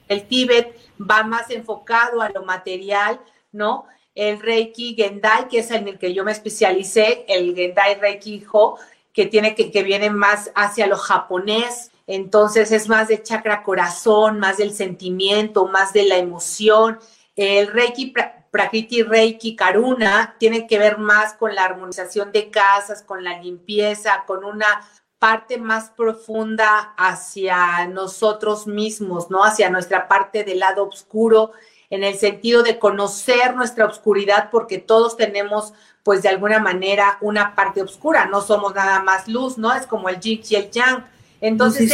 El 0.07 0.27
Tíbet 0.27 0.77
va 0.99 1.23
más 1.23 1.49
enfocado 1.49 2.21
a 2.21 2.29
lo 2.29 2.43
material, 2.43 3.19
¿no? 3.51 3.85
el 4.15 4.39
Reiki 4.39 4.95
Gendai, 4.95 5.47
que 5.47 5.59
es 5.59 5.71
en 5.71 5.87
el 5.87 5.97
que 5.97 6.13
yo 6.13 6.23
me 6.23 6.31
especialicé, 6.31 7.25
el 7.27 7.55
Gendai 7.55 7.99
Reiki 7.99 8.43
Ho, 8.51 8.77
que 9.11 9.25
tiene 9.25 9.55
que, 9.55 9.71
que 9.71 9.83
viene 9.83 10.09
más 10.09 10.51
hacia 10.55 10.87
lo 10.87 10.97
japonés, 10.97 11.91
entonces 12.07 12.71
es 12.71 12.89
más 12.89 13.07
de 13.07 13.21
chakra 13.23 13.63
corazón, 13.63 14.39
más 14.39 14.57
del 14.57 14.73
sentimiento, 14.73 15.67
más 15.67 15.93
de 15.93 16.03
la 16.03 16.17
emoción. 16.17 16.99
El 17.35 17.67
Reiki 17.67 18.13
Prakriti 18.51 19.03
Reiki 19.03 19.55
Karuna 19.55 20.35
tiene 20.37 20.67
que 20.67 20.77
ver 20.77 20.97
más 20.97 21.33
con 21.33 21.55
la 21.55 21.63
armonización 21.63 22.31
de 22.31 22.51
casas, 22.51 23.01
con 23.01 23.23
la 23.23 23.39
limpieza, 23.39 24.23
con 24.27 24.43
una 24.43 24.81
parte 25.17 25.57
más 25.57 25.89
profunda 25.91 26.93
hacia 26.97 27.87
nosotros 27.87 28.67
mismos, 28.67 29.31
¿no? 29.31 29.43
Hacia 29.45 29.69
nuestra 29.69 30.09
parte 30.09 30.43
del 30.43 30.59
lado 30.59 30.85
oscuro 30.85 31.53
en 31.89 32.03
el 32.03 32.15
sentido 32.15 32.63
de 32.63 32.77
conocer 32.77 33.55
nuestra 33.55 33.85
oscuridad, 33.85 34.49
porque 34.51 34.79
todos 34.79 35.15
tenemos, 35.15 35.73
pues 36.03 36.23
de 36.23 36.29
alguna 36.29 36.59
manera, 36.59 37.17
una 37.21 37.55
parte 37.55 37.81
oscura, 37.81 38.25
no 38.25 38.41
somos 38.41 38.75
nada 38.75 39.01
más 39.01 39.27
luz, 39.27 39.57
¿no? 39.57 39.73
Es 39.73 39.87
como 39.87 40.09
el 40.09 40.19
yin 40.19 40.41
y 40.49 40.55
el 40.55 40.71
yang. 40.71 41.05
Entonces, 41.43 41.93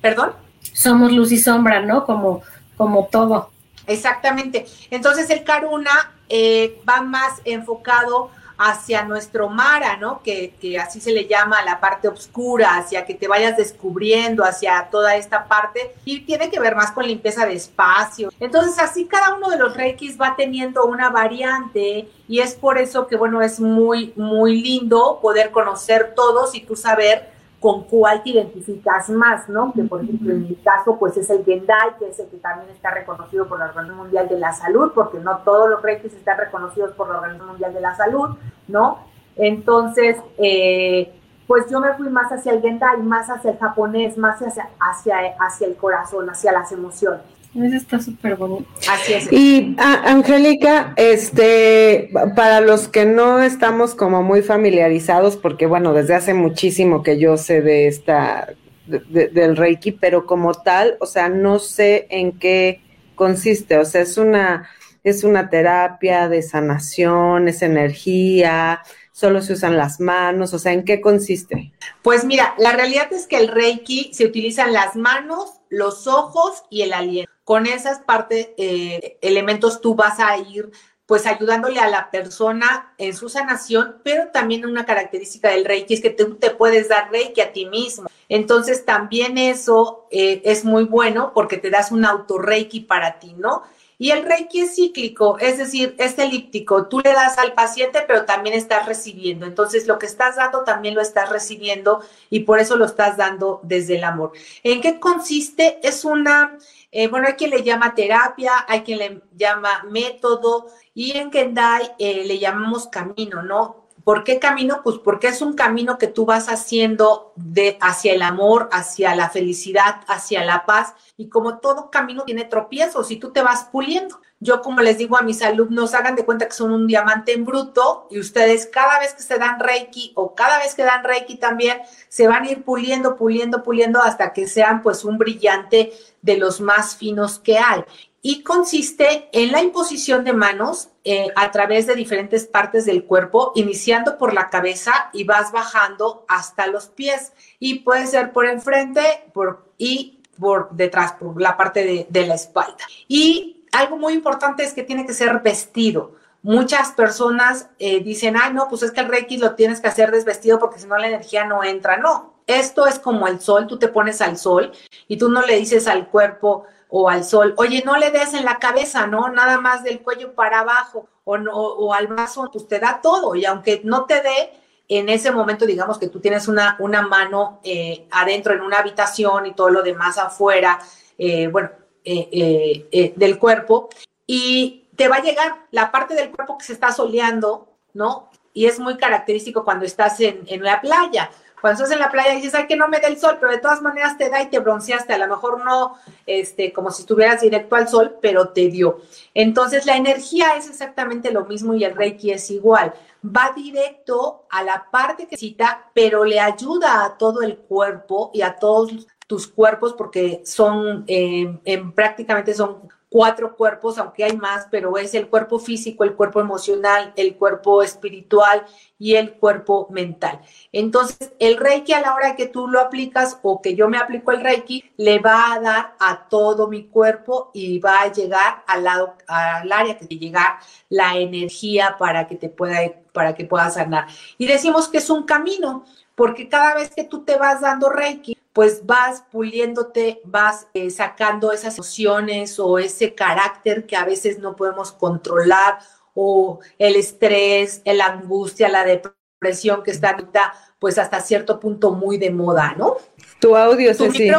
¿perdón? 0.00 0.32
Somos 0.72 1.12
luz 1.12 1.30
y 1.30 1.38
sombra, 1.38 1.80
¿no? 1.80 2.04
Como, 2.04 2.42
como 2.76 3.06
todo. 3.06 3.50
Exactamente. 3.86 4.66
Entonces, 4.90 5.30
el 5.30 5.44
Karuna 5.44 6.12
eh, 6.28 6.80
va 6.86 7.02
más 7.02 7.40
enfocado 7.44 8.30
hacia 8.58 9.04
nuestro 9.04 9.48
Mara, 9.48 9.96
¿no? 9.96 10.22
Que, 10.24 10.52
así 10.82 11.00
se 11.00 11.12
le 11.12 11.28
llama 11.28 11.62
la 11.62 11.78
parte 11.78 12.08
oscura, 12.08 12.78
hacia 12.78 13.04
que 13.04 13.14
te 13.14 13.28
vayas 13.28 13.56
descubriendo, 13.56 14.42
hacia 14.42 14.88
toda 14.90 15.14
esta 15.14 15.44
parte, 15.44 15.94
y 16.04 16.22
tiene 16.22 16.50
que 16.50 16.58
ver 16.58 16.74
más 16.74 16.90
con 16.90 17.06
limpieza 17.06 17.46
de 17.46 17.52
espacio. 17.52 18.32
Entonces, 18.40 18.76
así 18.80 19.04
cada 19.04 19.34
uno 19.34 19.50
de 19.50 19.58
los 19.58 19.76
reikis 19.76 20.20
va 20.20 20.34
teniendo 20.34 20.84
una 20.86 21.10
variante, 21.10 22.08
y 22.26 22.40
es 22.40 22.54
por 22.54 22.78
eso 22.78 23.06
que, 23.06 23.14
bueno, 23.14 23.40
es 23.40 23.60
muy, 23.60 24.12
muy 24.16 24.60
lindo 24.60 25.20
poder 25.22 25.52
conocer 25.52 26.14
todos 26.16 26.56
y 26.56 26.62
tú 26.62 26.74
saber 26.74 27.35
con 27.60 27.84
cuál 27.84 28.22
te 28.22 28.30
identificas 28.30 29.08
más, 29.08 29.48
¿no? 29.48 29.72
Que 29.72 29.82
por 29.84 30.02
ejemplo 30.02 30.32
en 30.32 30.42
mi 30.42 30.54
caso 30.56 30.98
pues 30.98 31.16
es 31.16 31.28
el 31.30 31.44
Gendai, 31.44 31.96
que 31.98 32.08
es 32.08 32.18
el 32.18 32.28
que 32.28 32.36
también 32.36 32.70
está 32.70 32.90
reconocido 32.90 33.48
por 33.48 33.58
la 33.58 33.66
Organización 33.66 33.98
Mundial 33.98 34.28
de 34.28 34.38
la 34.38 34.52
Salud, 34.52 34.92
porque 34.94 35.18
no 35.18 35.38
todos 35.38 35.70
los 35.70 35.82
reikis 35.82 36.12
están 36.12 36.38
reconocidos 36.38 36.92
por 36.92 37.08
la 37.08 37.16
Organización 37.16 37.48
Mundial 37.48 37.74
de 37.74 37.80
la 37.80 37.94
Salud, 37.96 38.36
¿no? 38.68 38.98
Entonces, 39.36 40.16
eh, 40.38 41.12
pues 41.46 41.70
yo 41.70 41.80
me 41.80 41.94
fui 41.94 42.08
más 42.08 42.30
hacia 42.32 42.52
el 42.52 42.60
Gendai, 42.60 42.98
más 43.02 43.28
hacia 43.30 43.52
el 43.52 43.58
japonés, 43.58 44.18
más 44.18 44.40
hacia, 44.40 44.68
hacia, 44.80 45.16
hacia 45.38 45.66
el 45.66 45.76
corazón, 45.76 46.28
hacia 46.28 46.52
las 46.52 46.72
emociones. 46.72 47.35
Eso 47.64 47.76
está 47.76 48.00
súper 48.00 48.36
bonito. 48.36 48.66
Así 48.88 49.14
es. 49.14 49.32
Y 49.32 49.74
ah, 49.78 50.02
Angélica, 50.06 50.92
este, 50.96 52.10
para 52.34 52.60
los 52.60 52.88
que 52.88 53.06
no 53.06 53.42
estamos 53.42 53.94
como 53.94 54.22
muy 54.22 54.42
familiarizados, 54.42 55.36
porque 55.36 55.66
bueno, 55.66 55.94
desde 55.94 56.14
hace 56.14 56.34
muchísimo 56.34 57.02
que 57.02 57.18
yo 57.18 57.36
sé 57.36 57.62
de 57.62 57.88
esta, 57.88 58.54
del 58.86 59.56
Reiki, 59.56 59.92
pero 59.92 60.26
como 60.26 60.54
tal, 60.54 60.96
o 61.00 61.06
sea, 61.06 61.28
no 61.28 61.58
sé 61.58 62.06
en 62.10 62.38
qué 62.38 62.82
consiste. 63.14 63.78
O 63.78 63.84
sea, 63.84 64.02
es 64.02 64.18
una, 64.18 64.68
es 65.02 65.24
una 65.24 65.48
terapia 65.48 66.28
de 66.28 66.42
sanación, 66.42 67.48
es 67.48 67.62
energía, 67.62 68.82
solo 69.12 69.40
se 69.40 69.54
usan 69.54 69.78
las 69.78 69.98
manos, 69.98 70.52
o 70.52 70.58
sea, 70.58 70.72
¿en 70.72 70.84
qué 70.84 71.00
consiste? 71.00 71.72
Pues 72.02 72.26
mira, 72.26 72.54
la 72.58 72.72
realidad 72.72 73.10
es 73.12 73.26
que 73.26 73.38
el 73.38 73.48
Reiki 73.48 74.10
se 74.12 74.26
utilizan 74.26 74.74
las 74.74 74.94
manos, 74.94 75.54
los 75.70 76.06
ojos 76.06 76.64
y 76.68 76.82
el 76.82 76.92
aliento. 76.92 77.35
Con 77.46 77.66
esas 77.66 78.00
partes, 78.00 78.48
eh, 78.56 79.18
elementos 79.22 79.80
tú 79.80 79.94
vas 79.94 80.18
a 80.18 80.36
ir 80.36 80.72
pues 81.06 81.26
ayudándole 81.26 81.78
a 81.78 81.88
la 81.88 82.10
persona 82.10 82.92
en 82.98 83.14
su 83.14 83.28
sanación, 83.28 83.98
pero 84.02 84.32
también 84.32 84.66
una 84.66 84.84
característica 84.84 85.50
del 85.50 85.64
Reiki 85.64 85.94
es 85.94 86.00
que 86.00 86.10
tú 86.10 86.34
te 86.34 86.50
puedes 86.50 86.88
dar 86.88 87.08
Reiki 87.12 87.40
a 87.40 87.52
ti 87.52 87.66
mismo. 87.66 88.08
Entonces 88.28 88.84
también 88.84 89.38
eso 89.38 90.08
eh, 90.10 90.42
es 90.44 90.64
muy 90.64 90.86
bueno 90.86 91.30
porque 91.36 91.56
te 91.56 91.70
das 91.70 91.92
un 91.92 92.04
auto 92.04 92.38
Reiki 92.38 92.80
para 92.80 93.20
ti, 93.20 93.34
¿no? 93.34 93.62
Y 93.98 94.10
el 94.10 94.24
Reiki 94.24 94.60
es 94.60 94.74
cíclico, 94.74 95.38
es 95.38 95.56
decir, 95.56 95.94
es 95.98 96.18
elíptico. 96.18 96.86
Tú 96.86 97.00
le 97.00 97.12
das 97.12 97.38
al 97.38 97.54
paciente, 97.54 98.00
pero 98.06 98.26
también 98.26 98.54
estás 98.54 98.86
recibiendo. 98.86 99.46
Entonces, 99.46 99.86
lo 99.86 99.98
que 99.98 100.04
estás 100.04 100.36
dando 100.36 100.64
también 100.64 100.94
lo 100.94 101.00
estás 101.00 101.30
recibiendo 101.30 102.02
y 102.28 102.40
por 102.40 102.58
eso 102.58 102.76
lo 102.76 102.84
estás 102.84 103.16
dando 103.16 103.60
desde 103.62 103.96
el 103.96 104.04
amor. 104.04 104.32
¿En 104.62 104.82
qué 104.82 105.00
consiste? 105.00 105.78
Es 105.82 106.04
una, 106.04 106.58
eh, 106.98 107.08
bueno, 107.08 107.26
hay 107.28 107.34
quien 107.34 107.50
le 107.50 107.62
llama 107.62 107.94
terapia, 107.94 108.64
hay 108.66 108.80
quien 108.80 108.98
le 108.98 109.22
llama 109.36 109.84
método 109.90 110.68
y 110.94 111.14
en 111.14 111.30
Kendai 111.30 111.92
eh, 111.98 112.24
le 112.24 112.38
llamamos 112.38 112.88
camino, 112.88 113.42
¿no? 113.42 113.86
¿Por 114.02 114.24
qué 114.24 114.38
camino? 114.38 114.80
Pues 114.82 114.96
porque 115.04 115.28
es 115.28 115.42
un 115.42 115.52
camino 115.52 115.98
que 115.98 116.06
tú 116.06 116.24
vas 116.24 116.48
haciendo 116.48 117.34
de, 117.36 117.76
hacia 117.82 118.14
el 118.14 118.22
amor, 118.22 118.70
hacia 118.72 119.14
la 119.14 119.28
felicidad, 119.28 120.04
hacia 120.08 120.42
la 120.42 120.64
paz. 120.64 120.94
Y 121.18 121.28
como 121.28 121.58
todo 121.58 121.90
camino 121.90 122.22
tiene 122.22 122.46
tropiezos 122.46 123.10
y 123.10 123.16
tú 123.16 123.30
te 123.30 123.42
vas 123.42 123.64
puliendo. 123.64 124.18
Yo 124.38 124.60
como 124.60 124.80
les 124.82 124.98
digo 124.98 125.16
a 125.16 125.22
mis 125.22 125.42
alumnos, 125.42 125.94
hagan 125.94 126.14
de 126.14 126.24
cuenta 126.24 126.46
que 126.46 126.52
son 126.52 126.72
un 126.72 126.86
diamante 126.86 127.32
en 127.32 127.44
bruto 127.44 128.06
y 128.10 128.18
ustedes 128.18 128.66
cada 128.66 128.98
vez 128.98 129.14
que 129.14 129.22
se 129.22 129.38
dan 129.38 129.58
Reiki 129.58 130.12
o 130.14 130.34
cada 130.34 130.58
vez 130.58 130.74
que 130.74 130.82
dan 130.82 131.04
Reiki 131.04 131.36
también 131.36 131.78
se 132.08 132.28
van 132.28 132.44
a 132.44 132.50
ir 132.50 132.62
puliendo, 132.62 133.16
puliendo, 133.16 133.62
puliendo 133.62 134.02
hasta 134.02 134.32
que 134.32 134.46
sean 134.46 134.82
pues 134.82 135.04
un 135.04 135.16
brillante 135.16 135.92
de 136.20 136.36
los 136.36 136.60
más 136.60 136.96
finos 136.96 137.38
que 137.38 137.58
hay 137.58 137.82
y 138.28 138.42
consiste 138.42 139.28
en 139.30 139.52
la 139.52 139.62
imposición 139.62 140.24
de 140.24 140.32
manos 140.32 140.88
eh, 141.04 141.28
a 141.36 141.52
través 141.52 141.86
de 141.86 141.94
diferentes 141.94 142.44
partes 142.44 142.84
del 142.84 143.04
cuerpo, 143.04 143.52
iniciando 143.54 144.18
por 144.18 144.34
la 144.34 144.50
cabeza 144.50 145.10
y 145.12 145.22
vas 145.22 145.52
bajando 145.52 146.24
hasta 146.26 146.66
los 146.66 146.88
pies. 146.88 147.32
Y 147.60 147.84
puede 147.84 148.08
ser 148.08 148.32
por 148.32 148.46
enfrente 148.46 149.30
por, 149.32 149.70
y 149.78 150.18
por 150.40 150.70
detrás, 150.72 151.12
por 151.12 151.40
la 151.40 151.56
parte 151.56 151.84
de, 151.84 152.08
de 152.10 152.26
la 152.26 152.34
espalda. 152.34 152.84
Y 153.06 153.55
algo 153.76 153.96
muy 153.96 154.12
importante 154.12 154.64
es 154.64 154.72
que 154.72 154.82
tiene 154.82 155.06
que 155.06 155.14
ser 155.14 155.40
vestido. 155.40 156.14
Muchas 156.42 156.92
personas 156.92 157.68
eh, 157.78 158.00
dicen, 158.00 158.36
ay, 158.40 158.52
no, 158.52 158.68
pues 158.68 158.82
es 158.82 158.92
que 158.92 159.00
el 159.00 159.08
Reiki 159.08 159.38
lo 159.38 159.54
tienes 159.54 159.80
que 159.80 159.88
hacer 159.88 160.10
desvestido 160.10 160.58
porque 160.58 160.78
si 160.78 160.86
no 160.86 160.96
la 160.96 161.08
energía 161.08 161.44
no 161.44 161.64
entra. 161.64 161.96
No, 161.96 162.34
esto 162.46 162.86
es 162.86 162.98
como 162.98 163.26
el 163.26 163.40
sol, 163.40 163.66
tú 163.66 163.78
te 163.78 163.88
pones 163.88 164.20
al 164.20 164.36
sol 164.38 164.72
y 165.08 165.16
tú 165.16 165.28
no 165.28 165.42
le 165.42 165.56
dices 165.56 165.88
al 165.88 166.08
cuerpo, 166.08 166.66
o 166.88 167.08
al 167.08 167.24
sol. 167.24 167.54
Oye, 167.56 167.82
no 167.84 167.96
le 167.96 168.10
des 168.10 168.34
en 168.34 168.44
la 168.44 168.58
cabeza, 168.58 169.06
¿no? 169.06 169.28
Nada 169.28 169.60
más 169.60 169.82
del 169.82 170.00
cuello 170.00 170.34
para 170.34 170.60
abajo 170.60 171.08
o, 171.24 171.36
no, 171.38 171.52
o 171.52 171.92
al 171.92 172.06
brazo, 172.06 172.48
pues 172.52 172.68
te 172.68 172.78
da 172.78 173.00
todo. 173.02 173.34
Y 173.34 173.44
aunque 173.44 173.80
no 173.84 174.04
te 174.04 174.22
dé, 174.22 174.52
en 174.88 175.08
ese 175.08 175.32
momento, 175.32 175.66
digamos 175.66 175.98
que 175.98 176.08
tú 176.08 176.20
tienes 176.20 176.46
una, 176.46 176.76
una 176.78 177.02
mano 177.02 177.60
eh, 177.64 178.06
adentro 178.10 178.54
en 178.54 178.60
una 178.60 178.78
habitación 178.78 179.46
y 179.46 179.54
todo 179.54 179.70
lo 179.70 179.82
demás 179.82 180.16
afuera, 180.16 180.78
eh, 181.18 181.48
bueno, 181.48 181.70
eh, 182.06 183.12
del 183.16 183.38
cuerpo, 183.38 183.88
y 184.26 184.88
te 184.96 185.08
va 185.08 185.16
a 185.16 185.22
llegar 185.22 185.66
la 185.70 185.90
parte 185.90 186.14
del 186.14 186.30
cuerpo 186.30 186.58
que 186.58 186.64
se 186.64 186.72
está 186.72 186.92
soleando, 186.92 187.68
¿no? 187.92 188.30
Y 188.52 188.66
es 188.66 188.78
muy 188.78 188.96
característico 188.96 189.64
cuando 189.64 189.84
estás 189.84 190.18
en, 190.20 190.46
la 190.62 190.80
playa 190.80 191.30
cuando 191.60 191.82
estás 191.82 191.92
en 191.94 192.00
la 192.00 192.10
playa 192.10 192.34
dices, 192.34 192.54
ay, 192.54 192.66
que 192.66 192.76
no 192.76 192.86
me 192.86 193.00
dé 193.00 193.08
el 193.08 193.18
sol, 193.18 193.38
pero 193.40 193.50
de 193.50 193.58
todas 193.58 193.82
maneras 193.82 194.16
te 194.18 194.28
da 194.28 194.42
y 194.42 194.50
te 194.50 194.60
bronceaste, 194.60 195.14
a 195.14 195.18
lo 195.18 195.26
mejor 195.26 195.64
no, 195.64 195.96
este, 196.26 196.72
como 196.72 196.90
si 196.90 197.02
estuvieras 197.02 197.40
directo 197.40 197.74
al 197.74 197.88
sol, 197.88 198.18
pero 198.20 198.50
te 198.50 198.68
dio. 198.68 199.00
Entonces, 199.34 199.84
la 199.86 199.96
energía 199.96 200.54
es 200.56 200.68
exactamente 200.68 201.32
lo 201.32 201.44
mismo 201.46 201.74
y 201.74 201.82
el 201.84 201.96
Reiki 201.96 202.30
es 202.30 202.50
igual. 202.50 202.92
Va 203.24 203.52
directo 203.56 204.46
a 204.50 204.62
la 204.62 204.86
parte 204.92 205.24
que 205.24 205.34
necesita, 205.34 205.90
pero 205.94 206.24
le 206.24 206.38
ayuda 206.38 207.04
a 207.04 207.16
todo 207.16 207.42
el 207.42 207.56
cuerpo 207.56 208.30
y 208.32 208.42
a 208.42 208.56
todos 208.56 208.92
tus 209.26 209.48
cuerpos 209.48 209.94
porque 209.94 210.42
son, 210.44 211.04
en, 211.06 211.92
prácticamente 211.92 212.54
son 212.54 212.88
cuatro 213.08 213.56
cuerpos, 213.56 213.98
aunque 213.98 214.24
hay 214.24 214.36
más, 214.36 214.66
pero 214.70 214.98
es 214.98 215.14
el 215.14 215.28
cuerpo 215.28 215.58
físico, 215.58 216.04
el 216.04 216.14
cuerpo 216.14 216.40
emocional, 216.40 217.12
el 217.16 217.36
cuerpo 217.36 217.82
espiritual 217.82 218.66
y 218.98 219.14
el 219.14 219.34
cuerpo 219.34 219.86
mental. 219.90 220.40
Entonces, 220.72 221.32
el 221.38 221.56
Reiki 221.56 221.92
a 221.92 222.00
la 222.00 222.14
hora 222.14 222.36
que 222.36 222.46
tú 222.46 222.68
lo 222.68 222.80
aplicas 222.80 223.38
o 223.42 223.62
que 223.62 223.74
yo 223.74 223.88
me 223.88 223.96
aplico 223.98 224.32
el 224.32 224.42
Reiki, 224.42 224.84
le 224.96 225.18
va 225.18 225.54
a 225.54 225.60
dar 225.60 225.94
a 225.98 226.28
todo 226.28 226.68
mi 226.68 226.88
cuerpo 226.88 227.50
y 227.54 227.78
va 227.78 228.02
a 228.02 228.12
llegar 228.12 228.64
al 228.66 228.84
lado, 228.84 229.14
al 229.28 229.70
área 229.70 229.96
que 229.96 230.06
te 230.06 230.18
llega 230.18 230.58
la 230.88 231.16
energía 231.16 231.96
para 231.98 232.26
que 232.26 232.36
te 232.36 232.48
pueda, 232.48 232.80
para 233.12 233.34
que 233.34 233.44
puedas 233.44 233.74
sanar. 233.74 234.08
Y 234.36 234.46
decimos 234.46 234.88
que 234.88 234.98
es 234.98 235.10
un 235.10 235.24
camino, 235.24 235.84
porque 236.14 236.48
cada 236.48 236.74
vez 236.74 236.90
que 236.94 237.04
tú 237.04 237.24
te 237.24 237.36
vas 237.36 237.60
dando 237.60 237.88
Reiki, 237.88 238.36
pues 238.56 238.86
vas 238.86 239.22
puliéndote, 239.30 240.22
vas 240.24 240.66
eh, 240.72 240.88
sacando 240.88 241.52
esas 241.52 241.74
emociones 241.74 242.58
o 242.58 242.78
ese 242.78 243.14
carácter 243.14 243.84
que 243.84 243.96
a 243.96 244.06
veces 244.06 244.38
no 244.38 244.56
podemos 244.56 244.92
controlar 244.92 245.78
o 246.14 246.60
el 246.78 246.96
estrés, 246.96 247.82
la 247.84 248.06
angustia, 248.06 248.70
la 248.70 248.86
depresión 248.86 249.82
que 249.82 249.90
está 249.90 250.12
ahorita 250.12 250.54
pues 250.78 250.96
hasta 250.96 251.20
cierto 251.20 251.60
punto 251.60 251.90
muy 251.92 252.16
de 252.16 252.30
moda, 252.30 252.74
¿no? 252.78 252.96
Tu 253.40 253.54
audio, 253.54 253.94
¿Tu 253.94 254.04
Ceci. 254.04 254.30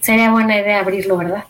Sería 0.00 0.30
buena 0.30 0.60
idea 0.60 0.80
abrirlo, 0.80 1.16
¿verdad? 1.16 1.44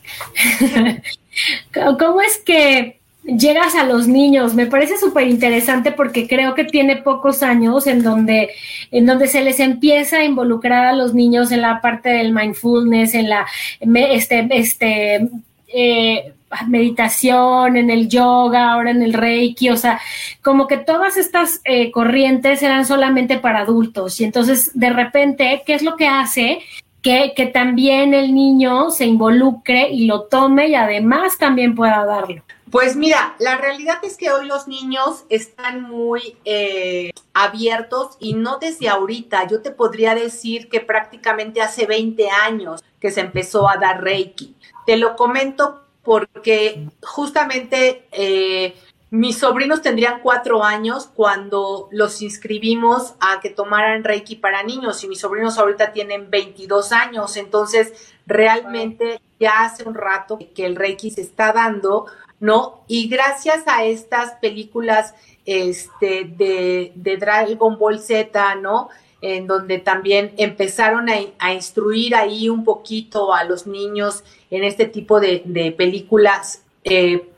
¿Cómo 1.99 2.21
es 2.21 2.37
que 2.37 2.96
llegas 3.27 3.75
a 3.75 3.83
los 3.83 4.07
niños. 4.07 4.53
Me 4.53 4.65
parece 4.65 4.97
súper 4.97 5.27
interesante 5.27 5.91
porque 5.91 6.27
creo 6.27 6.55
que 6.55 6.63
tiene 6.63 6.95
pocos 6.97 7.43
años 7.43 7.87
en 7.87 8.01
donde, 8.01 8.51
en 8.91 9.05
donde 9.05 9.27
se 9.27 9.41
les 9.41 9.59
empieza 9.59 10.17
a 10.17 10.23
involucrar 10.23 10.85
a 10.85 10.93
los 10.93 11.13
niños 11.13 11.51
en 11.51 11.61
la 11.61 11.81
parte 11.81 12.09
del 12.09 12.33
mindfulness, 12.33 13.13
en 13.13 13.29
la 13.29 13.45
este, 13.79 14.47
este 14.51 15.29
eh, 15.67 16.33
meditación, 16.67 17.75
en 17.75 17.89
el 17.89 18.07
yoga, 18.07 18.71
ahora 18.71 18.91
en 18.91 19.01
el 19.01 19.13
reiki, 19.13 19.69
o 19.69 19.77
sea, 19.77 19.99
como 20.41 20.67
que 20.67 20.77
todas 20.77 21.17
estas 21.17 21.59
eh, 21.65 21.91
corrientes 21.91 22.63
eran 22.63 22.85
solamente 22.85 23.37
para 23.37 23.59
adultos 23.59 24.21
y 24.21 24.23
entonces 24.23 24.71
de 24.73 24.89
repente, 24.89 25.63
¿qué 25.65 25.73
es 25.73 25.83
lo 25.83 25.97
que 25.97 26.07
hace? 26.07 26.59
Que, 27.01 27.33
que, 27.35 27.47
también 27.47 28.13
el 28.13 28.33
niño 28.33 28.89
se 28.91 29.05
involucre 29.05 29.89
y 29.89 30.05
lo 30.05 30.23
tome 30.23 30.69
y 30.69 30.75
además 30.75 31.37
también 31.37 31.75
pueda 31.75 32.05
darlo. 32.05 32.43
Pues 32.71 32.97
mira, 32.97 33.35
la 33.39 33.57
realidad 33.57 33.99
es 34.03 34.17
que 34.17 34.29
hoy 34.29 34.45
los 34.45 34.67
niños 34.67 35.23
están 35.29 35.83
muy 35.83 36.35
eh, 36.43 37.11
abiertos 37.33 38.17
y 38.19 38.33
no 38.33 38.57
desde 38.57 38.89
ahorita. 38.89 39.47
Yo 39.47 39.61
te 39.61 39.71
podría 39.71 40.15
decir 40.15 40.67
que 40.67 40.81
prácticamente 40.81 41.61
hace 41.61 41.85
20 41.85 42.29
años 42.29 42.83
que 42.99 43.11
se 43.11 43.21
empezó 43.21 43.69
a 43.69 43.77
dar 43.77 44.03
Reiki. 44.03 44.55
Te 44.85 44.97
lo 44.97 45.15
comento 45.15 45.81
porque 46.03 46.89
justamente 47.01 48.05
eh, 48.11 48.75
mis 49.09 49.37
sobrinos 49.37 49.81
tendrían 49.81 50.19
cuatro 50.21 50.63
años 50.63 51.09
cuando 51.13 51.87
los 51.91 52.21
inscribimos 52.21 53.15
a 53.19 53.39
que 53.39 53.49
tomaran 53.49 54.03
Reiki 54.03 54.35
para 54.35 54.63
niños 54.63 55.03
y 55.03 55.07
mis 55.07 55.21
sobrinos 55.21 55.57
ahorita 55.57 55.93
tienen 55.93 56.29
22 56.29 56.91
años. 56.91 57.37
Entonces, 57.37 58.15
realmente 58.25 59.21
ya 59.39 59.63
hace 59.63 59.87
un 59.87 59.95
rato 59.95 60.37
que 60.53 60.65
el 60.65 60.75
Reiki 60.75 61.11
se 61.11 61.21
está 61.21 61.53
dando 61.53 62.07
¿no? 62.39 62.83
Y 62.87 63.07
gracias 63.07 63.63
a 63.67 63.85
estas 63.85 64.33
películas 64.35 65.15
este, 65.45 66.25
de, 66.25 67.17
Dragon 67.19 67.77
Ball 67.77 67.99
Z, 67.99 68.55
¿no? 68.55 68.89
En 69.21 69.47
donde 69.47 69.79
también 69.79 70.33
empezaron 70.37 71.07
a, 71.09 71.53
instruir 71.53 72.15
ahí 72.15 72.49
un 72.49 72.63
poquito 72.63 73.33
a 73.33 73.43
los 73.43 73.65
niños 73.65 74.23
en 74.51 74.63
este 74.63 74.85
tipo 74.85 75.19
de, 75.19 75.73
películas 75.75 76.63
eh, 76.83 77.29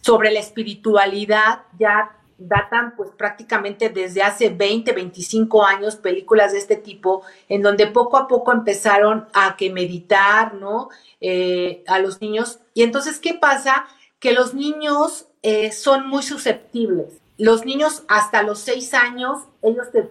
sobre 0.00 0.30
la 0.30 0.40
espiritualidad, 0.40 1.62
ya 1.78 2.16
datan 2.38 2.96
pues 2.96 3.10
prácticamente 3.10 3.90
desde 3.90 4.22
hace 4.22 4.48
20, 4.48 4.92
25 4.92 5.64
años 5.64 5.96
películas 5.96 6.52
de 6.52 6.58
este 6.58 6.76
tipo, 6.76 7.22
en 7.48 7.62
donde 7.62 7.86
poco 7.86 8.16
a 8.16 8.28
poco 8.28 8.52
empezaron 8.52 9.28
a 9.34 9.56
que 9.56 9.70
meditar, 9.70 10.54
¿no? 10.54 10.88
Eh, 11.20 11.84
a 11.86 11.98
los 11.98 12.20
niños. 12.20 12.60
Y 12.72 12.82
entonces, 12.82 13.18
¿qué 13.18 13.34
pasa? 13.34 13.86
que 14.20 14.32
los 14.32 14.54
niños 14.54 15.26
eh, 15.42 15.72
son 15.72 16.06
muy 16.08 16.22
susceptibles. 16.22 17.18
Los 17.38 17.64
niños 17.64 18.04
hasta 18.06 18.42
los 18.42 18.60
seis 18.60 18.92
años, 18.92 19.38
ellos 19.62 19.86
te, 19.90 20.06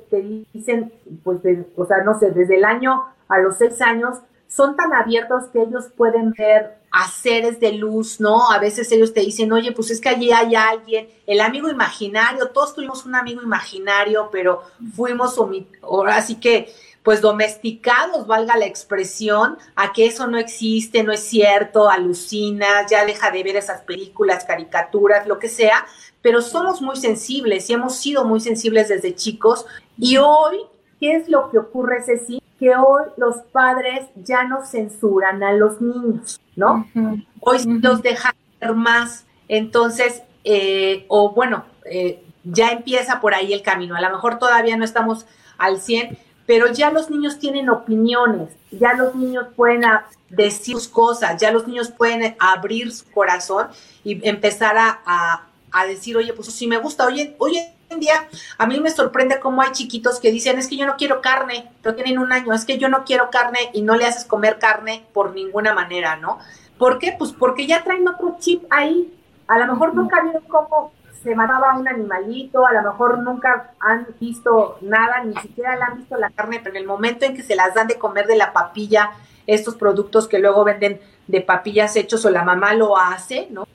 dicen, 0.52 0.92
pues, 1.24 1.40
o 1.78 1.86
sea, 1.86 2.04
no 2.04 2.20
sé, 2.20 2.32
desde 2.32 2.58
el 2.58 2.66
año 2.66 3.06
a 3.28 3.40
los 3.40 3.58
seis 3.58 3.80
años, 3.82 4.18
son 4.48 4.76
tan 4.76 4.92
abiertos 4.94 5.46
que 5.54 5.62
ellos 5.62 5.90
pueden 5.96 6.32
ver 6.32 6.79
a 6.92 7.10
seres 7.10 7.60
de 7.60 7.74
luz, 7.74 8.20
¿no? 8.20 8.52
A 8.52 8.60
veces 8.60 8.92
ellos 8.92 9.14
te 9.14 9.22
dicen, 9.22 9.52
oye, 9.52 9.72
pues 9.72 9.92
es 9.92 10.02
que 10.02 10.10
allí 10.10 10.32
hay 10.32 10.56
alguien, 10.56 11.08
el 11.28 11.42
amigo 11.42 11.70
imaginario, 11.70 12.50
todos 12.50 12.74
tuvimos 12.74 13.06
un 13.06 13.16
amigo 13.16 13.42
imaginario, 13.42 14.30
pero 14.32 14.64
fuimos, 14.96 15.36
ahora 15.82 16.18
así 16.18 16.36
que, 16.36 16.74
pues 17.04 17.22
domesticados, 17.22 18.28
valga 18.28 18.58
la 18.58 18.66
expresión, 18.66 19.58
a 19.76 19.94
que 19.94 20.06
eso 20.06 20.28
no 20.28 20.38
existe, 20.38 21.04
no 21.04 21.12
es 21.12 21.22
cierto, 21.22 21.90
alucinas, 21.90 22.90
ya 22.90 23.06
deja 23.06 23.32
de 23.32 23.44
ver 23.44 23.56
esas 23.56 23.82
películas, 23.82 24.46
caricaturas, 24.46 25.26
lo 25.28 25.40
que 25.40 25.50
sea, 25.50 25.86
pero 26.22 26.42
somos 26.42 26.82
muy 26.82 26.98
sensibles 26.98 27.70
y 27.70 27.74
hemos 27.74 27.96
sido 27.96 28.26
muy 28.26 28.40
sensibles 28.40 28.90
desde 28.90 29.16
chicos 29.16 29.66
y 29.98 30.18
hoy, 30.18 30.60
¿qué 31.00 31.16
es 31.16 31.30
lo 31.30 31.50
que 31.50 31.60
ocurre, 31.60 32.04
Ceci? 32.04 32.42
Que 32.60 32.76
hoy 32.76 33.06
los 33.18 33.38
padres 33.52 34.08
ya 34.16 34.44
no 34.44 34.66
censuran 34.66 35.42
a 35.44 35.54
los 35.54 35.82
niños, 35.82 36.42
¿no? 36.56 36.88
Hoy 37.40 37.60
los 37.82 38.02
dejan 38.02 38.34
ver 38.60 38.74
más, 38.76 39.26
entonces, 39.48 40.24
eh, 40.44 41.06
o 41.08 41.32
bueno, 41.32 41.66
eh, 41.86 42.24
ya 42.44 42.72
empieza 42.72 43.22
por 43.22 43.34
ahí 43.34 43.54
el 43.54 43.62
camino, 43.62 43.96
a 43.96 44.02
lo 44.02 44.10
mejor 44.10 44.40
todavía 44.40 44.76
no 44.76 44.84
estamos 44.84 45.26
al 45.58 45.80
100, 45.80 46.18
pero 46.46 46.72
ya 46.74 46.92
los 46.92 47.10
niños 47.10 47.40
tienen 47.40 47.70
opiniones, 47.70 48.50
ya 48.72 48.94
los 48.94 49.16
niños 49.16 49.48
pueden 49.56 49.84
decir 50.30 50.76
sus 50.76 50.88
cosas, 50.88 51.40
ya 51.40 51.52
los 51.52 51.68
niños 51.68 51.92
pueden 51.92 52.36
abrir 52.40 52.92
su 52.92 53.10
corazón 53.12 53.68
y 54.04 54.28
empezar 54.28 54.76
a, 54.78 55.46
a 55.72 55.86
decir, 55.86 56.18
oye, 56.18 56.34
pues 56.34 56.52
sí 56.52 56.68
me 56.68 56.78
gusta. 56.78 57.06
Oye, 57.06 57.36
hoy 57.38 57.60
en 57.90 58.00
día 58.00 58.28
a 58.58 58.68
mí 58.68 58.80
me 58.80 58.90
sorprende 58.90 59.40
cómo 59.40 59.62
hay 59.62 59.72
chiquitos 59.72 60.20
que 60.20 60.32
dicen, 60.32 60.58
es 60.60 60.68
que 60.68 60.78
yo 60.78 60.86
no 60.86 60.96
quiero 60.98 61.22
carne, 61.22 61.72
pero 61.82 61.96
tienen 61.96 62.20
un 62.20 62.32
año, 62.32 62.54
es 62.54 62.66
que 62.66 62.78
yo 62.78 62.90
no 62.90 63.04
quiero 63.04 63.30
carne 63.30 63.70
y 63.74 63.82
no 63.82 63.96
le 63.96 64.06
haces 64.06 64.26
comer 64.26 64.60
carne 64.60 65.06
por 65.14 65.34
ninguna 65.34 65.74
manera, 65.74 66.16
¿no? 66.16 66.40
¿Por 66.78 67.00
qué? 67.00 67.16
Pues 67.18 67.34
porque 67.34 67.68
ya 67.68 67.84
traen 67.84 68.08
otro 68.08 68.38
chip 68.40 68.64
ahí. 68.70 69.14
A 69.48 69.58
lo 69.58 69.68
mejor 69.68 69.96
nunca 69.96 70.22
vieron 70.22 70.44
cómo 70.48 70.94
se 71.24 71.36
mataba 71.36 71.78
un 71.78 71.88
animalito, 71.88 72.66
a 72.66 72.72
lo 72.72 72.84
mejor 72.84 73.20
nunca 73.20 73.72
han 73.80 74.08
visto 74.20 74.78
nada, 74.82 75.24
ni 75.24 75.36
siquiera 75.36 75.76
le 75.76 75.84
han 75.84 75.98
visto 75.98 76.16
la 76.18 76.30
carne, 76.30 76.60
pero 76.64 76.76
en 76.76 76.82
el 76.82 76.88
momento 76.88 77.26
en 77.26 77.36
que 77.36 77.44
se 77.44 77.56
las 77.56 77.74
dan 77.74 77.88
de 77.88 77.98
comer 77.98 78.28
de 78.28 78.38
la 78.38 78.54
papilla, 78.54 79.12
estos 79.46 79.76
productos 79.76 80.28
que 80.28 80.40
luego 80.40 80.64
venden 80.64 81.02
de 81.28 81.42
papillas 81.42 81.96
hechos 81.96 82.24
o 82.26 82.30
la 82.30 82.44
mamá 82.44 82.74
lo 82.74 82.98
hace, 82.98 83.48
¿no? 83.52 83.68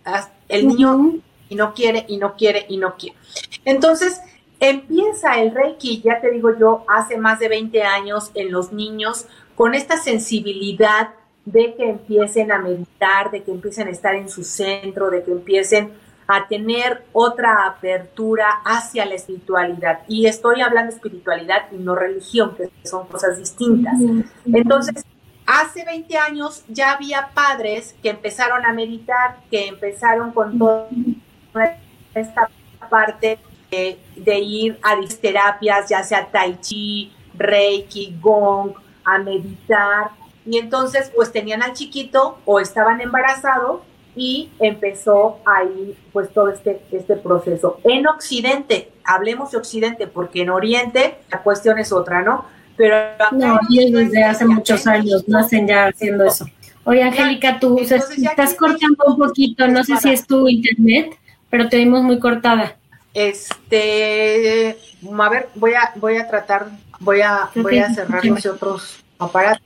El 0.48 0.68
niño 0.68 1.20
y 1.48 1.54
no 1.54 1.74
quiere 1.74 2.04
y 2.08 2.16
no 2.16 2.34
quiere 2.34 2.66
y 2.68 2.76
no 2.76 2.94
quiere. 2.96 3.16
Entonces, 3.64 4.20
empieza 4.60 5.40
el 5.40 5.54
Reiki, 5.54 6.02
ya 6.02 6.20
te 6.20 6.30
digo 6.30 6.56
yo, 6.58 6.84
hace 6.88 7.18
más 7.18 7.38
de 7.38 7.48
20 7.48 7.82
años 7.82 8.30
en 8.34 8.52
los 8.52 8.72
niños 8.72 9.26
con 9.54 9.74
esta 9.74 9.96
sensibilidad 9.96 11.10
de 11.44 11.74
que 11.74 11.90
empiecen 11.90 12.50
a 12.52 12.58
meditar, 12.58 13.30
de 13.30 13.42
que 13.42 13.50
empiecen 13.50 13.88
a 13.88 13.90
estar 13.90 14.14
en 14.14 14.28
su 14.28 14.44
centro, 14.44 15.10
de 15.10 15.22
que 15.22 15.32
empiecen 15.32 15.92
a 16.26 16.48
tener 16.48 17.04
otra 17.12 17.66
apertura 17.66 18.48
hacia 18.64 19.04
la 19.04 19.14
espiritualidad. 19.14 20.00
Y 20.08 20.26
estoy 20.26 20.62
hablando 20.62 20.90
de 20.90 20.96
espiritualidad 20.96 21.70
y 21.70 21.76
no 21.76 21.94
religión, 21.94 22.54
que 22.56 22.70
son 22.88 23.06
cosas 23.06 23.38
distintas. 23.38 23.94
Entonces, 24.46 25.04
hace 25.46 25.84
20 25.84 26.16
años 26.16 26.64
ya 26.68 26.92
había 26.92 27.30
padres 27.34 27.94
que 28.02 28.10
empezaron 28.10 28.64
a 28.64 28.72
meditar, 28.72 29.36
que 29.50 29.68
empezaron 29.68 30.32
con 30.32 30.58
todo 30.58 30.88
esta 32.14 32.48
parte 32.88 33.38
de, 33.70 34.38
ir 34.38 34.78
a 34.82 34.96
terapias, 35.20 35.88
ya 35.88 36.02
sea 36.02 36.26
tai 36.30 36.56
chi, 36.60 37.12
reiki, 37.36 38.16
gong, 38.20 38.72
a 39.04 39.18
meditar. 39.18 40.10
Y 40.46 40.58
entonces 40.58 41.10
pues 41.14 41.32
tenían 41.32 41.62
al 41.62 41.72
chiquito 41.72 42.38
o 42.44 42.60
estaban 42.60 43.00
embarazados 43.00 43.80
y 44.16 44.50
empezó 44.60 45.38
ahí 45.44 45.96
pues 46.12 46.32
todo 46.32 46.50
este, 46.50 46.80
este 46.92 47.16
proceso. 47.16 47.80
En 47.84 48.06
Occidente, 48.06 48.92
hablemos 49.04 49.50
de 49.50 49.58
Occidente, 49.58 50.06
porque 50.06 50.42
en 50.42 50.50
Oriente 50.50 51.18
la 51.30 51.42
cuestión 51.42 51.78
es 51.78 51.92
otra, 51.92 52.22
¿no? 52.22 52.44
Pero 52.76 52.96
no, 53.32 53.58
y 53.68 53.90
desde 53.90 54.24
hace 54.24 54.44
muchos 54.44 54.86
años 54.86 55.28
nacen 55.28 55.66
ya 55.68 55.86
haciendo 55.86 56.24
eso. 56.24 56.46
Oye, 56.84 57.02
Angélica, 57.02 57.58
tú 57.58 57.78
estás 57.78 58.54
cortando 58.54 59.04
un 59.06 59.16
poquito, 59.16 59.66
no 59.68 59.82
sé 59.84 59.96
si 59.96 60.10
es 60.10 60.26
tu 60.26 60.48
internet, 60.48 61.16
pero 61.54 61.68
te 61.68 61.76
vimos 61.76 62.02
muy 62.02 62.18
cortada. 62.18 62.74
Este, 63.14 64.76
a 65.16 65.28
ver, 65.28 65.50
voy 65.54 65.72
a, 65.74 65.92
voy 65.94 66.16
a 66.16 66.26
tratar, 66.26 66.66
voy 66.98 67.20
a, 67.20 67.48
voy 67.54 67.78
a 67.78 67.94
cerrar 67.94 68.24
los 68.24 68.44
otros 68.44 69.04
aparatos. 69.20 69.62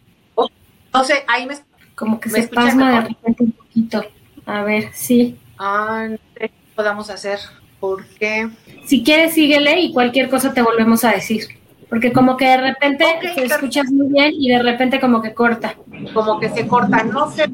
No 0.93 1.03
sé, 1.03 1.25
ahí 1.27 1.47
me 1.47 1.55
como 1.95 2.21
que 2.21 2.29
se 2.29 2.41
espasma 2.41 2.93
de 2.93 3.09
repente 3.09 3.43
un 3.43 3.53
poquito. 3.53 4.05
A 4.45 4.65
ver, 4.65 4.91
sí. 4.93 5.39
Ah, 5.57 6.09
no 6.11 6.19
sé 6.35 6.51
qué 6.51 6.53
podamos 6.75 7.09
hacer, 7.09 7.39
porque... 7.81 8.51
Si 8.85 9.03
quieres, 9.03 9.33
síguele 9.33 9.81
y 9.81 9.95
cualquier 9.95 10.29
cosa 10.29 10.53
te 10.53 10.61
volvemos 10.61 11.05
a 11.05 11.13
decir. 11.13 11.58
Porque 11.89 12.13
como 12.13 12.37
que 12.37 12.47
de 12.47 12.57
repente 12.59 13.07
te 13.35 13.45
escuchas 13.45 13.91
muy 13.91 14.09
bien 14.09 14.33
y 14.35 14.51
de 14.51 14.63
repente 14.63 15.01
como 15.01 15.23
que 15.23 15.33
corta. 15.33 15.75
Como 16.13 16.39
que 16.39 16.51
se 16.51 16.67
corta, 16.67 17.03
no 17.05 17.31
sé 17.31 17.51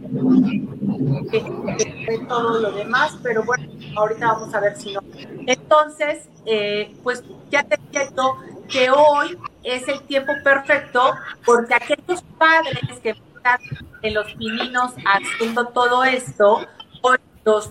todo 2.28 2.60
lo 2.60 2.72
demás, 2.72 3.16
pero 3.22 3.44
bueno, 3.44 3.66
ahorita 3.96 4.26
vamos 4.26 4.54
a 4.54 4.60
ver 4.60 4.76
si 4.76 4.92
no. 4.92 5.00
Entonces, 5.46 6.28
eh, 6.46 6.94
pues 7.02 7.22
ya 7.50 7.62
te 7.62 7.78
siento 7.90 8.36
que 8.68 8.90
hoy 8.90 9.38
es 9.62 9.86
el 9.88 10.00
tiempo 10.02 10.32
perfecto 10.42 11.14
porque 11.44 11.74
aquellos 11.74 12.22
padres 12.38 12.98
que 13.02 13.10
están 13.10 13.58
en 14.02 14.14
los 14.14 14.32
pininos 14.34 14.92
haciendo 15.04 15.66
todo 15.68 16.04
esto, 16.04 16.66
hoy 17.02 17.18
los 17.44 17.70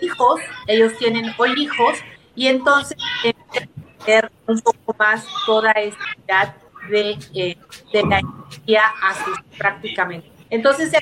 hijos, 0.00 0.40
ellos 0.66 0.92
tienen 0.98 1.32
hoy 1.38 1.52
hijos, 1.56 1.98
y 2.34 2.48
entonces 2.48 2.96
un 4.46 4.60
poco 4.60 4.94
más 4.98 5.24
toda 5.46 5.72
esta 5.72 6.04
edad 6.26 6.54
de, 6.88 7.18
eh, 7.34 7.56
de 7.92 8.02
la 8.02 8.18
energía 8.18 8.82
azul 9.02 9.34
prácticamente. 9.58 10.30
Entonces, 10.50 10.92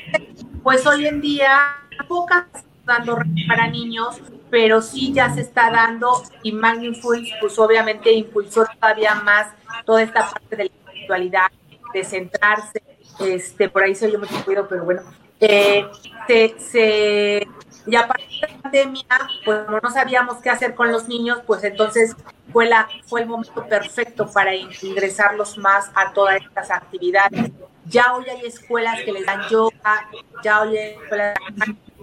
pues 0.62 0.86
hoy 0.86 1.06
en 1.06 1.20
día, 1.20 1.76
pocas 2.08 2.46
dando 2.84 3.18
para 3.48 3.68
niños, 3.68 4.20
pero 4.50 4.82
sí 4.82 5.12
ya 5.12 5.32
se 5.34 5.40
está 5.40 5.70
dando 5.70 6.22
y 6.42 6.52
Magniful, 6.52 7.26
pues 7.40 7.58
obviamente 7.58 8.12
impulsó 8.12 8.64
todavía 8.80 9.14
más 9.16 9.48
toda 9.84 10.02
esta 10.02 10.28
parte 10.30 10.56
de 10.56 10.64
la 10.64 10.70
espiritualidad, 10.70 11.50
de 11.92 12.04
centrarse, 12.04 12.82
este, 13.20 13.68
por 13.68 13.82
ahí 13.82 13.94
se 13.94 14.06
oye 14.06 14.18
mucho 14.18 14.42
ruido, 14.44 14.66
pero 14.68 14.84
bueno, 14.84 15.02
eh, 15.40 15.86
se, 16.26 16.54
se, 16.58 17.48
ya 17.86 18.06
para 18.06 18.24
la 18.40 18.62
pandemia, 18.62 19.04
pues 19.44 19.64
como 19.64 19.80
no 19.80 19.90
sabíamos 19.90 20.38
qué 20.38 20.50
hacer 20.50 20.74
con 20.74 20.90
los 20.90 21.08
niños, 21.08 21.40
pues 21.46 21.64
entonces 21.64 22.16
fue, 22.52 22.66
la, 22.66 22.88
fue 23.06 23.22
el 23.22 23.28
momento 23.28 23.66
perfecto 23.66 24.30
para 24.30 24.54
ingresarlos 24.54 25.58
más 25.58 25.90
a 25.94 26.12
todas 26.12 26.40
estas 26.42 26.70
actividades. 26.70 27.50
Ya 27.86 28.14
hoy 28.14 28.24
hay 28.28 28.46
escuelas 28.46 29.00
que 29.02 29.12
les 29.12 29.26
dan 29.26 29.48
yoga, 29.48 30.08
ya 30.44 30.62
hoy 30.62 30.76
hay 30.76 30.94
escuelas, 30.94 31.34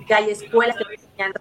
que 0.07 0.13
hay 0.13 0.29
escuelas 0.29 0.75
que 0.77 0.83
les 0.85 1.03
enseñan 1.03 1.33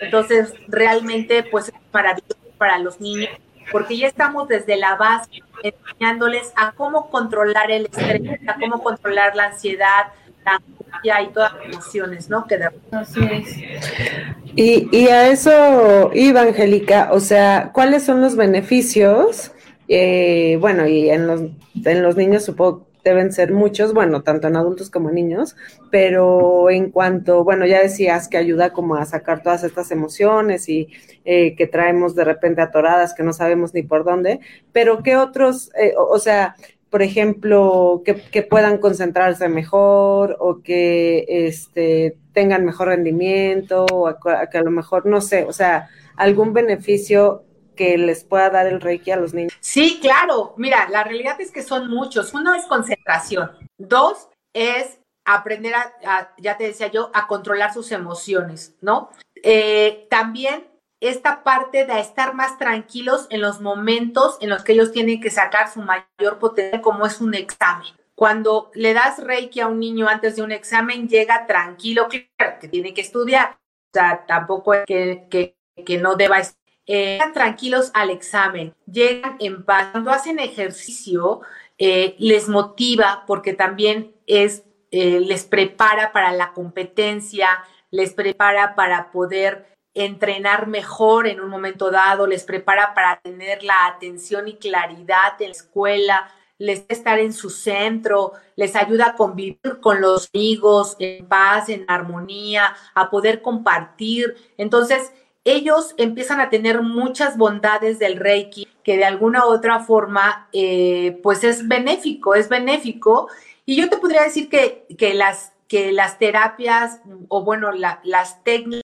Entonces, 0.00 0.54
realmente, 0.68 1.42
pues 1.44 1.68
es 1.68 1.74
maravilloso 1.92 2.36
para 2.58 2.78
los 2.78 3.00
niños, 3.00 3.30
porque 3.72 3.96
ya 3.96 4.06
estamos 4.06 4.48
desde 4.48 4.76
la 4.76 4.96
base 4.96 5.42
enseñándoles 5.62 6.52
a 6.56 6.72
cómo 6.72 7.10
controlar 7.10 7.70
el 7.70 7.86
estrés, 7.86 8.40
a 8.48 8.54
cómo 8.54 8.82
controlar 8.82 9.34
la 9.34 9.46
ansiedad, 9.46 10.08
la 10.44 10.56
angustia 10.56 11.22
y 11.22 11.28
todas 11.28 11.54
las 11.54 11.64
emociones, 11.64 12.28
¿no? 12.28 12.46
Que 12.46 12.68
Así 12.92 13.20
es. 13.24 14.45
Y, 14.56 14.88
y 14.90 15.08
a 15.08 15.28
eso 15.28 16.10
iba, 16.14 16.40
Angélica, 16.40 17.10
o 17.12 17.20
sea, 17.20 17.70
¿cuáles 17.74 18.04
son 18.04 18.22
los 18.22 18.36
beneficios? 18.36 19.52
Eh, 19.86 20.56
bueno, 20.60 20.86
y 20.86 21.10
en 21.10 21.26
los, 21.26 21.42
en 21.84 22.02
los 22.02 22.16
niños 22.16 22.44
supongo 22.44 22.86
deben 23.06 23.32
ser 23.32 23.52
muchos, 23.52 23.94
bueno, 23.94 24.22
tanto 24.22 24.48
en 24.48 24.56
adultos 24.56 24.90
como 24.90 25.10
en 25.10 25.14
niños, 25.14 25.54
pero 25.92 26.70
en 26.70 26.90
cuanto, 26.90 27.44
bueno, 27.44 27.64
ya 27.64 27.80
decías 27.80 28.26
que 28.26 28.36
ayuda 28.36 28.72
como 28.72 28.96
a 28.96 29.04
sacar 29.04 29.44
todas 29.44 29.62
estas 29.62 29.92
emociones 29.92 30.68
y 30.68 30.88
eh, 31.24 31.54
que 31.54 31.68
traemos 31.68 32.16
de 32.16 32.24
repente 32.24 32.62
atoradas 32.62 33.14
que 33.14 33.22
no 33.22 33.32
sabemos 33.32 33.74
ni 33.74 33.82
por 33.82 34.04
dónde, 34.04 34.40
pero 34.72 35.04
¿qué 35.04 35.16
otros, 35.16 35.70
eh, 35.80 35.94
o, 35.96 36.18
sea, 36.18 36.56
por 36.96 37.02
ejemplo, 37.02 38.02
que, 38.06 38.42
puedan 38.42 38.78
concentrarse 38.78 39.50
mejor 39.50 40.38
o 40.40 40.62
que 40.62 41.26
este, 41.28 42.16
tengan 42.32 42.64
mejor 42.64 42.88
rendimiento 42.88 43.84
o 43.84 44.16
que 44.50 44.56
a 44.56 44.62
lo 44.62 44.70
mejor, 44.70 45.04
no 45.04 45.20
sé, 45.20 45.44
o 45.44 45.52
sea, 45.52 45.90
algún 46.16 46.54
beneficio 46.54 47.44
que 47.76 47.98
les 47.98 48.24
pueda 48.24 48.48
dar 48.48 48.66
el 48.66 48.80
Reiki 48.80 49.10
a 49.10 49.16
los 49.16 49.34
niños? 49.34 49.52
Sí, 49.60 49.98
claro. 50.00 50.54
Mira, 50.56 50.88
la 50.88 51.04
realidad 51.04 51.38
es 51.38 51.52
que 51.52 51.62
son 51.62 51.90
muchos. 51.90 52.32
Uno 52.32 52.54
es 52.54 52.64
concentración. 52.64 53.50
Dos 53.76 54.30
es 54.54 54.98
aprender 55.26 55.74
a, 55.74 56.34
ya 56.38 56.56
te 56.56 56.64
decía 56.64 56.86
yo, 56.86 57.10
a 57.12 57.26
controlar 57.26 57.74
sus 57.74 57.92
emociones, 57.92 58.74
¿no? 58.80 59.10
Eh, 59.42 60.06
también 60.08 60.64
esta 61.00 61.44
parte 61.44 61.84
de 61.84 62.00
estar 62.00 62.34
más 62.34 62.58
tranquilos 62.58 63.26
en 63.30 63.40
los 63.40 63.60
momentos 63.60 64.38
en 64.40 64.48
los 64.48 64.64
que 64.64 64.72
ellos 64.72 64.92
tienen 64.92 65.20
que 65.20 65.30
sacar 65.30 65.70
su 65.72 65.80
mayor 65.80 66.38
potencial, 66.38 66.80
como 66.80 67.06
es 67.06 67.20
un 67.20 67.34
examen. 67.34 67.88
Cuando 68.14 68.70
le 68.74 68.94
das 68.94 69.22
reiki 69.22 69.60
a 69.60 69.66
un 69.66 69.78
niño 69.78 70.08
antes 70.08 70.36
de 70.36 70.42
un 70.42 70.52
examen, 70.52 71.08
llega 71.08 71.46
tranquilo. 71.46 72.08
Claro, 72.08 72.58
que 72.60 72.68
tiene 72.68 72.94
que 72.94 73.02
estudiar, 73.02 73.58
o 73.58 73.90
sea, 73.92 74.24
tampoco 74.26 74.72
es 74.72 74.86
que, 74.86 75.54
que, 75.84 75.98
no 75.98 76.16
deba 76.16 76.38
estar. 76.38 76.56
Eh, 76.88 77.18
tranquilos 77.34 77.90
al 77.94 78.10
examen, 78.10 78.72
llegan 78.86 79.36
en 79.40 79.64
paz, 79.64 79.88
cuando 79.90 80.12
hacen 80.12 80.38
ejercicio, 80.38 81.40
eh, 81.78 82.14
les 82.20 82.48
motiva 82.48 83.24
porque 83.26 83.54
también 83.54 84.14
es, 84.28 84.62
eh, 84.92 85.18
les 85.18 85.44
prepara 85.44 86.12
para 86.12 86.30
la 86.30 86.52
competencia, 86.52 87.48
les 87.90 88.14
prepara 88.14 88.76
para 88.76 89.10
poder 89.10 89.75
entrenar 89.96 90.66
mejor 90.66 91.26
en 91.26 91.40
un 91.40 91.48
momento 91.48 91.90
dado, 91.90 92.26
les 92.26 92.44
prepara 92.44 92.92
para 92.94 93.18
tener 93.20 93.64
la 93.64 93.86
atención 93.86 94.46
y 94.46 94.56
claridad 94.56 95.40
en 95.40 95.46
la 95.46 95.52
escuela, 95.52 96.30
les 96.58 96.84
estar 96.88 97.18
en 97.18 97.32
su 97.32 97.48
centro, 97.48 98.32
les 98.56 98.76
ayuda 98.76 99.08
a 99.08 99.14
convivir 99.16 99.80
con 99.80 100.02
los 100.02 100.28
amigos 100.34 100.96
en 100.98 101.26
paz, 101.26 101.70
en 101.70 101.86
armonía, 101.88 102.76
a 102.94 103.10
poder 103.10 103.40
compartir. 103.40 104.36
Entonces, 104.58 105.12
ellos 105.44 105.94
empiezan 105.96 106.40
a 106.40 106.50
tener 106.50 106.82
muchas 106.82 107.38
bondades 107.38 107.98
del 107.98 108.16
Reiki 108.16 108.68
que 108.84 108.98
de 108.98 109.04
alguna 109.04 109.46
u 109.46 109.48
otra 109.48 109.80
forma, 109.80 110.48
eh, 110.52 111.18
pues 111.22 111.42
es 111.42 111.66
benéfico, 111.66 112.34
es 112.34 112.48
benéfico. 112.50 113.28
Y 113.64 113.76
yo 113.76 113.88
te 113.88 113.96
podría 113.96 114.22
decir 114.22 114.50
que, 114.50 114.86
que, 114.98 115.14
las, 115.14 115.52
que 115.68 115.90
las 115.90 116.18
terapias, 116.18 117.00
o 117.28 117.42
bueno, 117.44 117.72
las 117.72 118.44
técnicas 118.44 118.82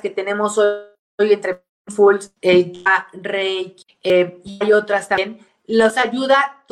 que 0.00 0.10
tenemos 0.10 0.58
hoy, 0.58 1.32
entre 1.32 1.62
Fulls, 1.86 2.32
eh, 2.42 2.72
Reiki 3.12 3.84
eh, 4.02 4.40
y 4.42 4.72
otras 4.72 5.08
también, 5.08 5.46
los 5.66 5.96
ayuda 5.96 6.64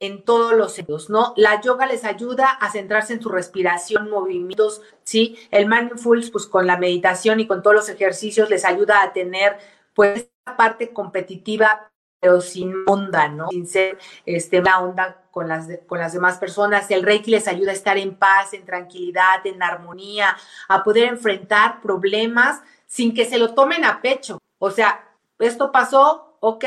en 0.00 0.24
todos 0.24 0.52
los 0.52 0.74
sentidos, 0.74 1.08
¿no? 1.08 1.32
La 1.36 1.60
yoga 1.60 1.86
les 1.86 2.04
ayuda 2.04 2.50
a 2.50 2.70
centrarse 2.70 3.14
en 3.14 3.22
su 3.22 3.28
respiración, 3.28 4.10
movimientos, 4.10 4.82
¿sí? 5.04 5.38
El 5.50 5.66
mindfulness, 5.66 6.30
pues 6.30 6.46
con 6.46 6.66
la 6.66 6.76
meditación 6.76 7.40
y 7.40 7.46
con 7.46 7.62
todos 7.62 7.76
los 7.76 7.88
ejercicios 7.88 8.50
les 8.50 8.64
ayuda 8.64 9.02
a 9.02 9.12
tener, 9.12 9.58
pues, 9.94 10.28
esta 10.46 10.56
parte 10.56 10.92
competitiva, 10.92 11.90
pero 12.26 12.40
sin 12.40 12.74
onda, 12.86 13.28
¿no? 13.28 13.48
Sin 13.50 13.68
ser, 13.68 13.98
este, 14.24 14.60
la 14.60 14.80
onda 14.80 15.22
con 15.30 15.48
las, 15.48 15.68
con 15.86 16.00
las 16.00 16.12
demás 16.12 16.38
personas. 16.38 16.90
El 16.90 17.04
Reiki 17.04 17.30
les 17.30 17.46
ayuda 17.46 17.70
a 17.70 17.74
estar 17.74 17.98
en 17.98 18.16
paz, 18.16 18.52
en 18.52 18.64
tranquilidad, 18.64 19.46
en 19.46 19.62
armonía, 19.62 20.36
a 20.66 20.82
poder 20.82 21.04
enfrentar 21.04 21.80
problemas 21.80 22.62
sin 22.88 23.14
que 23.14 23.26
se 23.26 23.38
lo 23.38 23.54
tomen 23.54 23.84
a 23.84 24.02
pecho. 24.02 24.40
O 24.58 24.72
sea, 24.72 25.04
esto 25.38 25.70
pasó, 25.70 26.36
ok, 26.40 26.64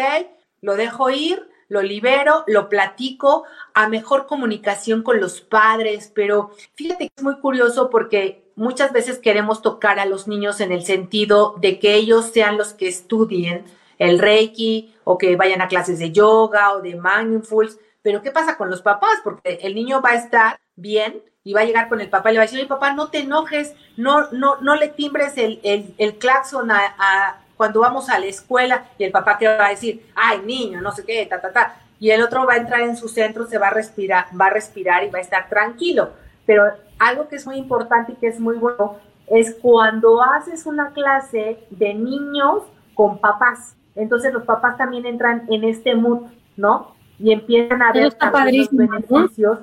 lo 0.62 0.78
dejo 0.78 1.10
ir, 1.10 1.50
lo 1.68 1.82
libero, 1.82 2.46
lo 2.48 2.70
platico, 2.70 3.44
a 3.74 3.90
mejor 3.90 4.28
comunicación 4.28 5.04
con 5.04 5.20
los 5.20 5.42
padres, 5.42 6.10
pero 6.16 6.52
fíjate 6.76 7.10
que 7.10 7.14
es 7.18 7.24
muy 7.24 7.38
curioso 7.42 7.90
porque 7.90 8.50
muchas 8.56 8.94
veces 8.94 9.20
queremos 9.20 9.62
tocar 9.62 10.00
a 10.00 10.06
los 10.06 10.26
niños 10.26 10.62
en 10.62 10.72
el 10.72 10.86
sentido 10.86 11.56
de 11.60 11.80
que 11.80 11.96
ellos 11.96 12.28
sean 12.28 12.58
los 12.58 12.74
que 12.74 12.88
estudien 12.88 13.66
el 14.00 14.18
Reiki 14.18 14.96
o 15.04 15.18
que 15.18 15.36
vayan 15.36 15.62
a 15.62 15.68
clases 15.68 16.00
de 16.00 16.12
yoga 16.12 16.74
o 16.74 16.82
de 16.82 17.00
mindfulness, 17.00 17.78
pero 18.02 18.24
¿qué 18.24 18.32
pasa 18.32 18.58
con 18.58 18.72
los 18.72 18.82
papás? 18.82 19.20
Porque 19.24 19.60
el 19.62 19.76
niño 19.76 20.02
va 20.02 20.12
a 20.12 20.16
estar 20.16 20.60
bien 20.76 21.22
y 21.44 21.54
va 21.54 21.62
a 21.62 21.66
llegar 21.66 21.88
con 21.90 22.02
el 22.02 22.10
papá 22.10 22.32
y 22.32 22.34
le 22.34 22.40
va 22.40 22.44
a 22.44 22.48
decir, 22.48 22.60
oye 22.60 22.68
papá, 22.68 22.94
no 22.94 23.10
te 23.10 23.20
enojes, 23.20 23.76
no, 23.98 24.32
no, 24.32 24.60
no 24.62 24.76
le 24.76 24.88
timbres 24.88 25.38
el, 25.38 25.60
el, 25.64 26.18
claxon 26.18 26.72
a 26.72 27.42
cuando 27.60 27.82
vamos 27.82 28.10
a 28.10 28.18
la 28.20 28.28
escuela 28.28 28.86
y 28.98 29.04
el 29.04 29.12
papá 29.12 29.38
que 29.38 29.46
va 29.46 29.66
a 29.66 29.72
decir, 29.72 30.10
ay, 30.16 30.40
niño, 30.46 30.80
no 30.80 30.94
sé 30.94 31.04
qué, 31.04 31.26
ta, 31.26 31.42
ta, 31.42 31.52
ta, 31.52 31.76
y 32.00 32.10
el 32.12 32.22
otro 32.22 32.46
va 32.46 32.54
a 32.54 32.58
entrar 32.58 32.80
en 32.80 32.96
su 32.96 33.10
centro, 33.10 33.48
se 33.48 33.58
va 33.58 33.68
a 33.68 33.72
respirar, 33.72 34.28
va 34.40 34.46
a 34.46 34.50
respirar 34.50 35.04
y 35.04 35.10
va 35.10 35.20
a 35.20 35.22
estar 35.22 35.50
tranquilo. 35.50 36.12
Pero 36.46 36.64
algo 36.98 37.28
que 37.28 37.36
es 37.36 37.46
muy 37.46 37.58
importante 37.58 38.14
y 38.14 38.16
que 38.16 38.28
es 38.28 38.40
muy 38.40 38.56
bueno 38.56 38.96
es 39.28 39.58
cuando 39.62 40.24
haces 40.24 40.66
una 40.66 40.94
clase 40.94 41.60
de 41.70 41.94
niños 41.94 42.64
con 42.94 43.20
papás. 43.20 43.76
Entonces 44.00 44.34
los 44.34 44.44
papás 44.44 44.78
también 44.78 45.06
entran 45.06 45.46
en 45.50 45.64
este 45.66 45.94
mood, 45.94 46.28
¿no? 46.56 46.96
Y 47.20 47.34
empiezan 47.34 47.82
a 47.82 47.92
ver 47.92 48.04
los 48.06 48.70
beneficios. 48.72 49.60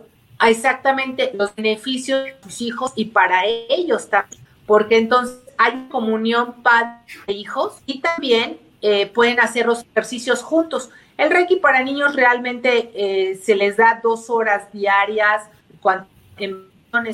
Exactamente, 0.47 1.31
los 1.35 1.55
beneficios 1.55 2.25
de 2.25 2.37
sus 2.43 2.61
hijos 2.61 2.93
y 2.95 3.07
para 3.07 3.47
ellos 3.47 4.11
también. 4.11 4.43
Porque 4.67 4.99
entonces 4.99 5.41
hay 5.57 5.89
comunión 5.91 6.63
padre 6.63 6.99
e 7.27 7.33
hijos 7.33 7.81
y 7.87 8.01
también 8.01 8.59
eh, 8.83 9.07
pueden 9.07 9.41
hacer 9.41 9.67
los 9.67 9.83
ejercicios 9.85 10.43
juntos. 10.43 10.91
El 11.17 11.31
Reiki 11.31 11.57
para 11.57 11.83
niños 11.83 12.15
realmente 12.15 12.91
eh, 12.95 13.37
se 13.37 13.57
les 13.57 13.79
da 13.79 14.01
dos 14.03 14.29
horas 14.29 14.71
diarias, 14.71 15.49
cuando, 15.81 16.07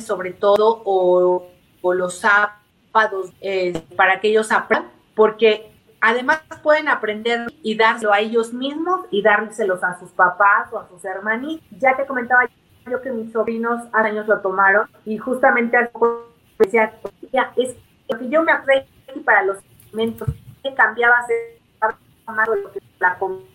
sobre 0.05 0.31
todo, 0.31 0.81
o, 0.83 1.47
los 1.93 2.19
sábados, 2.19 3.31
eh, 3.39 3.81
para 3.95 4.19
que 4.19 4.29
ellos 4.29 4.51
aprendan, 4.51 4.91
porque 5.15 5.72
además 6.03 6.41
pueden 6.61 6.89
aprender 6.89 7.47
y 7.61 7.77
dárselo 7.77 8.11
a 8.11 8.19
ellos 8.19 8.53
mismos 8.53 9.05
y 9.09 9.21
dárselos 9.21 9.81
a 9.83 9.97
sus 9.97 10.11
papás 10.11 10.67
o 10.73 10.79
a 10.79 10.87
sus 10.89 11.03
hermanos. 11.05 11.61
Ya 11.79 11.95
te 11.95 12.05
comentaba 12.05 12.41
yo 12.91 13.01
que 13.01 13.09
mis 13.09 13.31
sobrinos 13.31 13.81
hace 13.93 14.09
años 14.09 14.27
lo 14.27 14.41
tomaron 14.41 14.89
y 15.05 15.17
justamente 15.17 15.77
decía, 16.59 16.93
es 17.55 17.75
lo 18.09 18.19
que 18.19 18.29
yo 18.29 18.43
me 18.43 18.51
aprendí 18.51 19.21
para 19.23 19.43
los 19.43 19.59
alimentos, 19.87 20.27
que 20.61 20.73
cambiaba 20.73 21.25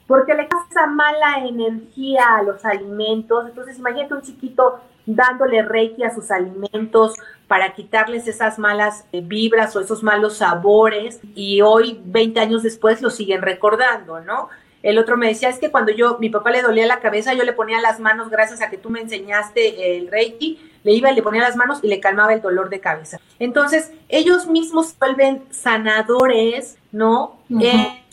porque 0.07 0.35
le 0.35 0.45
pasa 0.45 0.87
mala 0.87 1.47
energía 1.47 2.37
a 2.37 2.43
los 2.43 2.65
alimentos. 2.65 3.47
Entonces, 3.47 3.79
imagínate 3.79 4.15
un 4.15 4.23
chiquito 4.23 4.81
dándole 5.09 5.63
reiki 5.63 6.05
a 6.05 6.15
sus 6.15 6.31
alimentos 6.31 7.15
para 7.47 7.73
quitarles 7.75 8.29
esas 8.29 8.59
malas 8.59 9.07
eh, 9.13 9.23
vibras 9.25 9.75
o 9.75 9.81
esos 9.81 10.03
malos 10.03 10.37
sabores 10.37 11.21
y 11.35 11.63
hoy, 11.63 11.99
20 12.05 12.39
años 12.41 12.63
después, 12.63 13.01
lo 13.01 13.09
siguen 13.09 13.41
recordando, 13.41 14.21
¿no? 14.21 14.51
El 14.83 14.99
otro 14.99 15.17
me 15.17 15.29
decía, 15.29 15.49
es 15.49 15.59
que 15.59 15.71
cuando 15.71 15.93
yo, 15.93 16.19
mi 16.21 16.29
papá 16.29 16.51
le 16.51 16.63
dolía 16.63 16.87
la 16.87 17.01
cabeza, 17.01 17.35
yo 17.35 17.43
le 17.45 17.53
ponía 17.53 17.81
las 17.81 17.99
manos, 17.99 18.29
gracias 18.29 18.61
a 18.61 18.71
que 18.71 18.77
tú 18.77 18.91
me 18.91 19.01
enseñaste 19.01 19.97
el 19.97 20.09
Reiki, 20.09 20.61
le 20.85 20.93
iba 20.93 21.11
y 21.11 21.15
le 21.15 21.23
ponía 21.23 21.41
las 21.41 21.57
manos 21.57 21.81
y 21.83 21.89
le 21.89 22.01
calmaba 22.01 22.35
el 22.35 22.43
dolor 22.43 22.69
de 22.69 22.79
cabeza. 22.79 23.19
Entonces, 23.39 23.91
ellos 24.09 24.47
mismos 24.47 24.95
vuelven 24.99 25.43
sanadores, 25.51 26.79
¿no? 26.93 27.39
Eh, 27.61 28.05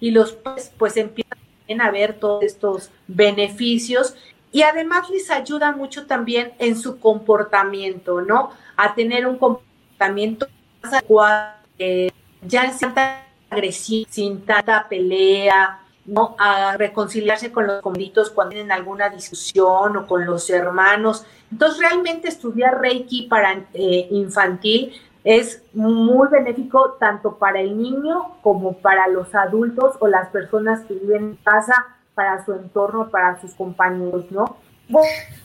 y 0.00 0.10
los 0.10 0.32
pues, 0.32 0.72
pues 0.76 0.96
empiezan 0.96 1.38
a 1.80 1.90
ver 1.90 2.14
todos 2.14 2.42
estos 2.42 2.90
beneficios 3.06 4.16
y 4.52 4.62
además 4.62 5.10
les 5.10 5.30
ayuda 5.30 5.72
mucho 5.72 6.06
también 6.06 6.52
en 6.58 6.76
su 6.76 6.98
comportamiento, 6.98 8.20
¿no? 8.20 8.50
A 8.76 8.94
tener 8.94 9.26
un 9.26 9.38
comportamiento 9.38 10.46
más 10.82 10.94
adecuado, 10.94 11.52
eh, 11.78 12.10
ya 12.42 12.70
sin 12.70 12.78
tanta 12.94 13.24
agresión, 13.50 14.06
sin 14.10 14.44
tanta 14.44 14.88
pelea, 14.88 15.80
¿no? 16.06 16.34
A 16.38 16.76
reconciliarse 16.76 17.52
con 17.52 17.66
los 17.66 17.82
comeditos 17.82 18.30
cuando 18.30 18.52
tienen 18.52 18.72
alguna 18.72 19.10
discusión 19.10 19.96
o 19.96 20.06
con 20.06 20.24
los 20.24 20.48
hermanos. 20.48 21.26
Entonces, 21.50 21.78
realmente 21.80 22.28
estudiar 22.28 22.80
Reiki 22.80 23.26
para 23.28 23.64
eh, 23.74 24.08
infantil 24.10 24.92
es 25.24 25.62
muy 25.74 26.28
benéfico 26.28 26.96
tanto 26.98 27.36
para 27.36 27.60
el 27.60 27.76
niño 27.76 28.36
como 28.40 28.78
para 28.78 29.08
los 29.08 29.34
adultos 29.34 29.96
o 30.00 30.06
las 30.06 30.28
personas 30.28 30.84
que 30.84 30.94
viven 30.94 31.24
en 31.24 31.36
casa, 31.36 31.97
para 32.18 32.44
su 32.44 32.52
entorno, 32.52 33.10
para 33.10 33.40
sus 33.40 33.54
compañeros, 33.54 34.24
¿no? 34.32 34.56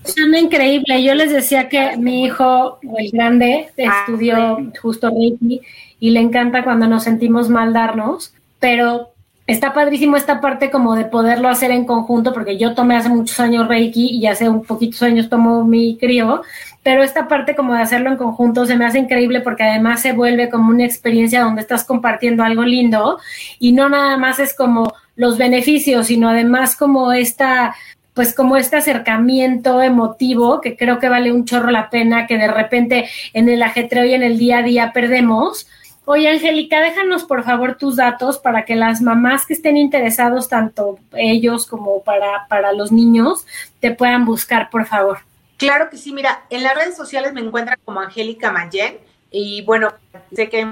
Suena 0.04 0.40
increíble. 0.40 1.04
Yo 1.04 1.14
les 1.14 1.32
decía 1.32 1.70
que 1.70 1.98
mi 1.98 2.24
hijo, 2.24 2.80
el 2.98 3.12
grande, 3.12 3.70
estudió 3.78 4.36
ah, 4.36 4.64
justo 4.82 5.12
Reiki 5.12 5.62
y 6.00 6.10
le 6.10 6.20
encanta 6.20 6.64
cuando 6.64 6.88
nos 6.88 7.04
sentimos 7.04 7.48
mal 7.48 7.74
darnos, 7.74 8.34
pero 8.60 9.13
está 9.46 9.74
padrísimo 9.74 10.16
esta 10.16 10.40
parte 10.40 10.72
como 10.72 10.96
de 10.96 11.06
poderlo 11.06 11.50
hacer 11.50 11.72
en 11.72 11.86
conjunto, 11.86 12.34
porque 12.34 12.58
yo 12.58 12.74
tomé 12.74 12.96
hace 12.96 13.10
muchos 13.10 13.40
años 13.40 13.68
Reiki 13.68 14.10
y 14.12 14.28
hace 14.28 14.48
un 14.50 14.64
poquitos 14.64 15.04
años 15.04 15.30
tomo 15.30 15.66
mi 15.66 15.98
crío, 15.98 16.44
pero 16.82 17.04
esta 17.04 17.28
parte 17.28 17.56
como 17.56 17.74
de 17.74 17.82
hacerlo 17.82 18.10
en 18.10 18.18
conjunto 18.18 18.66
se 18.66 18.76
me 18.76 18.86
hace 18.86 19.00
increíble 19.00 19.42
porque 19.42 19.64
además 19.64 20.02
se 20.02 20.14
vuelve 20.14 20.50
como 20.50 20.70
una 20.70 20.86
experiencia 20.86 21.42
donde 21.42 21.62
estás 21.62 21.84
compartiendo 21.84 22.44
algo 22.44 22.64
lindo 22.64 23.20
y 23.60 23.74
no 23.74 23.90
nada 23.90 24.18
más 24.18 24.40
es 24.40 24.56
como 24.56 24.94
los 25.16 25.38
beneficios, 25.38 26.08
sino 26.08 26.30
además 26.30 26.76
como 26.76 27.12
esta 27.14 27.76
pues 28.14 28.36
como 28.36 28.58
este 28.58 28.76
acercamiento 28.78 29.82
emotivo 29.82 30.62
que 30.62 30.78
creo 30.78 31.00
que 31.00 31.10
vale 31.10 31.32
un 31.32 31.46
chorro 31.46 31.72
la 31.72 31.90
pena 31.90 32.28
que 32.28 32.38
de 32.38 32.48
repente 32.48 33.10
en 33.34 33.50
el 33.50 33.64
ajetreo 33.64 34.06
y 34.06 34.14
en 34.14 34.22
el 34.22 34.38
día 34.38 34.60
a 34.60 34.64
día 34.64 34.92
perdemos, 34.94 35.68
Oye, 36.06 36.28
Angélica, 36.30 36.82
déjanos 36.82 37.24
por 37.24 37.44
favor 37.44 37.78
tus 37.78 37.96
datos 37.96 38.38
para 38.38 38.66
que 38.66 38.76
las 38.76 39.02
mamás 39.02 39.46
que 39.46 39.54
estén 39.54 39.78
interesados, 39.78 40.50
tanto 40.50 41.00
ellos 41.14 41.66
como 41.66 42.04
para, 42.04 42.46
para 42.50 42.74
los 42.74 42.92
niños, 42.92 43.46
te 43.80 43.92
puedan 43.92 44.26
buscar, 44.26 44.70
por 44.70 44.86
favor. 44.86 45.20
Claro 45.56 45.90
que 45.90 45.98
sí, 45.98 46.12
mira, 46.12 46.44
en 46.50 46.64
las 46.64 46.76
redes 46.76 46.98
sociales 46.98 47.32
me 47.32 47.40
encuentran 47.40 47.78
como 47.86 48.02
Angélica 48.02 48.52
Mayen 48.52 48.98
y 49.32 49.62
bueno, 49.62 49.94
sé 50.36 50.50
que 50.50 50.68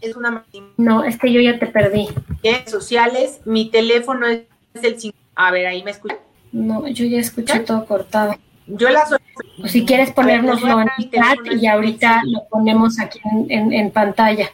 es 0.00 0.16
una... 0.16 0.44
No, 0.76 1.04
es 1.04 1.16
que 1.16 1.32
yo 1.32 1.40
ya 1.40 1.60
te 1.60 1.66
perdí. 1.66 2.08
Redes 2.42 2.70
sociales, 2.70 3.40
mi 3.44 3.70
teléfono 3.70 4.26
es 4.26 4.42
el 4.74 4.98
5... 4.98 5.16
A 5.36 5.52
ver, 5.52 5.66
ahí 5.66 5.84
me 5.84 5.92
escuchan. 5.92 6.18
No, 6.50 6.88
yo 6.88 7.04
ya 7.04 7.18
escuché 7.18 7.60
todo 7.60 7.86
cortado. 7.86 8.34
Yo 8.76 8.88
las 8.90 9.14
Pues 9.58 9.72
si 9.72 9.84
quieres 9.84 10.12
ponérnoslo 10.12 10.80
en 10.80 10.88
el 10.98 11.10
chat 11.10 11.38
y 11.60 11.66
ahorita 11.66 12.22
lo 12.24 12.46
ponemos 12.48 12.98
aquí 13.00 13.20
en, 13.24 13.50
en, 13.50 13.72
en 13.72 13.90
pantalla. 13.90 14.50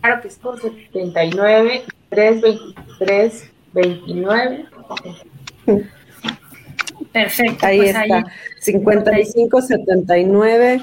Claro 0.00 0.22
que 0.22 0.28
es 0.28 0.36
con 0.36 0.60
79, 0.60 1.84
3, 2.10 2.40
23, 2.40 3.50
29. 3.72 4.66
Perfecto. 7.12 7.66
Ahí 7.66 7.78
pues 7.78 7.88
está. 7.88 8.00
ahí. 8.00 8.24
55, 8.60 9.62
79, 9.62 10.82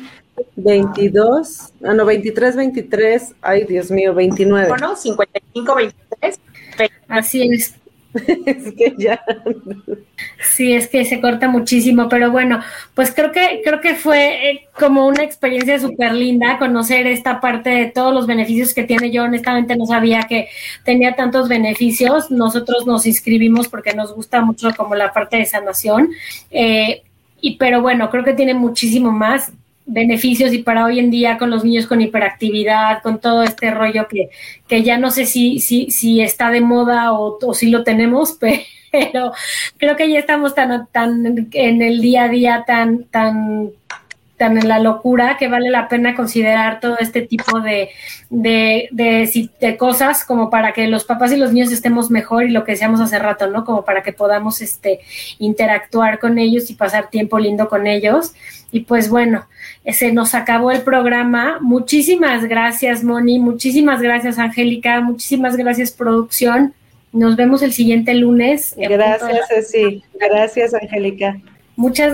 22, 0.56 1.74
ah, 1.84 1.94
no, 1.94 2.06
23, 2.06 2.56
23, 2.56 3.36
ay, 3.42 3.66
Dios 3.66 3.92
mío, 3.92 4.14
29. 4.14 4.68
Bueno, 4.68 4.96
55, 4.96 5.76
23. 5.76 6.40
Así 7.08 7.50
es. 7.52 7.76
es 8.46 8.74
que 8.74 8.94
ya. 8.98 9.24
Sí, 10.52 10.74
es 10.74 10.88
que 10.88 11.04
se 11.06 11.20
corta 11.20 11.48
muchísimo, 11.48 12.08
pero 12.10 12.32
bueno, 12.32 12.60
pues 12.94 13.14
creo 13.14 13.32
que 13.32 13.62
creo 13.64 13.82
que 13.82 13.96
fue 13.96 14.52
eh, 14.52 14.68
como 14.78 15.08
una 15.08 15.24
experiencia 15.24 15.80
súper 15.80 16.14
linda 16.14 16.60
conocer 16.60 17.08
esta 17.08 17.42
parte 17.42 17.70
de 17.70 17.86
todos 17.88 18.14
los 18.14 18.28
beneficios 18.28 18.74
que 18.74 18.84
tiene. 18.84 19.12
Yo 19.12 19.24
honestamente 19.24 19.76
no 19.76 19.86
sabía 19.86 20.24
que 20.24 20.50
tenía 20.84 21.16
tantos 21.16 21.50
beneficios. 21.50 22.30
Nosotros 22.30 22.86
nos 22.86 23.06
inscribimos 23.06 23.68
porque 23.68 23.94
nos 23.94 24.14
gusta 24.14 24.42
mucho 24.42 24.70
como 24.76 24.96
la 24.96 25.12
parte 25.12 25.38
de 25.38 25.46
sanación, 25.46 26.10
eh, 26.52 27.02
y 27.42 27.58
pero 27.58 27.82
bueno, 27.82 28.10
creo 28.10 28.24
que 28.24 28.34
tiene 28.34 28.54
muchísimo 28.54 29.12
más 29.12 29.52
beneficios 29.86 30.54
y 30.54 30.60
para 30.60 30.86
hoy 30.86 31.00
en 31.00 31.12
día 31.12 31.38
con 31.38 31.50
los 31.50 31.64
niños 31.64 31.88
con 31.88 32.02
hiperactividad, 32.02 33.02
con 33.02 33.20
todo 33.20 33.44
este 33.44 33.72
rollo 33.72 34.08
que, 34.08 34.30
que 34.68 34.84
ya 34.84 34.98
no 34.98 35.12
sé 35.12 35.26
si, 35.26 35.60
si, 35.60 35.92
si 35.92 36.22
está 36.22 36.50
de 36.50 36.62
moda 36.62 37.14
o, 37.14 37.54
si 37.54 37.70
lo 37.70 37.84
tenemos, 37.84 38.38
pero 38.92 39.34
creo 39.78 39.96
que 39.96 40.10
ya 40.10 40.20
estamos 40.20 40.56
tan, 40.56 40.88
tan 40.88 41.50
en 41.52 41.82
el 41.82 42.02
día 42.02 42.24
a 42.24 42.30
día, 42.30 42.64
tan, 42.66 43.04
tan, 43.06 43.72
tan 44.38 44.58
en 44.58 44.68
la 44.68 44.80
locura 44.80 45.38
que 45.38 45.48
vale 45.48 45.70
la 45.70 45.88
pena 45.88 46.16
considerar 46.16 46.80
todo 46.80 46.98
este 47.00 47.22
tipo 47.22 47.60
de, 47.60 47.90
de, 48.30 48.88
de, 48.92 49.50
de 49.60 49.78
cosas 49.78 50.24
como 50.24 50.50
para 50.50 50.72
que 50.72 50.88
los 50.88 51.04
papás 51.04 51.32
y 51.32 51.38
los 51.38 51.54
niños 51.54 51.72
estemos 51.72 52.10
mejor 52.10 52.44
y 52.46 52.52
lo 52.52 52.64
que 52.64 52.74
decíamos 52.74 53.02
hace 53.02 53.20
rato, 53.20 53.48
¿no? 53.48 53.64
Como 53.64 53.84
para 53.84 54.02
que 54.02 54.14
podamos 54.14 54.62
este, 54.62 55.02
interactuar 55.40 56.20
con 56.20 56.38
ellos 56.38 56.70
y 56.70 56.76
pasar 56.76 57.10
tiempo 57.10 57.38
lindo 57.38 57.68
con 57.70 57.86
ellos. 57.86 58.34
Y 58.74 58.82
pues 58.82 59.08
bueno, 59.08 59.46
se 59.88 60.12
nos 60.12 60.34
acabó 60.34 60.72
el 60.72 60.82
programa. 60.82 61.60
Muchísimas 61.62 62.44
gracias, 62.46 63.04
Moni. 63.04 63.38
Muchísimas 63.40 64.02
gracias, 64.02 64.40
Angélica. 64.40 65.00
Muchísimas 65.00 65.56
gracias, 65.56 65.92
producción. 65.92 66.74
Nos 67.12 67.36
vemos 67.36 67.62
el 67.62 67.72
siguiente 67.72 68.16
lunes. 68.16 68.76
la- 68.76 68.90
Gracias, 68.90 69.48
Ceci. 69.48 70.04
Gracias, 70.20 70.74
Angélica. 70.74 71.38
Muchas 71.76 72.12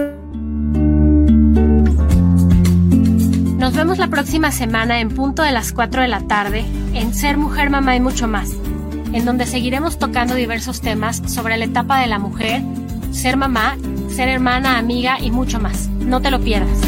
Nos 3.58 3.76
vemos 3.76 3.98
la 3.98 4.08
próxima 4.08 4.52
semana 4.52 5.00
en 5.00 5.10
punto 5.10 5.42
de 5.44 5.52
las 5.52 5.72
4 5.72 6.02
de 6.02 6.08
la 6.08 6.22
tarde 6.28 6.66
en 6.94 7.14
Ser 7.14 7.38
Mujer, 7.38 7.70
Mamá 7.70 7.96
y 7.96 8.00
mucho 8.00 8.28
más, 8.28 8.52
en 9.14 9.26
donde 9.26 9.46
seguiremos 9.46 9.98
tocando 10.00 10.36
diversos 10.36 10.82
temas 10.82 11.22
sobre 11.28 11.58
la 11.58 11.66
etapa 11.66 12.02
de 12.02 12.08
la 12.08 12.20
mujer, 12.20 12.62
ser 13.12 13.38
mamá, 13.38 13.78
ser 14.10 14.30
hermana, 14.30 14.78
amiga 14.78 15.20
y 15.20 15.32
mucho 15.32 15.60
más. 15.60 15.88
No 15.88 16.22
te 16.22 16.32
lo 16.32 16.40
pierdas. 16.40 16.80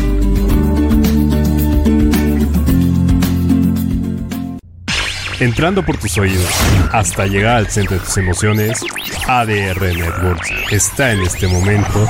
Entrando 5.40 5.84
por 5.84 5.98
tus 5.98 6.18
oídos 6.20 6.54
hasta 6.92 7.26
llegar 7.26 7.58
al 7.58 7.68
centro 7.68 7.98
de 7.98 8.04
tus 8.06 8.16
emociones, 8.18 8.80
ADR 9.28 9.82
Networks 9.82 10.52
está 10.72 11.14
en 11.14 11.22
este 11.22 11.48
momento 11.48 12.08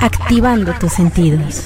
Activando 0.00 0.72
tus 0.80 0.92
sentidos. 0.92 1.64